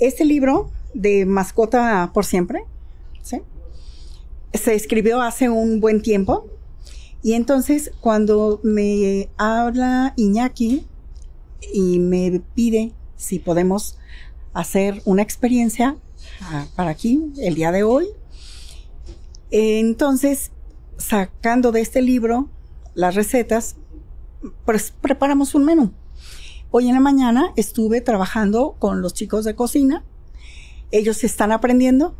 Este 0.00 0.24
libro 0.24 0.70
de 0.94 1.26
Mascota 1.26 2.10
por 2.12 2.24
siempre, 2.24 2.64
¿sí? 3.22 3.42
se 4.54 4.74
escribió 4.74 5.22
hace 5.22 5.48
un 5.48 5.80
buen 5.80 6.02
tiempo. 6.02 6.46
Y 7.22 7.34
entonces 7.34 7.92
cuando 8.00 8.60
me 8.62 9.28
habla 9.36 10.14
Iñaki 10.16 10.86
y 11.72 11.98
me 11.98 12.40
pide 12.54 12.92
si 13.16 13.38
podemos 13.38 13.98
hacer 14.54 15.02
una 15.04 15.22
experiencia 15.22 15.96
ah, 16.40 16.66
para 16.74 16.90
aquí 16.90 17.22
el 17.38 17.54
día 17.54 17.72
de 17.72 17.82
hoy, 17.82 18.06
entonces 19.50 20.50
sacando 20.96 21.72
de 21.72 21.82
este 21.82 22.00
libro 22.00 22.48
las 22.94 23.14
recetas, 23.14 23.76
pues 24.64 24.92
preparamos 25.00 25.54
un 25.54 25.64
menú. 25.64 25.92
Hoy 26.72 26.86
en 26.86 26.94
la 26.94 27.00
mañana 27.00 27.52
estuve 27.56 28.00
trabajando 28.00 28.76
con 28.78 29.02
los 29.02 29.12
chicos 29.12 29.44
de 29.44 29.56
cocina. 29.56 30.04
Ellos 30.92 31.24
están 31.24 31.50
aprendiendo. 31.50 32.14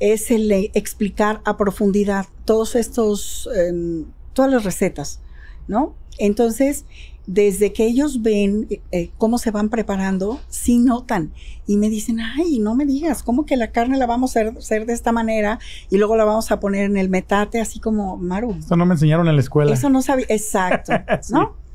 Es 0.00 0.30
el 0.30 0.50
explicar 0.50 1.42
a 1.44 1.58
profundidad 1.58 2.26
todos 2.46 2.74
estos, 2.74 3.50
em, 3.54 4.06
todas 4.32 4.50
las 4.50 4.64
recetas, 4.64 5.20
¿no? 5.68 5.94
Entonces, 6.16 6.86
desde 7.26 7.72
que 7.74 7.86
ellos 7.86 8.22
ven 8.22 8.66
eh, 8.92 9.10
cómo 9.18 9.36
se 9.36 9.50
van 9.50 9.68
preparando, 9.68 10.40
sí 10.48 10.78
notan 10.78 11.32
y 11.66 11.76
me 11.76 11.90
dicen, 11.90 12.20
ay, 12.20 12.60
no 12.60 12.74
me 12.74 12.86
digas, 12.86 13.22
¿cómo 13.22 13.44
que 13.44 13.56
la 13.56 13.72
carne 13.72 13.98
la 13.98 14.06
vamos 14.06 14.36
a 14.36 14.40
hacer, 14.42 14.86
de 14.86 14.92
esta 14.94 15.12
manera 15.12 15.58
y 15.90 15.98
luego 15.98 16.16
la 16.16 16.24
vamos 16.24 16.50
a 16.50 16.60
poner 16.60 16.84
en 16.84 16.96
el 16.96 17.10
metate, 17.10 17.60
así 17.60 17.78
como 17.78 18.16
Maru? 18.16 18.56
Eso 18.58 18.76
no 18.76 18.86
me 18.86 18.94
enseñaron 18.94 19.28
en 19.28 19.34
la 19.34 19.42
escuela. 19.42 19.74
Eso 19.74 19.90
no 19.90 20.00
sabía, 20.00 20.26
exacto, 20.30 20.92
¿no? 21.30 21.65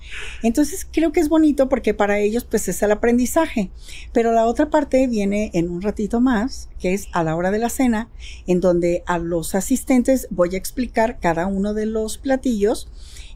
Entonces 0.43 0.87
creo 0.91 1.11
que 1.11 1.19
es 1.19 1.29
bonito 1.29 1.69
porque 1.69 1.93
para 1.93 2.19
ellos 2.19 2.43
pues 2.43 2.67
es 2.67 2.81
el 2.81 2.91
aprendizaje. 2.91 3.71
Pero 4.13 4.31
la 4.31 4.45
otra 4.45 4.69
parte 4.69 5.07
viene 5.07 5.51
en 5.53 5.69
un 5.69 5.81
ratito 5.81 6.21
más, 6.21 6.69
que 6.79 6.93
es 6.93 7.07
a 7.13 7.23
la 7.23 7.35
hora 7.35 7.51
de 7.51 7.59
la 7.59 7.69
cena, 7.69 8.09
en 8.47 8.59
donde 8.59 9.03
a 9.05 9.17
los 9.17 9.55
asistentes 9.55 10.27
voy 10.29 10.55
a 10.55 10.57
explicar 10.57 11.19
cada 11.19 11.47
uno 11.47 11.73
de 11.73 11.85
los 11.85 12.17
platillos 12.17 12.89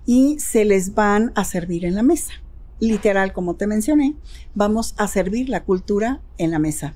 y 0.05 0.39
se 0.39 0.65
les 0.65 0.93
van 0.93 1.31
a 1.35 1.43
servir 1.43 1.85
en 1.85 1.95
la 1.95 2.03
mesa. 2.03 2.33
Literal, 2.79 3.33
como 3.33 3.55
te 3.55 3.67
mencioné, 3.67 4.15
vamos 4.53 4.95
a 4.97 5.07
servir 5.07 5.49
la 5.49 5.63
cultura 5.63 6.21
en 6.37 6.51
la 6.51 6.59
mesa. 6.59 6.93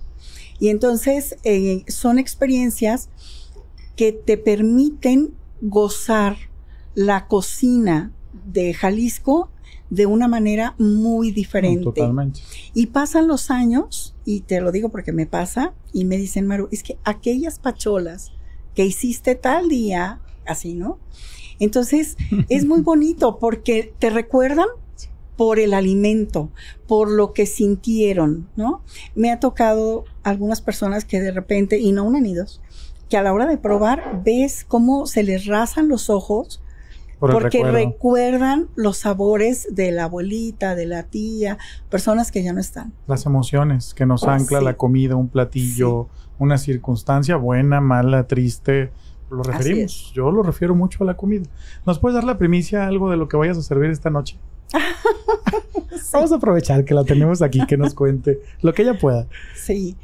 Y 0.60 0.70
entonces 0.70 1.38
eh, 1.44 1.84
son 1.88 2.20
experiencias 2.20 3.10
que 3.96 4.12
te 4.12 4.38
permiten 4.38 5.34
gozar 5.62 6.38
la 6.96 7.28
cocina 7.28 8.12
de 8.46 8.74
Jalisco 8.74 9.50
de 9.90 10.06
una 10.06 10.28
manera 10.28 10.76
muy 10.78 11.32
diferente. 11.32 11.84
Totalmente. 11.84 12.42
Y 12.74 12.88
pasan 12.88 13.28
los 13.28 13.50
años, 13.50 14.16
y 14.26 14.42
te 14.42 14.62
lo 14.62 14.72
digo 14.72 14.90
porque 14.90 15.12
me 15.12 15.26
pasa, 15.26 15.74
y 15.94 16.06
me 16.06 16.18
dicen, 16.18 16.48
Maru, 16.48 16.68
es 16.72 16.84
que 16.84 16.98
aquellas 17.04 17.60
pacholas 17.60 18.32
que 18.76 18.86
hiciste 18.86 19.36
tal 19.36 19.70
día, 19.70 20.22
así, 20.46 20.74
¿no? 20.74 21.00
Entonces, 21.60 22.18
es 22.50 22.66
muy 22.66 22.82
bonito 22.82 23.40
porque 23.40 23.94
te 24.00 24.10
recuerdan 24.10 24.68
por 25.36 25.58
el 25.58 25.74
alimento, 25.74 26.52
por 26.86 27.10
lo 27.10 27.32
que 27.32 27.46
sintieron, 27.46 28.50
¿no? 28.58 28.84
Me 29.16 29.32
ha 29.32 29.40
tocado 29.40 30.04
algunas 30.22 30.62
personas 30.62 31.06
que 31.06 31.22
de 31.22 31.32
repente, 31.32 31.80
y 31.80 31.94
no 31.94 32.04
unidos, 32.04 32.62
que 33.10 33.18
a 33.18 33.24
la 33.24 33.34
hora 33.34 33.48
de 33.48 33.58
probar 33.58 34.22
ves 34.24 34.66
cómo 34.68 35.08
se 35.08 35.24
les 35.24 35.46
rasan 35.46 35.88
los 35.88 36.10
ojos 36.10 36.62
porque 37.20 37.64
recuerdan 37.64 38.70
los 38.76 38.98
sabores 38.98 39.68
de 39.72 39.92
la 39.92 40.06
abuelita, 40.06 40.76
de 40.76 40.86
la 40.86 41.04
tía, 41.04 41.58
personas 41.90 42.32
que 42.32 42.44
ya 42.44 42.54
no 42.54 42.60
están. 42.60 42.94
Las 43.08 43.26
emociones 43.26 43.94
que 43.94 44.06
nos 44.06 44.24
oh, 44.24 44.30
ancla 44.30 44.62
la 44.62 44.78
comida, 44.78 45.16
un 45.16 45.28
platillo, 45.28 46.08
una 46.38 46.58
circunstancia 46.58 47.36
buena, 47.36 47.82
mala, 47.82 48.28
triste. 48.28 48.92
Lo 49.30 49.44
referimos. 49.44 50.12
Yo 50.16 50.32
lo 50.32 50.42
refiero 50.44 50.74
mucho 50.74 51.04
a 51.04 51.08
la 51.08 51.16
comida. 51.16 51.46
¿Nos 51.86 52.00
puedes 52.00 52.16
dar 52.16 52.24
la 52.24 52.38
primicia 52.38 52.88
algo 52.88 53.12
de 53.12 53.18
lo 53.18 53.28
que 53.28 53.38
vayas 53.38 53.58
a 53.58 53.62
servir 53.62 53.90
esta 53.92 54.10
noche? 54.10 54.38
Vamos 56.14 56.32
a 56.32 56.36
aprovechar 56.36 56.86
que 56.86 56.94
la 56.94 57.04
tenemos 57.04 57.42
aquí, 57.42 57.66
que 57.68 57.78
nos 57.78 57.94
cuente 57.94 58.40
lo 58.62 58.74
que 58.74 58.84
ella 58.84 58.98
pueda. 58.98 59.28
Sí. 59.56 59.96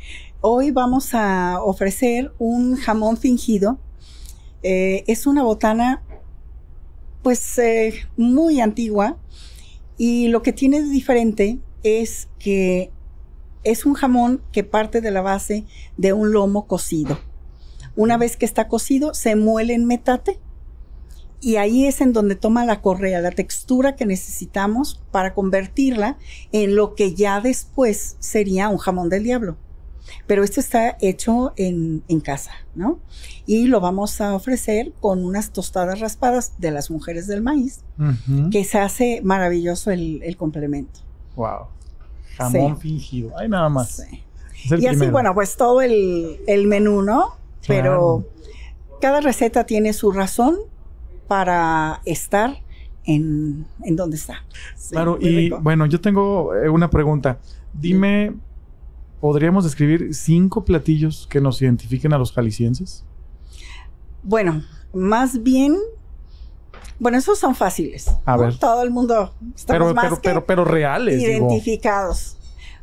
Hoy 0.42 0.70
vamos 0.70 1.16
a 1.16 1.60
ofrecer 1.64 2.32
un 2.38 2.76
jamón 2.76 3.18
fingido. 3.18 3.80
Eh, 4.62 5.04
es 5.08 5.26
una 5.26 5.44
botana 5.44 6.04
pues 7.26 7.58
eh, 7.58 8.08
muy 8.18 8.62
antigua 8.62 9.18
y 9.98 10.28
lo 10.28 10.44
que 10.44 10.54
tiene 10.54 10.84
de 10.84 10.90
diferente 10.90 11.58
es 11.82 12.28
que 12.38 12.92
es 13.64 13.88
un 13.88 13.96
jamón 13.96 14.44
que 14.52 14.64
parte 14.64 15.02
de 15.02 15.10
la 15.10 15.22
base 15.22 15.66
de 15.98 16.14
un 16.14 16.32
lomo 16.32 16.68
cocido. 16.68 17.20
Una 17.96 18.18
vez 18.18 18.38
que 18.38 18.46
está 18.46 18.68
cocido, 18.68 19.16
se 19.16 19.36
muele 19.36 19.74
en 19.74 19.88
metate 19.88 20.40
y 21.42 21.56
ahí 21.56 21.88
es 21.88 22.00
en 22.00 22.14
donde 22.14 22.36
toma 22.36 22.64
la 22.64 22.84
correa, 22.84 23.22
la 23.22 23.32
textura 23.32 23.96
que 23.96 24.06
necesitamos 24.06 25.02
para 25.10 25.34
convertirla 25.34 26.20
en 26.52 26.76
lo 26.76 26.94
que 26.94 27.16
ya 27.16 27.42
después 27.42 28.18
sería 28.20 28.70
un 28.70 28.78
jamón 28.78 29.10
del 29.10 29.24
diablo. 29.24 29.58
Pero 30.28 30.44
esto 30.44 30.60
está 30.60 30.98
hecho 31.02 31.54
en, 31.56 32.02
casa, 32.24 32.52
¿no? 32.74 33.00
Y 33.46 33.68
lo 33.68 33.80
vamos 33.80 34.22
a 34.22 34.34
ofrecer 34.34 34.92
con 35.00 35.24
unas 35.24 35.52
tostadas 35.52 36.00
raspadas 36.00 36.54
de 36.58 36.72
las 36.72 36.90
mujeres 36.90 37.28
del 37.28 37.42
maíz, 37.42 37.84
que 38.52 38.64
se 38.64 38.80
hace 38.80 39.22
maravilloso 39.24 39.92
el, 39.92 40.36
complemento. 40.38 41.02
Wow. 41.36 41.68
Jamón 42.38 42.78
fingido. 42.80 43.32
Ay, 43.38 43.48
nada 43.48 43.70
más. 43.70 44.06
y 44.66 44.88
así, 44.88 45.08
bueno, 45.08 45.34
pues 45.34 45.56
todo 45.58 45.82
el, 45.82 46.66
menú, 46.68 47.02
¿no? 47.02 47.36
Pero 47.68 48.26
cada 49.02 49.22
receta 49.22 49.66
tiene 49.66 49.94
su 49.94 50.12
razón 50.12 50.58
para 51.28 52.02
estar 52.06 52.62
en, 53.06 53.66
en 53.84 53.96
donde 53.96 54.18
está. 54.18 54.44
claro, 54.90 55.18
y 55.20 55.50
bueno, 55.50 55.86
yo 55.86 56.02
tengo 56.02 56.56
eh, 56.56 56.70
una 56.70 56.90
pregunta. 56.90 57.40
Dime, 57.74 58.34
¿Podríamos 59.20 59.64
describir 59.64 60.14
cinco 60.14 60.66
platillos 60.66 61.28
que 61.30 61.42
nos 61.42 61.62
identifiquen 61.62 62.14
a 62.14 62.18
los 62.18 62.32
jaliscienses? 62.32 63.04
Bueno, 64.24 64.64
más 64.94 65.42
bien 65.42 65.78
bueno, 67.00 67.18
esos 67.18 67.38
son 67.38 67.56
fáciles. 67.56 68.10
A 68.26 68.38
ver. 68.38 68.58
Todo 68.58 68.82
el 68.84 68.90
mundo 68.90 69.34
pero, 69.68 69.94
pero, 69.94 70.20
pero, 70.22 70.46
pero, 70.46 70.66
reales. 70.66 71.22
Identificados. 71.22 72.38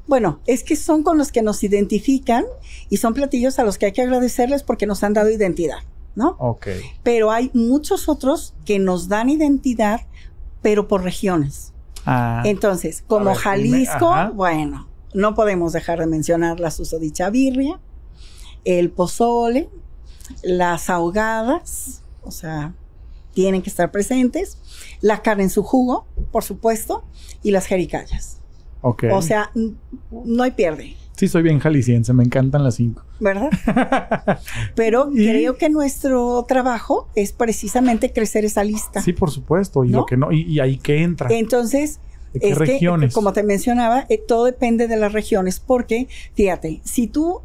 Bueno, 0.07 0.41
es 0.47 0.65
que 0.65 0.77
son 0.77 1.03
con 1.03 1.17
los 1.17 1.33
que 1.33 1.43
nos 1.43 1.63
identifican 1.63 2.45
y 2.91 2.99
son 2.99 3.15
platillos 3.15 3.59
a 3.59 3.65
los 3.65 3.79
que 3.79 3.87
hay 3.87 3.93
que 3.93 4.03
agradecerles 4.03 4.63
porque 4.63 4.87
nos 4.87 5.03
han 5.03 5.15
dado 5.15 5.31
identidad, 5.31 5.79
¿no? 6.15 6.37
Ok. 6.39 6.69
Pero 7.03 7.31
hay 7.31 7.51
muchos 7.55 8.09
otros 8.09 8.55
que 8.65 8.79
nos 8.79 9.09
dan 9.09 9.31
identidad, 9.31 10.01
pero 10.61 10.89
por 10.89 11.03
regiones. 11.03 11.73
Ah. 12.05 12.43
Entonces, 12.45 13.05
como 13.07 13.35
Jalisco, 13.35 14.13
bueno, 14.35 14.89
no 15.15 15.35
podemos 15.35 15.73
dejar 15.73 15.99
de 15.99 16.07
mencionar 16.07 16.61
la 16.61 16.71
susodicha 16.71 17.31
birria, 17.31 17.81
el 18.65 18.91
pozole, 18.91 19.69
las 20.43 20.89
ahogadas, 20.91 22.03
o 22.23 22.31
sea, 22.31 22.75
tienen 23.35 23.63
que 23.63 23.71
estar 23.71 23.91
presentes, 23.91 24.59
la 25.01 25.23
carne 25.23 25.45
en 25.45 25.51
su 25.51 25.63
jugo, 25.63 26.07
por 26.31 26.45
supuesto, 26.45 27.05
y 27.43 27.51
las 27.51 27.67
jericayas. 27.67 28.39
Ok. 28.83 29.05
O 29.13 29.23
sea, 29.23 29.51
no 30.11 30.43
hay 30.43 30.53
pierde. 30.53 30.97
Sí, 31.15 31.29
soy 31.29 31.43
bien 31.43 31.61
jalisciense, 31.61 32.13
me 32.13 32.25
encantan 32.25 32.65
las 32.65 32.77
cinco. 32.77 33.05
¿Verdad? 33.21 33.51
Pero 34.75 35.11
creo 35.11 35.57
que 35.57 35.69
nuestro 35.69 36.45
trabajo 36.49 37.09
es 37.15 37.33
precisamente 37.33 38.13
crecer 38.13 38.45
esa 38.45 38.65
lista. 38.65 39.03
Sí, 39.03 39.13
por 39.13 39.31
supuesto, 39.31 39.85
y 39.85 39.91
lo 39.91 40.07
que 40.07 40.17
no, 40.17 40.33
y 40.33 40.59
ahí 40.59 40.79
que 40.79 41.03
entra. 41.03 41.29
Entonces, 41.31 42.01
qué 42.41 42.55
regiones? 42.55 43.15
como 43.15 43.33
te 43.33 43.43
mencionaba, 43.43 44.07
eh, 44.09 44.19
todo 44.19 44.45
depende 44.45 44.89
de 44.89 44.97
las 44.97 45.13
regiones, 45.13 45.61
porque, 45.61 46.09
fíjate, 46.35 46.81
si 46.85 47.07
tú 47.07 47.41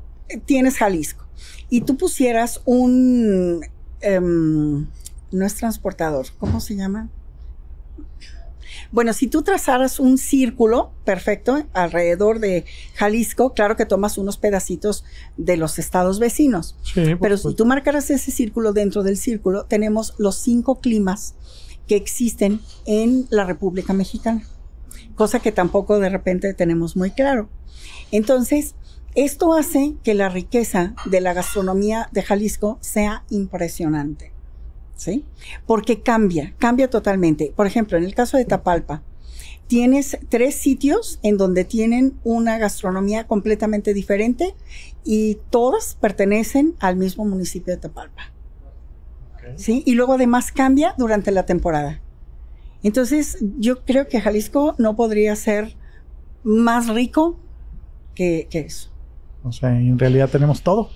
tienes 0.46 0.78
Jalisco 0.78 1.26
y 1.70 1.82
tú 1.82 1.98
pusieras 1.98 2.62
un, 2.66 3.66
em, 4.02 4.88
no 5.32 5.46
es 5.46 5.56
transportador, 5.56 6.28
¿cómo 6.40 6.60
se 6.60 6.76
llama? 6.76 7.10
Bueno, 8.92 9.12
si 9.12 9.28
tú 9.28 9.42
trazaras 9.42 10.00
un 10.00 10.18
círculo 10.18 10.92
perfecto 11.04 11.66
alrededor 11.74 12.40
de 12.40 12.66
Jalisco, 12.96 13.54
claro 13.54 13.76
que 13.76 13.86
tomas 13.86 14.18
unos 14.18 14.38
pedacitos 14.38 15.04
de 15.36 15.58
los 15.58 15.78
estados 15.78 16.20
vecinos. 16.20 16.76
pero 17.20 17.38
si 17.38 17.54
tú 17.54 17.66
marcaras 17.66 18.10
ese 18.10 18.32
círculo 18.32 18.74
dentro 18.74 19.04
del 19.04 19.18
círculo, 19.18 19.66
tenemos 19.66 20.14
los 20.18 20.36
cinco 20.38 20.80
climas 20.80 21.36
que 21.88 21.96
existen 21.96 22.62
en 22.86 23.28
la 23.30 23.46
República 23.46 23.94
Mexicana 23.94 24.44
cosa 25.18 25.40
que 25.40 25.52
tampoco 25.52 26.00
de 26.00 26.10
repente 26.10 26.54
tenemos 26.54 26.96
muy 26.96 27.12
claro. 27.12 27.50
Entonces, 28.12 28.76
esto 29.16 29.54
hace 29.54 29.96
que 30.04 30.14
la 30.14 30.30
riqueza 30.30 30.94
de 31.06 31.20
la 31.20 31.34
gastronomía 31.34 32.08
de 32.14 32.22
Jalisco 32.22 32.78
sea 32.82 33.26
impresionante. 33.30 34.32
¿Sí? 34.96 35.26
Porque 35.66 36.02
cambia, 36.02 36.56
cambia 36.58 36.90
totalmente. 36.90 37.52
Por 37.56 37.68
ejemplo, 37.68 37.98
en 37.98 38.04
el 38.04 38.16
caso 38.16 38.38
de 38.38 38.46
Tapalpa, 38.46 39.04
tienes 39.68 40.18
tres 40.30 40.56
sitios 40.56 41.20
en 41.22 41.38
donde 41.38 41.66
tienen 41.66 42.18
una 42.24 42.58
gastronomía 42.58 43.28
completamente 43.28 43.94
diferente 43.94 44.56
y 45.04 45.40
todas 45.50 45.98
pertenecen 46.00 46.76
al 46.80 46.96
mismo 46.96 47.26
municipio 47.26 47.74
de 47.74 47.80
Tapalpa. 47.80 48.32
¿sí? 49.56 49.84
Y 49.86 49.94
luego 49.94 50.14
además 50.14 50.52
cambia 50.52 50.96
durante 50.98 51.32
la 51.32 51.46
temporada. 51.46 52.02
Entonces, 52.84 53.38
yo 53.58 53.84
creo 53.84 54.08
que 54.08 54.22
Jalisco 54.22 54.76
no 54.78 54.96
podría 54.96 55.36
ser 55.36 55.76
más 56.44 56.88
rico 56.88 57.38
que, 58.16 58.48
que 58.50 58.60
eso. 58.60 58.90
O 59.44 59.52
sea, 59.52 59.78
en 59.78 59.98
realidad 59.98 60.30
tenemos 60.30 60.62
todo. 60.62 60.90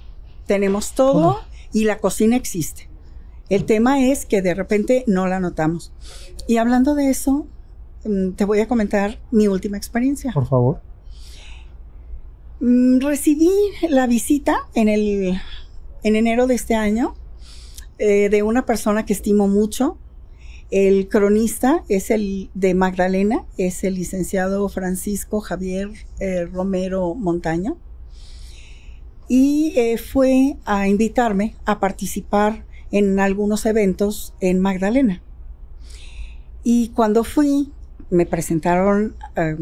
Tenemos 0.46 0.94
todo 0.94 1.40
y 1.74 1.86
la 1.86 1.98
cocina 1.98 2.36
existe. 2.36 2.90
El 3.50 3.66
tema 3.66 4.06
es 4.06 4.26
que 4.26 4.42
de 4.42 4.54
repente 4.54 5.04
no 5.08 5.28
la 5.28 5.40
notamos. 5.40 5.92
Y 6.48 6.58
hablando 6.58 6.96
de 6.96 7.10
eso, 7.10 7.48
mm, 8.06 8.32
te 8.32 8.46
voy 8.46 8.60
a 8.60 8.68
comentar 8.68 9.20
mi 9.32 9.48
última 9.48 9.78
experiencia. 9.78 10.32
Por 10.32 10.48
favor. 10.48 10.82
Mm, 12.62 13.00
Recibí 13.00 13.52
la 13.90 14.08
visita 14.08 14.68
en, 14.74 14.88
el, 14.88 15.40
en 16.04 16.16
enero 16.16 16.48
de 16.48 16.56
este 16.56 16.76
año 16.76 17.16
eh, 17.98 18.30
de 18.30 18.44
una 18.44 18.66
persona 18.66 19.06
que 19.06 19.14
estimo 19.14 19.48
mucho. 19.48 19.98
El 20.72 21.10
cronista 21.10 21.84
es 21.90 22.12
el 22.12 22.50
de 22.54 22.74
Magdalena, 22.74 23.46
es 23.58 23.84
el 23.84 23.96
licenciado 23.96 24.70
Francisco 24.70 25.42
Javier 25.42 25.90
eh, 26.22 26.46
Romero 26.46 27.14
Montaño. 27.14 27.78
Y 29.28 29.74
eh, 29.76 29.98
fue 29.98 30.56
a 30.64 30.88
invitarme 30.88 31.56
a 31.66 31.82
participar 31.82 32.66
en 32.90 33.20
algunos 33.20 33.66
eventos 33.66 34.34
en 34.40 34.62
Magdalena. 34.62 35.22
Y 36.64 36.90
cuando 36.90 37.26
fui, 37.26 37.74
me 38.10 38.26
presentaron 38.26 39.18
eh, 39.36 39.58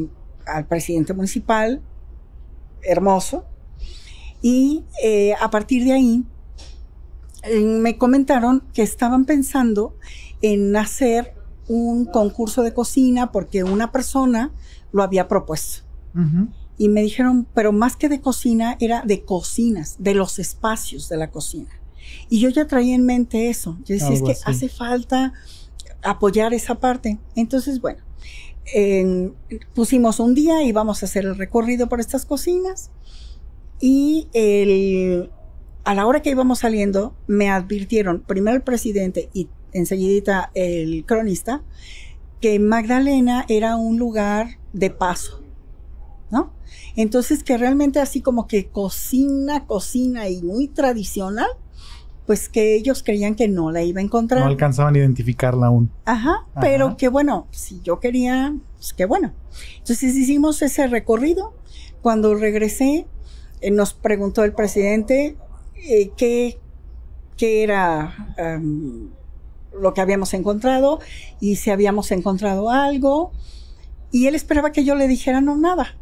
al 0.46 0.68
presidente 0.68 1.16
municipal, 1.16 1.82
hermoso, 2.84 3.46
y 4.44 4.86
a 5.42 5.50
partir 5.50 5.84
de 5.84 5.92
ahí 5.92 6.24
me 7.52 7.98
comentaron 7.98 8.64
que 8.74 8.84
estaban 8.84 9.26
pensando 9.26 9.96
en 10.42 10.76
hacer 10.76 11.34
un 11.68 12.06
concurso 12.06 12.64
de 12.64 12.74
cocina 12.74 13.32
porque 13.32 13.64
una 13.64 13.92
persona 13.92 14.52
lo 14.92 15.04
había 15.04 15.28
propuesto. 15.28 15.84
Y 16.78 16.88
me 16.90 17.02
dijeron, 17.02 17.46
pero 17.54 17.72
más 17.74 17.96
que 17.98 18.08
de 18.10 18.22
cocina, 18.22 18.78
era 18.80 19.02
de 19.06 19.24
cocinas, 19.24 19.98
de 20.00 20.16
los 20.16 20.40
espacios 20.40 21.10
de 21.10 21.18
la 21.18 21.30
cocina. 21.30 21.70
Y 22.30 22.40
yo 22.40 22.50
ya 22.50 22.66
traía 22.68 22.96
en 22.96 23.06
mente 23.06 23.50
eso. 23.50 23.78
Yo 23.86 23.94
decía, 23.96 24.10
es 24.14 24.22
que 24.24 24.32
así. 24.32 24.42
hace 24.46 24.70
falta 24.70 25.34
apoyar 26.02 26.54
esa 26.54 26.76
parte. 26.80 27.20
Entonces, 27.36 27.82
bueno, 27.82 28.00
en- 28.74 29.36
pusimos 29.74 30.20
un 30.20 30.34
día 30.34 30.64
y 30.64 30.72
vamos 30.72 31.04
a 31.04 31.06
hacer 31.06 31.26
el 31.26 31.36
recorrido 31.38 31.90
por 31.90 32.00
estas 32.00 32.26
cocinas. 32.26 32.92
Y 33.82 34.28
el- 34.34 35.30
a 35.84 35.94
la 35.96 36.06
hora 36.08 36.22
que 36.22 36.30
íbamos 36.32 36.60
saliendo, 36.60 37.14
me 37.28 37.50
advirtieron, 37.50 38.22
primero 38.22 38.56
el 38.56 38.64
presidente 38.64 39.30
y 39.34 39.50
enseguidita 39.74 40.52
el 40.54 41.06
cronista, 41.06 41.64
que 42.42 42.60
Magdalena 42.60 43.46
era 43.50 43.76
un 43.76 43.98
lugar 43.98 44.60
de 44.74 44.90
paso, 44.90 45.42
¿no? 46.30 46.54
Entonces 46.96 47.44
que 47.44 47.58
realmente 47.58 48.00
así 48.00 48.22
como 48.22 48.48
que 48.48 48.68
cocina, 48.68 49.66
cocina 49.66 50.30
y 50.30 50.42
muy 50.42 50.68
tradicional, 50.68 51.50
pues 52.26 52.48
que 52.48 52.76
ellos 52.76 53.02
creían 53.04 53.34
que 53.34 53.48
no 53.48 53.72
la 53.72 53.82
iba 53.82 54.00
a 54.00 54.04
encontrar. 54.04 54.42
No 54.42 54.48
alcanzaban 54.48 54.96
a 54.96 55.00
identificarla 55.00 55.68
aún. 55.68 55.90
Ajá, 56.06 56.46
Ajá. 56.54 56.60
pero 56.62 56.96
que 56.96 57.08
bueno, 57.08 57.48
si 57.50 57.82
yo 57.82 58.00
quería, 58.00 58.56
pues 58.76 58.94
qué 58.94 59.06
bueno. 59.06 59.34
Entonces 59.80 60.16
hicimos 60.16 60.62
ese 60.62 60.86
recorrido. 60.88 61.56
Cuando 62.02 62.36
regresé, 62.36 63.08
eh, 63.62 63.72
nos 63.72 63.94
preguntó 63.94 64.44
el 64.44 64.54
presidente 64.54 65.36
eh, 65.76 66.12
qué, 66.16 66.60
qué 67.36 67.64
era 67.64 68.36
lo 69.74 69.94
que 69.94 70.02
habíamos 70.02 70.34
encontrado 70.34 71.00
y 71.40 71.56
si 71.56 71.72
habíamos 71.72 72.12
encontrado 72.12 72.70
algo. 72.70 73.32
Y 74.12 74.28
él 74.28 74.36
esperaba 74.36 74.72
que 74.72 74.84
yo 74.84 74.96
le 74.96 75.08
dijera 75.08 75.42
no 75.42 75.56
nada. 75.58 75.96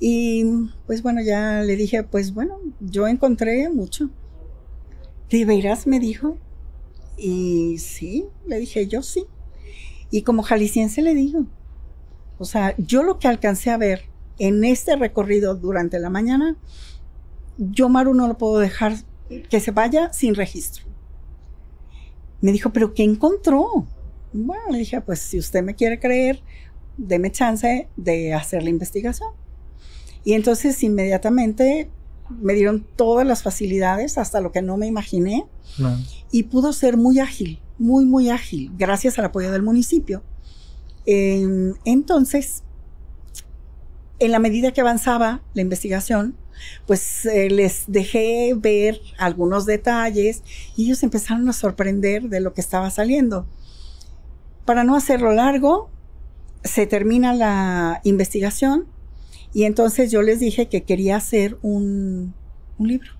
Y 0.00 0.44
pues 0.86 1.02
bueno, 1.02 1.20
ya 1.22 1.60
le 1.60 1.76
dije, 1.76 2.02
pues 2.02 2.32
bueno, 2.32 2.58
yo 2.80 3.06
encontré 3.06 3.68
mucho. 3.68 4.08
¿De 5.28 5.44
veras? 5.44 5.86
me 5.86 6.00
dijo. 6.00 6.38
Y 7.18 7.76
sí, 7.78 8.26
le 8.46 8.58
dije, 8.58 8.86
yo 8.86 9.02
sí. 9.02 9.26
Y 10.10 10.22
como 10.22 10.42
jalisciense 10.42 11.02
le 11.02 11.14
digo, 11.14 11.46
o 12.38 12.44
sea, 12.44 12.74
yo 12.78 13.02
lo 13.02 13.18
que 13.18 13.28
alcancé 13.28 13.70
a 13.70 13.76
ver 13.76 14.04
en 14.38 14.64
este 14.64 14.96
recorrido 14.96 15.54
durante 15.54 15.98
la 15.98 16.10
mañana, 16.10 16.56
yo 17.58 17.88
Maru 17.88 18.14
no 18.14 18.26
lo 18.26 18.38
puedo 18.38 18.58
dejar 18.58 18.96
que 19.50 19.60
se 19.60 19.70
vaya 19.70 20.12
sin 20.12 20.34
registro. 20.34 20.84
Me 22.44 22.52
dijo, 22.52 22.70
pero 22.74 22.92
¿qué 22.92 23.04
encontró? 23.04 23.86
Bueno, 24.34 24.64
le 24.70 24.78
dije, 24.78 25.00
pues 25.00 25.20
si 25.20 25.38
usted 25.38 25.62
me 25.62 25.74
quiere 25.74 25.98
creer, 25.98 26.42
deme 26.98 27.32
chance 27.32 27.88
de 27.96 28.34
hacer 28.34 28.62
la 28.62 28.68
investigación. 28.68 29.30
Y 30.24 30.34
entonces 30.34 30.82
inmediatamente 30.82 31.90
me 32.28 32.52
dieron 32.52 32.86
todas 32.96 33.26
las 33.26 33.42
facilidades, 33.42 34.18
hasta 34.18 34.42
lo 34.42 34.52
que 34.52 34.60
no 34.60 34.76
me 34.76 34.86
imaginé, 34.86 35.46
y 36.30 36.42
pudo 36.42 36.74
ser 36.74 36.98
muy 36.98 37.18
ágil, 37.18 37.60
muy, 37.78 38.04
muy 38.04 38.28
ágil, 38.28 38.70
gracias 38.76 39.18
al 39.18 39.24
apoyo 39.24 39.50
del 39.50 39.62
municipio. 39.62 40.22
En- 41.06 41.76
entonces, 41.86 42.62
en 44.18 44.32
la 44.32 44.38
medida 44.38 44.72
que 44.72 44.80
avanzaba 44.80 45.42
la 45.54 45.62
investigación, 45.62 46.36
pues 46.86 47.26
eh, 47.26 47.50
les 47.50 47.84
dejé 47.86 48.54
ver 48.56 49.00
algunos 49.18 49.66
detalles 49.66 50.42
y 50.76 50.84
ellos 50.84 51.02
empezaron 51.02 51.48
a 51.48 51.52
sorprender 51.52 52.28
de 52.28 52.40
lo 52.40 52.54
que 52.54 52.60
estaba 52.60 52.90
saliendo. 52.90 53.46
Para 54.64 54.84
no 54.84 54.96
hacerlo 54.96 55.32
largo, 55.32 55.90
se 56.62 56.86
termina 56.86 57.34
la 57.34 58.00
investigación 58.04 58.86
y 59.52 59.64
entonces 59.64 60.10
yo 60.10 60.22
les 60.22 60.40
dije 60.40 60.68
que 60.68 60.84
quería 60.84 61.16
hacer 61.16 61.58
un, 61.62 62.34
un 62.78 62.88
libro. 62.88 63.10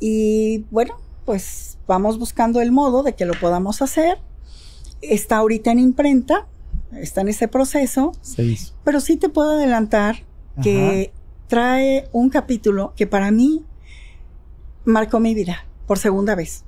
Y 0.00 0.64
bueno, 0.70 0.98
pues 1.24 1.78
vamos 1.86 2.18
buscando 2.18 2.60
el 2.60 2.72
modo 2.72 3.02
de 3.02 3.14
que 3.14 3.24
lo 3.24 3.34
podamos 3.34 3.82
hacer. 3.82 4.18
Está 5.02 5.38
ahorita 5.38 5.72
en 5.72 5.78
imprenta, 5.78 6.46
está 7.00 7.20
en 7.20 7.28
ese 7.28 7.48
proceso, 7.48 8.12
Se 8.20 8.44
hizo. 8.44 8.74
pero 8.84 9.00
sí 9.00 9.16
te 9.16 9.28
puedo 9.28 9.52
adelantar 9.52 10.24
que 10.62 11.12
trae 11.48 12.08
un 12.12 12.30
capítulo 12.30 12.92
que 12.96 13.06
para 13.06 13.30
mí 13.30 13.64
marcó 14.84 15.20
mi 15.20 15.34
vida 15.34 15.66
por 15.86 15.98
segunda 15.98 16.34
vez. 16.34 16.64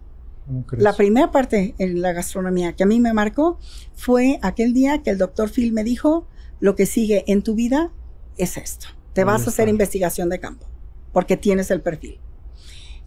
La 0.73 0.93
primera 0.93 1.33
parte 1.33 1.75
en 1.79 2.01
la 2.01 2.13
gastronomía 2.13 2.75
que 2.75 2.85
a 2.85 2.87
mí 2.87 3.01
me 3.01 3.13
marcó 3.13 3.59
fue 3.95 4.39
aquel 4.43 4.75
día 4.75 5.03
que 5.03 5.11
el 5.11 5.19
doctor 5.19 5.51
Phil 5.51 5.73
me 5.73 5.83
dijo, 5.83 6.29
lo 6.61 6.77
que 6.77 6.87
sigue 6.87 7.25
en 7.27 7.43
tu 7.43 7.55
vida 7.55 7.91
es 8.39 8.57
esto. 8.57 8.87
Te 9.13 9.25
vas 9.25 9.47
a 9.47 9.51
hacer 9.51 9.69
investigación 9.69 10.29
de 10.29 10.39
campo, 10.39 10.67
porque 11.13 11.37
tienes 11.37 11.71
el 11.71 11.81
perfil. 11.81 12.21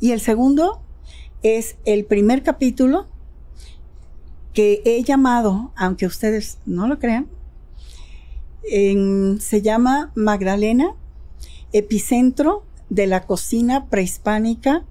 Y 0.01 0.11
el 0.11 0.19
segundo 0.19 0.81
es 1.43 1.77
el 1.85 2.05
primer 2.05 2.43
capítulo 2.43 3.07
que 4.59 4.81
he 4.83 5.01
llamado, 5.03 5.71
aunque 5.77 6.05
ustedes 6.05 6.57
no 6.65 6.85
lo 6.89 6.99
crean, 6.99 7.27
en- 8.69 9.39
se 9.39 9.61
llama 9.61 10.11
Magdalena, 10.15 10.95
epicentro 11.71 12.65
de 12.89 13.07
la 13.07 13.25
cocina 13.25 13.85
prehispánica 13.85 14.83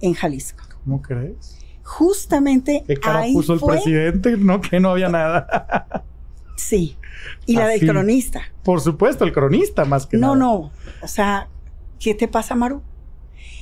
en 0.00 0.14
Jalisco. 0.14 0.62
¿Cómo 0.84 1.02
crees? 1.02 1.58
Justamente 1.82 2.84
¿Qué 2.86 2.96
cara 2.98 3.20
ahí 3.22 3.32
puso 3.32 3.54
el 3.54 3.58
fue, 3.58 3.74
presidente? 3.74 4.36
No, 4.36 4.60
que 4.60 4.78
no 4.78 4.90
había 4.90 5.08
nada. 5.08 6.04
sí, 6.56 6.96
y 7.46 7.56
la 7.56 7.66
del 7.66 7.80
cronista. 7.84 8.42
Por 8.62 8.80
supuesto, 8.80 9.24
el 9.24 9.32
cronista 9.32 9.84
más 9.84 10.06
que 10.06 10.18
No, 10.18 10.36
nada. 10.36 10.38
no, 10.38 10.70
o 11.02 11.08
sea, 11.08 11.48
¿qué 11.98 12.14
te 12.14 12.28
pasa, 12.28 12.54
Maru? 12.54 12.80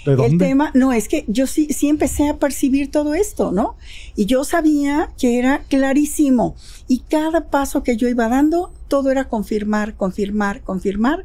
¿De 0.04 0.26
El 0.26 0.38
tema, 0.38 0.70
no, 0.74 0.92
es 0.92 1.08
que 1.08 1.24
yo 1.28 1.46
sí, 1.46 1.68
sí 1.70 1.88
empecé 1.88 2.28
a 2.28 2.38
percibir 2.38 2.90
todo 2.90 3.14
esto, 3.14 3.52
¿no? 3.52 3.76
Y 4.14 4.26
yo 4.26 4.44
sabía 4.44 5.10
que 5.18 5.38
era 5.38 5.62
clarísimo. 5.68 6.56
Y 6.88 7.00
cada 7.00 7.48
paso 7.48 7.82
que 7.82 7.96
yo 7.96 8.08
iba 8.08 8.28
dando, 8.28 8.72
todo 8.88 9.10
era 9.10 9.28
confirmar, 9.28 9.96
confirmar, 9.96 10.62
confirmar. 10.62 11.24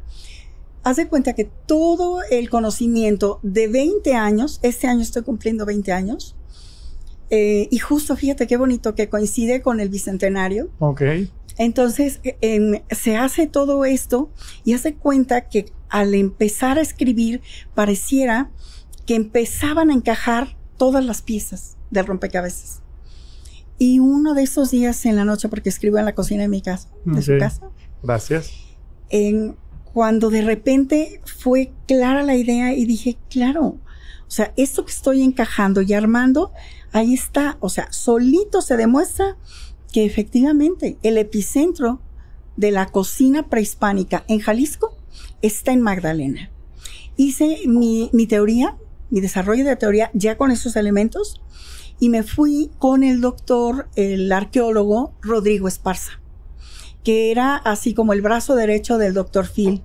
Haz 0.82 0.96
de 0.96 1.08
cuenta 1.08 1.34
que 1.34 1.44
todo 1.44 2.22
el 2.30 2.48
conocimiento 2.48 3.38
de 3.42 3.68
20 3.68 4.14
años, 4.14 4.60
este 4.62 4.86
año 4.86 5.02
estoy 5.02 5.22
cumpliendo 5.22 5.66
20 5.66 5.92
años, 5.92 6.36
eh, 7.30 7.68
y 7.70 7.78
justo 7.78 8.16
fíjate 8.16 8.46
qué 8.46 8.56
bonito 8.56 8.94
que 8.94 9.08
coincide 9.08 9.62
con 9.62 9.80
el 9.80 9.88
bicentenario. 9.88 10.70
Ok. 10.78 11.02
Entonces 11.58 12.20
eh, 12.24 12.36
em, 12.40 12.80
se 12.90 13.16
hace 13.16 13.46
todo 13.46 13.84
esto 13.84 14.30
y 14.64 14.72
hace 14.74 14.94
cuenta 14.94 15.48
que 15.48 15.66
al 15.88 16.14
empezar 16.14 16.78
a 16.78 16.82
escribir 16.82 17.40
pareciera 17.74 18.50
que 19.06 19.14
empezaban 19.14 19.90
a 19.90 19.94
encajar 19.94 20.56
todas 20.76 21.04
las 21.04 21.22
piezas 21.22 21.76
del 21.90 22.06
rompecabezas. 22.06 22.80
Y 23.78 23.98
uno 23.98 24.34
de 24.34 24.42
esos 24.42 24.70
días 24.70 25.04
en 25.06 25.16
la 25.16 25.24
noche, 25.24 25.48
porque 25.48 25.68
escribo 25.70 25.98
en 25.98 26.04
la 26.04 26.14
cocina 26.14 26.42
de 26.42 26.48
mi 26.48 26.60
casa, 26.62 26.88
de 27.04 27.22
su 27.22 27.32
Ok. 27.32 27.38
casa, 27.38 27.70
Gracias. 28.02 28.50
en, 29.08 29.56
cuando 29.92 30.30
de 30.30 30.42
repente 30.42 31.20
fue 31.24 31.72
clara 31.88 32.22
la 32.22 32.36
idea 32.36 32.72
y 32.74 32.84
dije, 32.84 33.16
claro, 33.28 33.78
O 34.28 34.32
sea, 34.32 34.52
esto 34.56 34.84
que 34.84 34.92
estoy 34.92 35.22
encajando 35.22 35.82
y 35.82 35.92
armando, 35.92 36.52
ahí 36.92 37.14
está. 37.14 37.56
O 37.60 37.68
sea, 37.68 37.92
solito 37.92 38.62
se 38.62 38.76
demuestra 38.76 39.36
que 39.92 40.04
efectivamente 40.04 40.98
el 41.02 41.18
epicentro 41.18 42.00
de 42.56 42.70
la 42.70 42.86
cocina 42.86 43.48
prehispánica 43.48 44.24
en 44.28 44.40
Jalisco 44.40 44.96
está 45.42 45.72
en 45.72 45.80
Magdalena. 45.80 46.50
Hice 47.16 47.60
mi, 47.66 48.10
mi 48.12 48.26
teoría, 48.26 48.76
mi 49.10 49.20
desarrollo 49.20 49.64
de 49.64 49.76
teoría 49.76 50.10
ya 50.14 50.36
con 50.36 50.50
esos 50.50 50.76
elementos 50.76 51.40
y 51.98 52.08
me 52.08 52.22
fui 52.22 52.70
con 52.78 53.04
el 53.04 53.20
doctor, 53.20 53.88
el 53.94 54.32
arqueólogo 54.32 55.12
Rodrigo 55.20 55.68
Esparza, 55.68 56.20
que 57.04 57.30
era 57.30 57.56
así 57.56 57.94
como 57.94 58.14
el 58.14 58.22
brazo 58.22 58.56
derecho 58.56 58.98
del 58.98 59.14
doctor 59.14 59.46
Phil. 59.46 59.82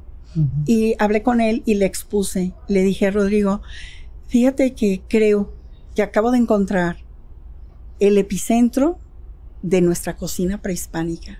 Y 0.65 0.95
hablé 0.99 1.23
con 1.23 1.39
él 1.39 1.63
y 1.65 1.75
le 1.75 1.85
expuse, 1.85 2.51
le 2.67 2.81
dije, 2.81 3.09
Rodrigo, 3.09 3.61
fíjate 4.27 4.73
que 4.73 5.01
creo 5.07 5.53
que 5.95 6.03
acabo 6.03 6.31
de 6.31 6.37
encontrar 6.37 6.97
el 7.99 8.17
epicentro 8.17 8.99
de 9.61 9.81
nuestra 9.81 10.15
cocina 10.15 10.61
prehispánica. 10.61 11.39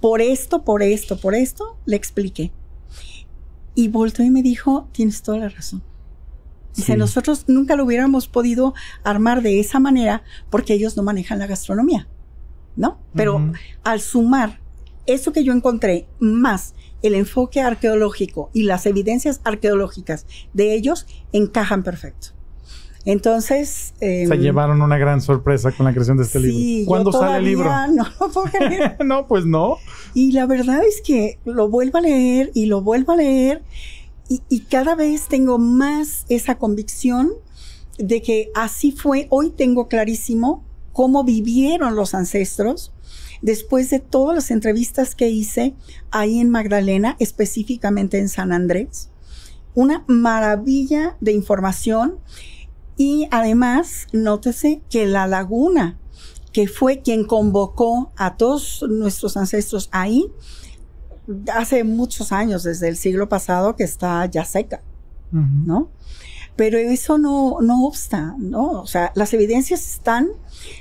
Por 0.00 0.20
esto, 0.20 0.64
por 0.64 0.82
esto, 0.82 1.18
por 1.18 1.34
esto, 1.34 1.78
le 1.86 1.96
expliqué. 1.96 2.52
Y 3.74 3.88
volteó 3.88 4.24
y 4.24 4.30
me 4.30 4.42
dijo, 4.42 4.88
tienes 4.92 5.22
toda 5.22 5.38
la 5.38 5.48
razón. 5.48 5.82
Dice, 6.74 6.96
nosotros 6.96 7.44
nunca 7.48 7.76
lo 7.76 7.84
hubiéramos 7.84 8.28
podido 8.28 8.74
armar 9.04 9.42
de 9.42 9.60
esa 9.60 9.78
manera 9.78 10.22
porque 10.50 10.72
ellos 10.72 10.96
no 10.96 11.02
manejan 11.02 11.38
la 11.38 11.46
gastronomía, 11.46 12.08
¿no? 12.76 12.98
Pero 13.14 13.52
al 13.84 14.00
sumar 14.00 14.60
eso 15.06 15.32
que 15.32 15.44
yo 15.44 15.52
encontré 15.52 16.08
más 16.18 16.74
el 17.02 17.14
enfoque 17.14 17.60
arqueológico 17.60 18.50
y 18.52 18.62
las 18.62 18.86
evidencias 18.86 19.40
arqueológicas 19.44 20.26
de 20.54 20.74
ellos 20.74 21.06
encajan 21.32 21.82
perfecto. 21.82 22.28
Entonces... 23.04 23.94
Se 23.98 24.22
em, 24.22 24.30
llevaron 24.40 24.80
una 24.80 24.98
gran 24.98 25.20
sorpresa 25.20 25.72
con 25.72 25.86
la 25.86 25.92
creación 25.92 26.16
de 26.16 26.24
este 26.24 26.38
libro. 26.40 26.86
¿Cuándo 26.86 27.12
sale 27.12 27.38
el 27.38 27.44
libro? 27.44 27.70
No, 27.92 28.04
no, 28.04 29.04
no, 29.04 29.26
pues 29.26 29.44
no. 29.44 29.76
Y 30.14 30.32
la 30.32 30.46
verdad 30.46 30.82
es 30.84 31.02
que 31.02 31.38
lo 31.44 31.68
vuelvo 31.68 31.98
a 31.98 32.00
leer 32.00 32.50
y 32.54 32.66
lo 32.66 32.82
vuelvo 32.82 33.12
a 33.12 33.16
leer 33.16 33.62
y, 34.48 34.60
cada 34.60 34.94
vez 34.94 35.28
tengo 35.28 35.58
más 35.58 36.24
esa 36.28 36.56
convicción 36.56 37.32
de 37.98 38.22
que 38.22 38.50
así 38.54 38.92
fue. 38.92 39.26
Hoy 39.30 39.50
tengo 39.50 39.88
clarísimo 39.88 40.64
cómo 40.92 41.24
vivieron 41.24 41.96
los 41.96 42.14
ancestros 42.14 42.92
después 43.42 43.90
de 43.90 43.98
todas 43.98 44.34
las 44.34 44.50
entrevistas 44.50 45.14
que 45.14 45.28
hice 45.28 45.74
ahí 46.10 46.38
en 46.38 46.50
Magdalena, 46.50 47.16
específicamente 47.18 48.18
en 48.18 48.28
San 48.28 48.52
Andrés. 48.52 49.10
Una 49.74 50.04
maravilla 50.06 51.16
de 51.20 51.32
información 51.32 52.18
y 53.02 53.26
además, 53.32 54.06
nótese 54.12 54.80
que 54.88 55.06
la 55.06 55.26
laguna, 55.26 55.98
que 56.52 56.68
fue 56.68 57.00
quien 57.00 57.26
convocó 57.26 58.12
a 58.16 58.36
todos 58.36 58.84
nuestros 58.88 59.36
ancestros 59.36 59.88
ahí, 59.90 60.30
hace 61.52 61.82
muchos 61.82 62.30
años, 62.30 62.62
desde 62.62 62.86
el 62.86 62.96
siglo 62.96 63.28
pasado, 63.28 63.74
que 63.74 63.82
está 63.82 64.24
ya 64.26 64.44
seca, 64.44 64.84
¿no? 65.32 65.88
Pero 66.54 66.78
eso 66.78 67.18
no, 67.18 67.56
no 67.60 67.86
obsta, 67.86 68.36
¿no? 68.38 68.70
O 68.82 68.86
sea, 68.86 69.10
las 69.16 69.34
evidencias 69.34 69.84
están, 69.94 70.28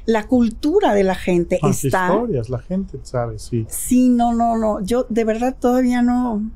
la 0.05 0.27
cultura 0.27 0.93
de 0.93 1.03
la 1.03 1.15
gente 1.15 1.57
las 1.63 1.83
está. 1.83 2.05
historias, 2.07 2.49
la 2.49 2.59
gente 2.59 2.99
sabe, 3.01 3.39
sí. 3.39 3.65
Sí, 3.67 4.09
no, 4.09 4.31
no, 4.31 4.57
no. 4.57 4.79
Yo 4.81 5.07
de 5.09 5.23
verdad 5.23 5.55
todavía 5.59 6.03
no, 6.03 6.51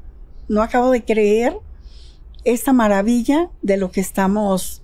no 0.47 0.61
acabo 0.61 0.91
de 0.91 1.03
creer 1.03 1.57
esta 2.43 2.71
maravilla 2.71 3.49
de 3.63 3.77
lo 3.77 3.89
que 3.89 4.01
estamos, 4.01 4.83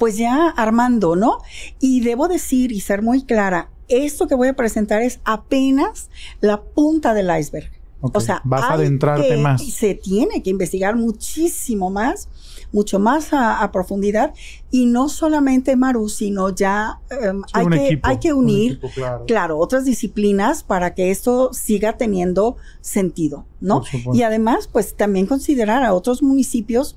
pues 0.00 0.16
ya 0.16 0.48
armando, 0.48 1.14
¿no? 1.14 1.38
Y 1.78 2.00
debo 2.00 2.26
decir 2.26 2.72
y 2.72 2.80
ser 2.80 3.02
muy 3.02 3.22
clara, 3.22 3.68
esto 3.86 4.26
que 4.26 4.34
voy 4.34 4.48
a 4.48 4.54
presentar 4.54 5.02
es 5.02 5.20
apenas 5.24 6.08
la 6.40 6.62
punta 6.62 7.12
del 7.12 7.28
iceberg. 7.38 7.70
O 8.00 8.20
sea, 8.20 8.40
vas 8.44 8.62
a 8.62 8.72
adentrarte 8.72 9.36
más. 9.36 9.62
Se 9.62 9.94
tiene 9.94 10.42
que 10.42 10.48
investigar 10.48 10.96
muchísimo 10.96 11.90
más, 11.90 12.30
mucho 12.72 12.98
más 12.98 13.28
a, 13.32 13.70
profundidad 13.72 14.32
y 14.70 14.86
no 14.86 15.10
solamente 15.10 15.76
Maru, 15.76 16.08
sino 16.08 16.48
ya 16.48 17.00
em, 17.10 17.42
hay, 17.52 17.66
que, 17.66 18.00
hay 18.02 18.18
que 18.18 18.32
unir, 18.32 18.80
claro. 19.26 19.58
otras 19.58 19.84
disciplinas 19.84 20.62
para 20.62 20.94
que 20.94 21.10
esto 21.10 21.52
siga 21.52 21.98
teniendo 21.98 22.56
sentido, 22.80 23.44
¿no? 23.60 23.82
Y 24.14 24.22
además, 24.22 24.66
pues 24.66 24.96
también 24.96 25.26
considerar 25.26 25.84
a 25.84 25.92
otros 25.92 26.22
municipios. 26.22 26.96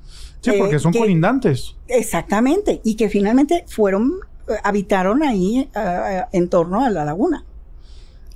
Sí, 0.52 0.58
porque 0.58 0.78
son 0.78 0.92
colindantes. 0.92 1.74
Exactamente, 1.88 2.80
y 2.84 2.96
que 2.96 3.08
finalmente 3.08 3.64
fueron, 3.68 4.12
eh, 4.48 4.52
habitaron 4.62 5.22
ahí 5.22 5.68
eh, 5.74 6.22
en 6.32 6.48
torno 6.48 6.84
a 6.84 6.90
la 6.90 7.04
laguna. 7.04 7.44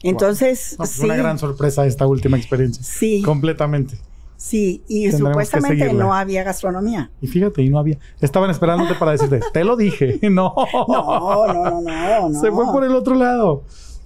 Entonces, 0.03 0.75
pues 0.77 0.99
una 1.01 1.17
gran 1.17 1.39
sorpresa 1.39 1.85
esta 1.87 2.07
última 2.07 2.37
experiencia. 2.37 2.83
Sí. 2.83 3.23
Completamente. 3.23 3.99
Sí, 4.37 4.85
y 4.87 5.11
supuestamente 5.11 5.93
no 5.93 6.15
había 6.15 6.45
gastronomía. 6.45 7.11
Y 7.21 7.27
fíjate, 7.27 7.61
y 7.61 7.71
no 7.71 7.81
había. 7.81 7.99
Estaban 8.21 8.49
esperándote 8.51 8.95
para 8.95 9.11
decirte, 9.11 9.41
te 9.53 9.65
lo 9.65 9.77
dije. 9.77 10.21
No. 10.31 10.55
No, 10.87 11.47
no, 11.53 11.81
no, 11.81 12.29
no. 12.29 12.41
Se 12.41 12.53
fue 12.53 12.67
por 12.67 12.85
el 12.85 12.95
otro 12.95 13.17
lado. 13.17 13.65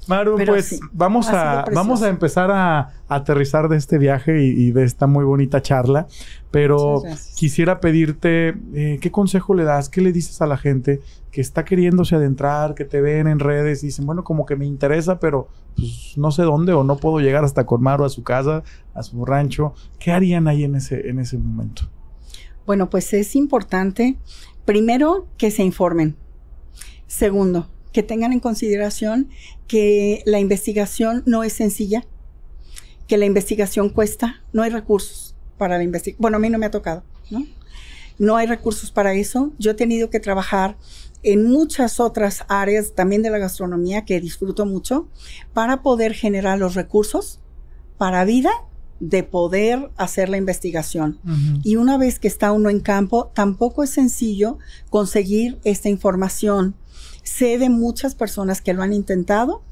Maru, 0.08 0.36
pues 0.44 0.80
vamos 0.92 1.28
a, 1.28 1.64
vamos 1.72 2.02
a 2.02 2.08
empezar 2.08 2.50
a, 2.50 2.90
aterrizar 3.08 3.68
de 3.68 3.76
este 3.76 3.98
viaje 3.98 4.42
y, 4.42 4.70
de 4.70 4.84
esta 4.84 5.06
muy 5.06 5.24
bonita 5.24 5.60
charla, 5.62 6.06
pero 6.50 7.02
quisiera 7.36 7.80
pedirte, 7.80 8.54
eh, 8.74 8.98
¿qué 9.00 9.10
consejo 9.10 9.54
le 9.54 9.64
das? 9.64 9.88
¿Qué 9.88 10.00
le 10.00 10.12
dices 10.12 10.40
a 10.40 10.46
la 10.46 10.56
gente 10.56 11.00
que 11.30 11.40
está 11.40 11.64
queriéndose 11.64 12.16
adentrar, 12.16 12.74
que 12.74 12.84
te 12.84 13.00
ven 13.00 13.26
en 13.26 13.38
redes 13.38 13.82
y 13.82 13.86
dicen, 13.86 14.06
bueno, 14.06 14.24
como 14.24 14.46
que 14.46 14.56
me 14.56 14.66
interesa, 14.66 15.20
pero 15.20 15.48
pues, 15.76 16.14
no 16.16 16.30
sé 16.30 16.42
dónde 16.42 16.72
o 16.72 16.84
no 16.84 16.96
puedo 16.96 17.20
llegar 17.20 17.44
hasta 17.44 17.66
con 17.66 17.82
Maru 17.82 18.04
a 18.04 18.08
su 18.08 18.22
casa, 18.22 18.62
a 18.94 19.02
su 19.02 19.24
rancho? 19.24 19.74
¿Qué 19.98 20.10
harían 20.10 20.48
ahí 20.48 20.64
en 20.64 20.74
ese, 20.74 21.08
en 21.08 21.18
ese 21.18 21.38
momento? 21.38 21.82
Bueno, 22.66 22.90
pues 22.90 23.12
es 23.12 23.36
importante, 23.36 24.16
primero, 24.64 25.26
que 25.36 25.50
se 25.50 25.62
informen. 25.62 26.16
Segundo, 27.06 27.68
que 27.92 28.02
tengan 28.02 28.32
en 28.32 28.40
consideración 28.40 29.28
que 29.66 30.22
la 30.24 30.40
investigación 30.40 31.22
no 31.26 31.44
es 31.44 31.52
sencilla, 31.52 32.04
que 33.06 33.18
la 33.18 33.26
investigación 33.26 33.90
cuesta, 33.90 34.42
no 34.52 34.62
hay 34.62 34.70
recursos 34.70 35.34
para 35.58 35.76
la 35.76 35.84
investigación. 35.84 36.20
Bueno, 36.20 36.36
a 36.38 36.40
mí 36.40 36.50
no 36.50 36.58
me 36.58 36.66
ha 36.66 36.70
tocado, 36.70 37.04
¿no? 37.30 37.44
No 38.18 38.36
hay 38.36 38.46
recursos 38.46 38.90
para 38.90 39.14
eso. 39.14 39.52
Yo 39.58 39.72
he 39.72 39.74
tenido 39.74 40.10
que 40.10 40.20
trabajar 40.20 40.76
en 41.22 41.44
muchas 41.44 42.00
otras 42.00 42.44
áreas 42.48 42.94
también 42.94 43.22
de 43.22 43.30
la 43.30 43.38
gastronomía 43.38 44.04
que 44.04 44.20
disfruto 44.20 44.66
mucho 44.66 45.08
para 45.52 45.82
poder 45.82 46.14
generar 46.14 46.58
los 46.58 46.74
recursos 46.74 47.40
para 47.98 48.24
vida 48.24 48.50
de 49.00 49.24
poder 49.24 49.90
hacer 49.96 50.28
la 50.28 50.36
investigación. 50.36 51.18
Y 51.64 51.76
una 51.76 51.98
vez 51.98 52.20
que 52.20 52.28
está 52.28 52.52
uno 52.52 52.70
en 52.70 52.80
campo, 52.80 53.32
tampoco 53.34 53.82
es 53.82 53.90
sencillo 53.90 54.58
conseguir 54.90 55.58
esta 55.64 55.88
información 55.88 56.76
Sé 57.22 57.58
de 57.58 57.68
muchas 57.68 58.14
personas 58.14 58.60
que 58.60 58.74
lo 58.74 58.82
han 58.82 58.92
intentado, 58.92 59.62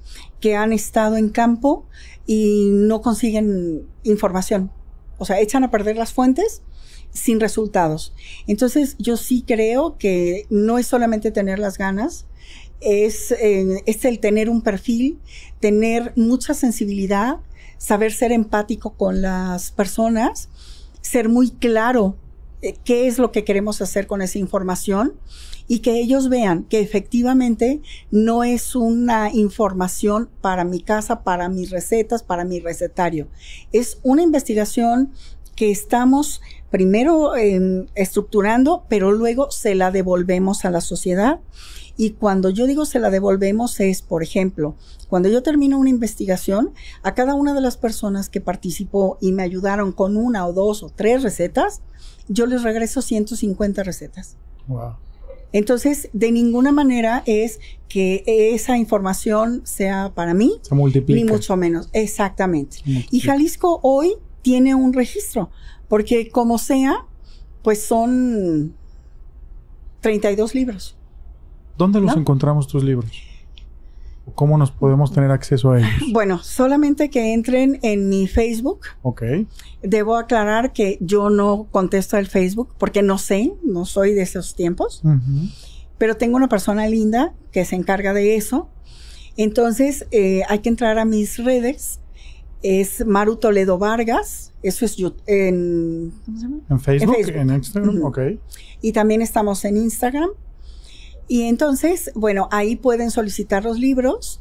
que 0.41 0.57
han 0.57 0.73
estado 0.73 1.17
en 1.17 1.31
campo 1.31 1.87
y 2.27 2.69
no 2.73 3.01
consiguen 3.01 3.87
información. 4.05 4.71
O 5.19 5.25
sea, 5.25 5.41
echan 5.41 5.65
a 5.65 5.71
perder 5.71 5.97
las 5.97 6.13
fuentes 6.13 6.63
sin 7.13 7.41
resultados. 7.41 8.15
Entonces, 8.47 8.97
yo 8.99 9.17
sí 9.17 9.45
creo 9.47 9.99
que 9.99 10.47
no 10.49 10.79
es 10.79 10.87
solamente 10.87 11.31
tener 11.31 11.59
las 11.59 11.77
ganas, 11.77 12.27
es, 12.81 13.33
eh, 13.33 13.83
es 13.87 14.05
el 14.05 14.21
tener 14.21 14.49
un 14.49 14.63
perfil, 14.63 15.19
tener 15.61 16.13
mucha 16.17 16.55
sensibilidad, 16.55 17.39
saber 17.79 18.13
ser 18.13 18.33
empático 18.33 18.95
con 18.95 19.23
las 19.23 19.73
personas, 19.73 20.49
ser 21.03 21.29
muy 21.29 21.51
claro 21.51 22.17
eh, 22.63 22.75
qué 22.85 23.07
es 23.07 23.19
lo 23.19 23.33
que 23.33 23.45
queremos 23.45 23.81
hacer 23.83 24.07
con 24.07 24.23
esa 24.23 24.39
información 24.39 25.15
y 25.71 25.79
que 25.79 26.01
ellos 26.01 26.29
vean 26.29 26.65
que 26.65 26.81
efectivamente 26.81 27.81
no 28.11 28.43
es 28.43 28.75
una 28.75 29.33
información 29.33 30.29
para 30.41 30.65
mi 30.65 30.83
casa, 30.83 31.23
para 31.23 31.49
mis 31.49 31.71
recetas, 31.71 32.25
para 32.25 32.45
mi 32.45 32.59
recetario. 32.59 33.29
Es 33.71 34.01
una 34.03 34.23
investigación 34.23 35.13
que 35.55 35.71
estamos 35.71 36.41
primero 36.71 37.37
em, 37.37 37.87
estructurando, 37.95 38.85
pero 38.89 39.13
luego 39.13 39.53
se 39.53 39.77
la 39.77 39.93
devolvemos 39.93 40.65
a 40.65 40.73
la 40.73 40.81
sociedad. 40.81 41.39
Y 41.97 42.11
cuando 42.15 42.51
yo 42.51 42.67
digo 42.67 42.85
se 42.85 42.99
la 42.99 43.11
devolvemos 43.11 43.79
es, 43.79 44.03
por 44.03 44.25
ejemplo, 44.25 44.75
cuando 45.09 45.29
yo 45.29 45.45
termino 45.45 45.79
una 45.79 45.91
investigación, 45.91 46.73
a 47.05 47.15
cada 47.15 47.37
una 47.37 47.55
de 47.55 47.61
las 47.61 47.77
personas 47.77 48.29
que 48.29 48.41
participó 48.41 49.19
y 49.21 49.31
me 49.31 49.45
ayudaron 49.45 49.93
con 49.93 50.17
una 50.17 50.49
o 50.49 50.53
dos 50.53 50.83
o 50.83 50.91
tres 50.91 51.23
recetas, 51.23 51.81
yo 52.27 52.47
les 52.47 52.65
regreso 52.65 53.03
150 53.03 53.85
recetas. 53.85 54.37
Wow. 54.67 54.95
Entonces, 55.53 56.09
de 56.13 56.31
ninguna 56.33 56.73
manera 56.73 57.23
es 57.27 57.59
que 57.89 58.23
esa 58.27 58.77
información 58.79 59.63
sea 59.65 60.13
para 60.15 60.33
mí, 60.35 60.59
Se 60.63 60.75
multiplica. 60.75 61.21
ni 61.25 61.25
mucho 61.31 61.57
menos. 61.57 61.89
Exactamente. 61.93 62.79
Y 62.85 63.21
Jalisco 63.21 63.81
hoy 63.83 64.15
tiene 64.43 64.75
un 64.75 64.93
registro, 64.93 65.51
porque 65.89 66.29
como 66.31 66.59
sea, 66.59 67.05
pues 67.63 67.83
son 67.83 68.75
32 70.01 70.55
libros. 70.55 70.97
¿Dónde 71.77 72.01
los 72.01 72.15
¿No? 72.15 72.21
encontramos 72.21 72.67
tus 72.69 72.85
libros? 72.85 73.11
¿Cómo 74.35 74.57
nos 74.59 74.71
podemos 74.71 75.13
tener 75.13 75.31
acceso 75.31 75.73
a 75.73 75.79
ellos? 75.79 75.91
Bueno, 76.13 76.39
solamente 76.43 77.11
que 77.11 77.33
entren 77.35 77.79
en 77.83 78.09
mi 78.09 78.27
Facebook. 78.27 78.81
Ok. 79.03 79.23
Debo 79.83 80.17
aclarar 80.17 80.73
que 80.73 80.99
yo 81.01 81.31
no 81.31 81.67
contesto 81.71 82.17
el 82.17 82.27
Facebook 82.27 82.75
porque 82.79 83.03
no 83.03 83.19
sé, 83.19 83.53
no 83.63 83.85
soy 83.85 84.13
de 84.15 84.23
esos 84.23 84.55
tiempos, 84.55 85.03
pero 85.99 86.17
tengo 86.17 86.37
una 86.37 86.49
persona 86.49 86.87
linda 86.89 87.35
que 87.53 87.65
se 87.65 87.77
encarga 87.77 88.13
de 88.15 88.37
eso. 88.37 88.69
Entonces, 89.37 90.07
eh, 90.11 90.43
hay 90.49 90.59
que 90.59 90.69
entrar 90.69 90.99
a 90.99 91.05
mis 91.05 91.39
redes. 91.43 92.01
Es 92.63 93.07
Maru 93.07 93.37
Toledo 93.37 93.79
Vargas. 93.79 94.53
Eso 94.63 94.85
es 94.85 94.99
yu- 94.99 95.15
en, 95.27 96.13
¿cómo 96.27 96.37
se 96.37 96.43
llama? 96.45 96.57
¿En 96.69 96.81
Facebook? 96.81 97.15
¿En, 97.17 97.25
Facebook. 97.25 97.55
Instagram? 97.55 97.97
Ujú. 97.99 98.07
Ok. 98.07 98.19
y 98.83 98.93
también 98.93 99.23
estamos 99.23 99.65
en 99.65 99.77
Instagram. 99.79 100.29
Y 101.31 101.43
entonces, 101.43 102.11
bueno, 102.17 102.49
ahí 102.51 102.75
pueden 102.75 103.13
solicitar 103.13 103.63
los 103.63 103.79
libros 103.79 104.41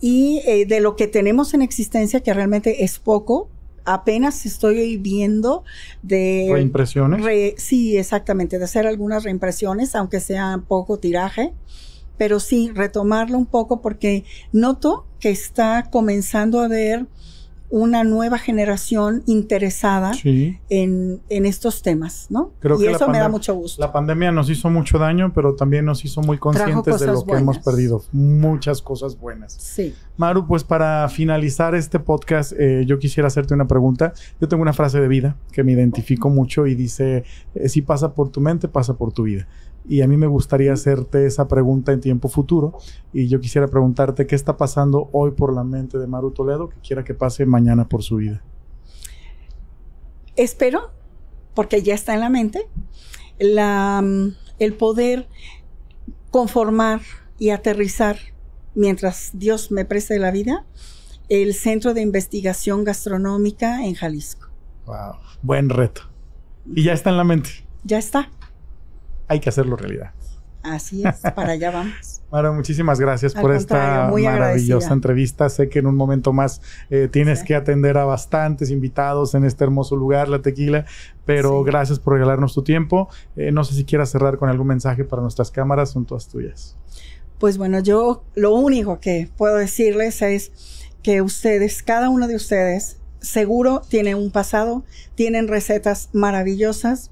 y 0.00 0.40
eh, 0.46 0.64
de 0.64 0.80
lo 0.80 0.96
que 0.96 1.06
tenemos 1.06 1.52
en 1.52 1.60
existencia, 1.60 2.20
que 2.20 2.32
realmente 2.32 2.82
es 2.82 2.98
poco, 2.98 3.50
apenas 3.84 4.46
estoy 4.46 4.96
viendo 4.96 5.64
de... 6.02 6.48
¿Reimpresiones? 6.50 7.22
re- 7.22 7.54
sí, 7.58 7.98
exactamente, 7.98 8.58
de 8.58 8.64
hacer 8.64 8.86
algunas 8.86 9.22
reimpresiones, 9.24 9.94
aunque 9.94 10.18
sea 10.18 10.62
poco 10.66 10.98
tiraje, 10.98 11.52
pero 12.16 12.40
sí, 12.40 12.70
retomarlo 12.74 13.36
un 13.36 13.44
poco 13.44 13.82
porque 13.82 14.24
noto 14.50 15.04
que 15.20 15.28
está 15.28 15.90
comenzando 15.90 16.60
a 16.60 16.64
haber 16.64 17.04
una 17.70 18.04
nueva 18.04 18.38
generación 18.38 19.22
interesada 19.26 20.12
Sí. 20.14 20.58
en, 20.68 21.20
en 21.28 21.46
estos 21.46 21.82
temas, 21.82 22.26
¿no? 22.30 22.52
Creo 22.60 22.76
y 22.76 22.84
que 22.84 22.90
eso 22.92 23.08
me 23.08 23.18
da 23.18 23.28
mucho 23.28 23.54
gusto. 23.54 23.80
La 23.80 23.92
pandemia 23.92 24.30
nos 24.30 24.48
hizo 24.50 24.70
mucho 24.70 24.98
daño, 24.98 25.32
pero 25.34 25.54
también 25.56 25.84
nos 25.84 26.04
hizo 26.04 26.20
muy 26.22 26.38
conscientes 26.38 27.00
de 27.00 27.06
lo 27.06 27.24
que 27.24 27.32
hemos 27.32 27.58
perdido. 27.58 28.02
Muchas 28.12 28.80
cosas 28.80 29.18
buenas. 29.18 29.54
Sí. 29.54 29.94
Maru, 30.16 30.46
pues 30.46 30.62
para 30.62 31.08
finalizar 31.08 31.74
este 31.74 31.98
podcast, 31.98 32.52
eh, 32.56 32.84
yo 32.86 32.98
quisiera 32.98 33.26
hacerte 33.26 33.54
una 33.54 33.66
pregunta. 33.66 34.12
Yo 34.40 34.46
tengo 34.48 34.62
una 34.62 34.72
frase 34.72 35.00
de 35.00 35.08
vida 35.08 35.36
que 35.50 35.64
me 35.64 35.72
identifico 35.72 36.30
mucho 36.30 36.66
y 36.68 36.74
dice, 36.76 37.24
eh, 37.54 37.68
si 37.68 37.82
pasa 37.82 38.14
por 38.14 38.28
tu 38.28 38.40
mente, 38.40 38.68
pasa 38.68 38.94
por 38.94 39.12
tu 39.12 39.24
vida. 39.24 39.48
Y 39.86 40.00
a 40.00 40.08
mí 40.08 40.16
me 40.16 40.26
gustaría 40.26 40.72
hacerte 40.72 41.26
esa 41.26 41.46
pregunta 41.46 41.92
en 41.92 42.00
tiempo 42.00 42.28
futuro. 42.28 42.78
Y 43.12 43.28
yo 43.28 43.40
quisiera 43.40 43.68
preguntarte 43.68 44.26
qué 44.26 44.34
está 44.34 44.56
pasando 44.56 45.10
hoy 45.12 45.32
por 45.32 45.54
la 45.54 45.62
mente 45.62 45.98
de 45.98 46.06
Maru 46.06 46.30
Toledo, 46.30 46.68
que 46.70 46.76
quiera 46.80 47.04
que 47.04 47.14
pase 47.14 47.44
mañana 47.44 47.88
por 47.88 48.02
su 48.02 48.16
vida. 48.16 48.42
Espero, 50.36 50.90
porque 51.54 51.82
ya 51.82 51.94
está 51.94 52.14
en 52.14 52.20
la 52.20 52.30
mente, 52.30 52.66
la, 53.38 54.02
mm, 54.02 54.34
el 54.58 54.74
poder 54.74 55.28
conformar 56.30 57.02
y 57.38 57.50
aterrizar, 57.50 58.16
mientras 58.74 59.30
Dios 59.34 59.70
me 59.70 59.84
preste 59.84 60.18
la 60.18 60.30
vida, 60.30 60.64
el 61.28 61.54
Centro 61.54 61.94
de 61.94 62.00
Investigación 62.00 62.84
Gastronómica 62.84 63.84
en 63.84 63.94
Jalisco. 63.94 64.48
Wow. 64.86 65.14
Buen 65.42 65.68
reto. 65.68 66.02
Y 66.74 66.84
ya 66.84 66.92
está 66.92 67.10
en 67.10 67.16
la 67.16 67.24
mente. 67.24 67.50
Ya 67.84 67.98
está. 67.98 68.30
Hay 69.28 69.40
que 69.40 69.48
hacerlo 69.48 69.76
realidad. 69.76 70.10
Así 70.62 71.02
es, 71.06 71.20
para 71.34 71.52
allá 71.52 71.70
vamos. 71.70 72.22
Mara, 72.32 72.50
muchísimas 72.50 72.98
gracias 72.98 73.36
Al 73.36 73.42
por 73.42 73.52
esta 73.54 74.08
maravillosa 74.10 74.32
agradecida. 74.32 74.92
entrevista. 74.94 75.48
Sé 75.50 75.68
que 75.68 75.80
en 75.80 75.86
un 75.86 75.94
momento 75.94 76.32
más 76.32 76.62
eh, 76.88 77.08
tienes 77.12 77.40
Sí. 77.40 77.44
que 77.44 77.54
atender 77.54 77.98
a 77.98 78.06
bastantes 78.06 78.70
invitados 78.70 79.34
en 79.34 79.44
este 79.44 79.62
hermoso 79.64 79.94
lugar, 79.94 80.28
La 80.28 80.40
Tequila, 80.40 80.86
pero 81.26 81.58
Sí. 81.62 81.66
gracias 81.70 81.98
por 81.98 82.14
regalarnos 82.14 82.54
tu 82.54 82.62
tiempo. 82.62 83.10
Eh, 83.36 83.52
no 83.52 83.62
sé 83.64 83.74
si 83.74 83.84
quieras 83.84 84.08
cerrar 84.10 84.38
con 84.38 84.48
algún 84.48 84.68
mensaje 84.68 85.04
para 85.04 85.20
nuestras 85.20 85.50
cámaras, 85.50 85.90
son 85.90 86.06
todas 86.06 86.28
tuyas. 86.28 86.76
Pues 87.38 87.58
bueno, 87.58 87.80
yo 87.80 88.24
lo 88.34 88.54
único 88.54 89.00
que 89.00 89.28
puedo 89.36 89.56
decirles 89.56 90.22
es 90.22 90.50
que 91.02 91.20
ustedes, 91.20 91.82
cada 91.82 92.08
uno 92.08 92.26
de 92.26 92.36
ustedes, 92.36 92.96
seguro 93.20 93.82
tiene 93.86 94.14
un 94.14 94.30
pasado, 94.30 94.82
tienen 95.14 95.46
recetas 95.48 96.08
maravillosas. 96.14 97.10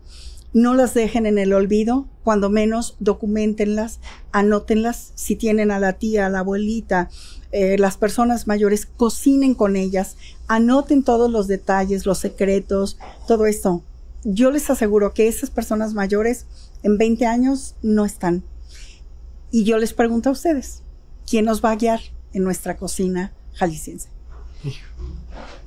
No 0.52 0.74
las 0.74 0.92
dejen 0.94 1.26
en 1.26 1.38
el 1.38 1.52
olvido, 1.52 2.06
cuando 2.24 2.50
menos 2.50 2.96
documentenlas, 3.00 4.00
anótenlas. 4.32 5.12
Si 5.14 5.34
tienen 5.34 5.70
a 5.70 5.78
la 5.78 5.94
tía, 5.94 6.26
a 6.26 6.28
la 6.28 6.40
abuelita, 6.40 7.08
eh, 7.52 7.78
las 7.78 7.96
personas 7.96 8.46
mayores, 8.46 8.86
cocinen 8.86 9.54
con 9.54 9.76
ellas, 9.76 10.16
anoten 10.48 11.04
todos 11.04 11.30
los 11.30 11.48
detalles, 11.48 12.06
los 12.06 12.18
secretos, 12.18 12.98
todo 13.26 13.46
esto. 13.46 13.82
Yo 14.24 14.50
les 14.50 14.70
aseguro 14.70 15.14
que 15.14 15.28
esas 15.28 15.50
personas 15.50 15.94
mayores 15.94 16.46
en 16.82 16.98
20 16.98 17.26
años 17.26 17.74
no 17.82 18.04
están. 18.04 18.42
Y 19.50 19.64
yo 19.64 19.78
les 19.78 19.92
pregunto 19.92 20.28
a 20.28 20.32
ustedes, 20.32 20.82
¿quién 21.28 21.44
nos 21.44 21.64
va 21.64 21.72
a 21.72 21.76
guiar 21.76 22.00
en 22.32 22.44
nuestra 22.44 22.76
cocina 22.76 23.32
jalisciense? 23.54 24.08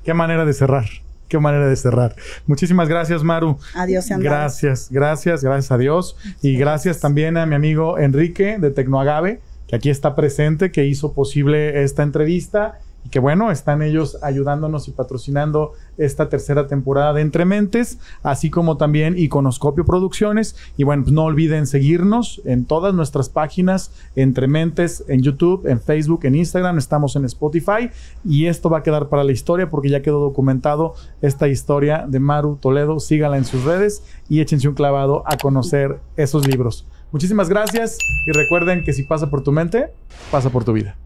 Qué 0.04 0.14
manera 0.14 0.44
de 0.44 0.52
cerrar. 0.52 0.86
Qué 1.28 1.38
manera 1.38 1.66
de 1.66 1.76
cerrar. 1.76 2.14
Muchísimas 2.46 2.88
gracias, 2.88 3.22
Maru. 3.22 3.58
Adiós, 3.74 4.10
Andrés. 4.10 4.30
Gracias, 4.30 4.88
gracias, 4.90 5.42
gracias 5.42 5.72
a 5.72 5.78
Dios. 5.78 6.16
Y 6.42 6.56
gracias 6.56 7.00
también 7.00 7.36
a 7.36 7.46
mi 7.46 7.54
amigo 7.54 7.98
Enrique 7.98 8.58
de 8.58 8.70
Tecnoagave, 8.70 9.40
que 9.66 9.76
aquí 9.76 9.90
está 9.90 10.14
presente, 10.14 10.70
que 10.70 10.84
hizo 10.84 11.12
posible 11.12 11.82
esta 11.82 12.02
entrevista 12.02 12.78
y 13.06 13.08
que 13.08 13.20
bueno, 13.20 13.52
están 13.52 13.82
ellos 13.82 14.18
ayudándonos 14.20 14.88
y 14.88 14.90
patrocinando 14.90 15.74
esta 15.96 16.28
tercera 16.28 16.66
temporada 16.66 17.12
de 17.12 17.20
Entre 17.20 17.44
Mentes, 17.44 18.00
así 18.24 18.50
como 18.50 18.78
también 18.78 19.16
Iconoscopio 19.16 19.84
Producciones. 19.84 20.56
Y 20.76 20.82
bueno, 20.82 21.04
pues 21.04 21.12
no 21.12 21.22
olviden 21.22 21.68
seguirnos 21.68 22.42
en 22.44 22.64
todas 22.64 22.94
nuestras 22.94 23.28
páginas, 23.28 23.92
Entre 24.16 24.48
Mentes, 24.48 25.04
en 25.06 25.22
YouTube, 25.22 25.68
en 25.68 25.80
Facebook, 25.80 26.24
en 26.24 26.34
Instagram, 26.34 26.78
estamos 26.78 27.14
en 27.14 27.24
Spotify 27.26 27.90
y 28.24 28.46
esto 28.46 28.70
va 28.70 28.78
a 28.78 28.82
quedar 28.82 29.08
para 29.08 29.22
la 29.22 29.30
historia 29.30 29.70
porque 29.70 29.88
ya 29.88 30.02
quedó 30.02 30.18
documentado 30.18 30.94
esta 31.22 31.46
historia 31.46 32.06
de 32.08 32.18
Maru 32.18 32.56
Toledo. 32.56 32.98
Síganla 32.98 33.36
en 33.36 33.44
sus 33.44 33.62
redes 33.62 34.02
y 34.28 34.40
échense 34.40 34.66
un 34.66 34.74
clavado 34.74 35.22
a 35.26 35.36
conocer 35.36 36.00
esos 36.16 36.44
libros. 36.48 36.88
Muchísimas 37.12 37.48
gracias 37.48 37.98
y 38.26 38.32
recuerden 38.32 38.82
que 38.82 38.92
si 38.92 39.04
pasa 39.04 39.30
por 39.30 39.44
tu 39.44 39.52
mente, 39.52 39.90
pasa 40.32 40.50
por 40.50 40.64
tu 40.64 40.72
vida. 40.72 40.96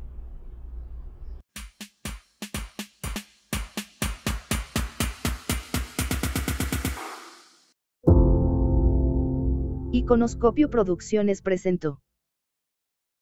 Iconoscopio 10.10 10.70
Producciones 10.70 11.40
presentó. 11.40 12.00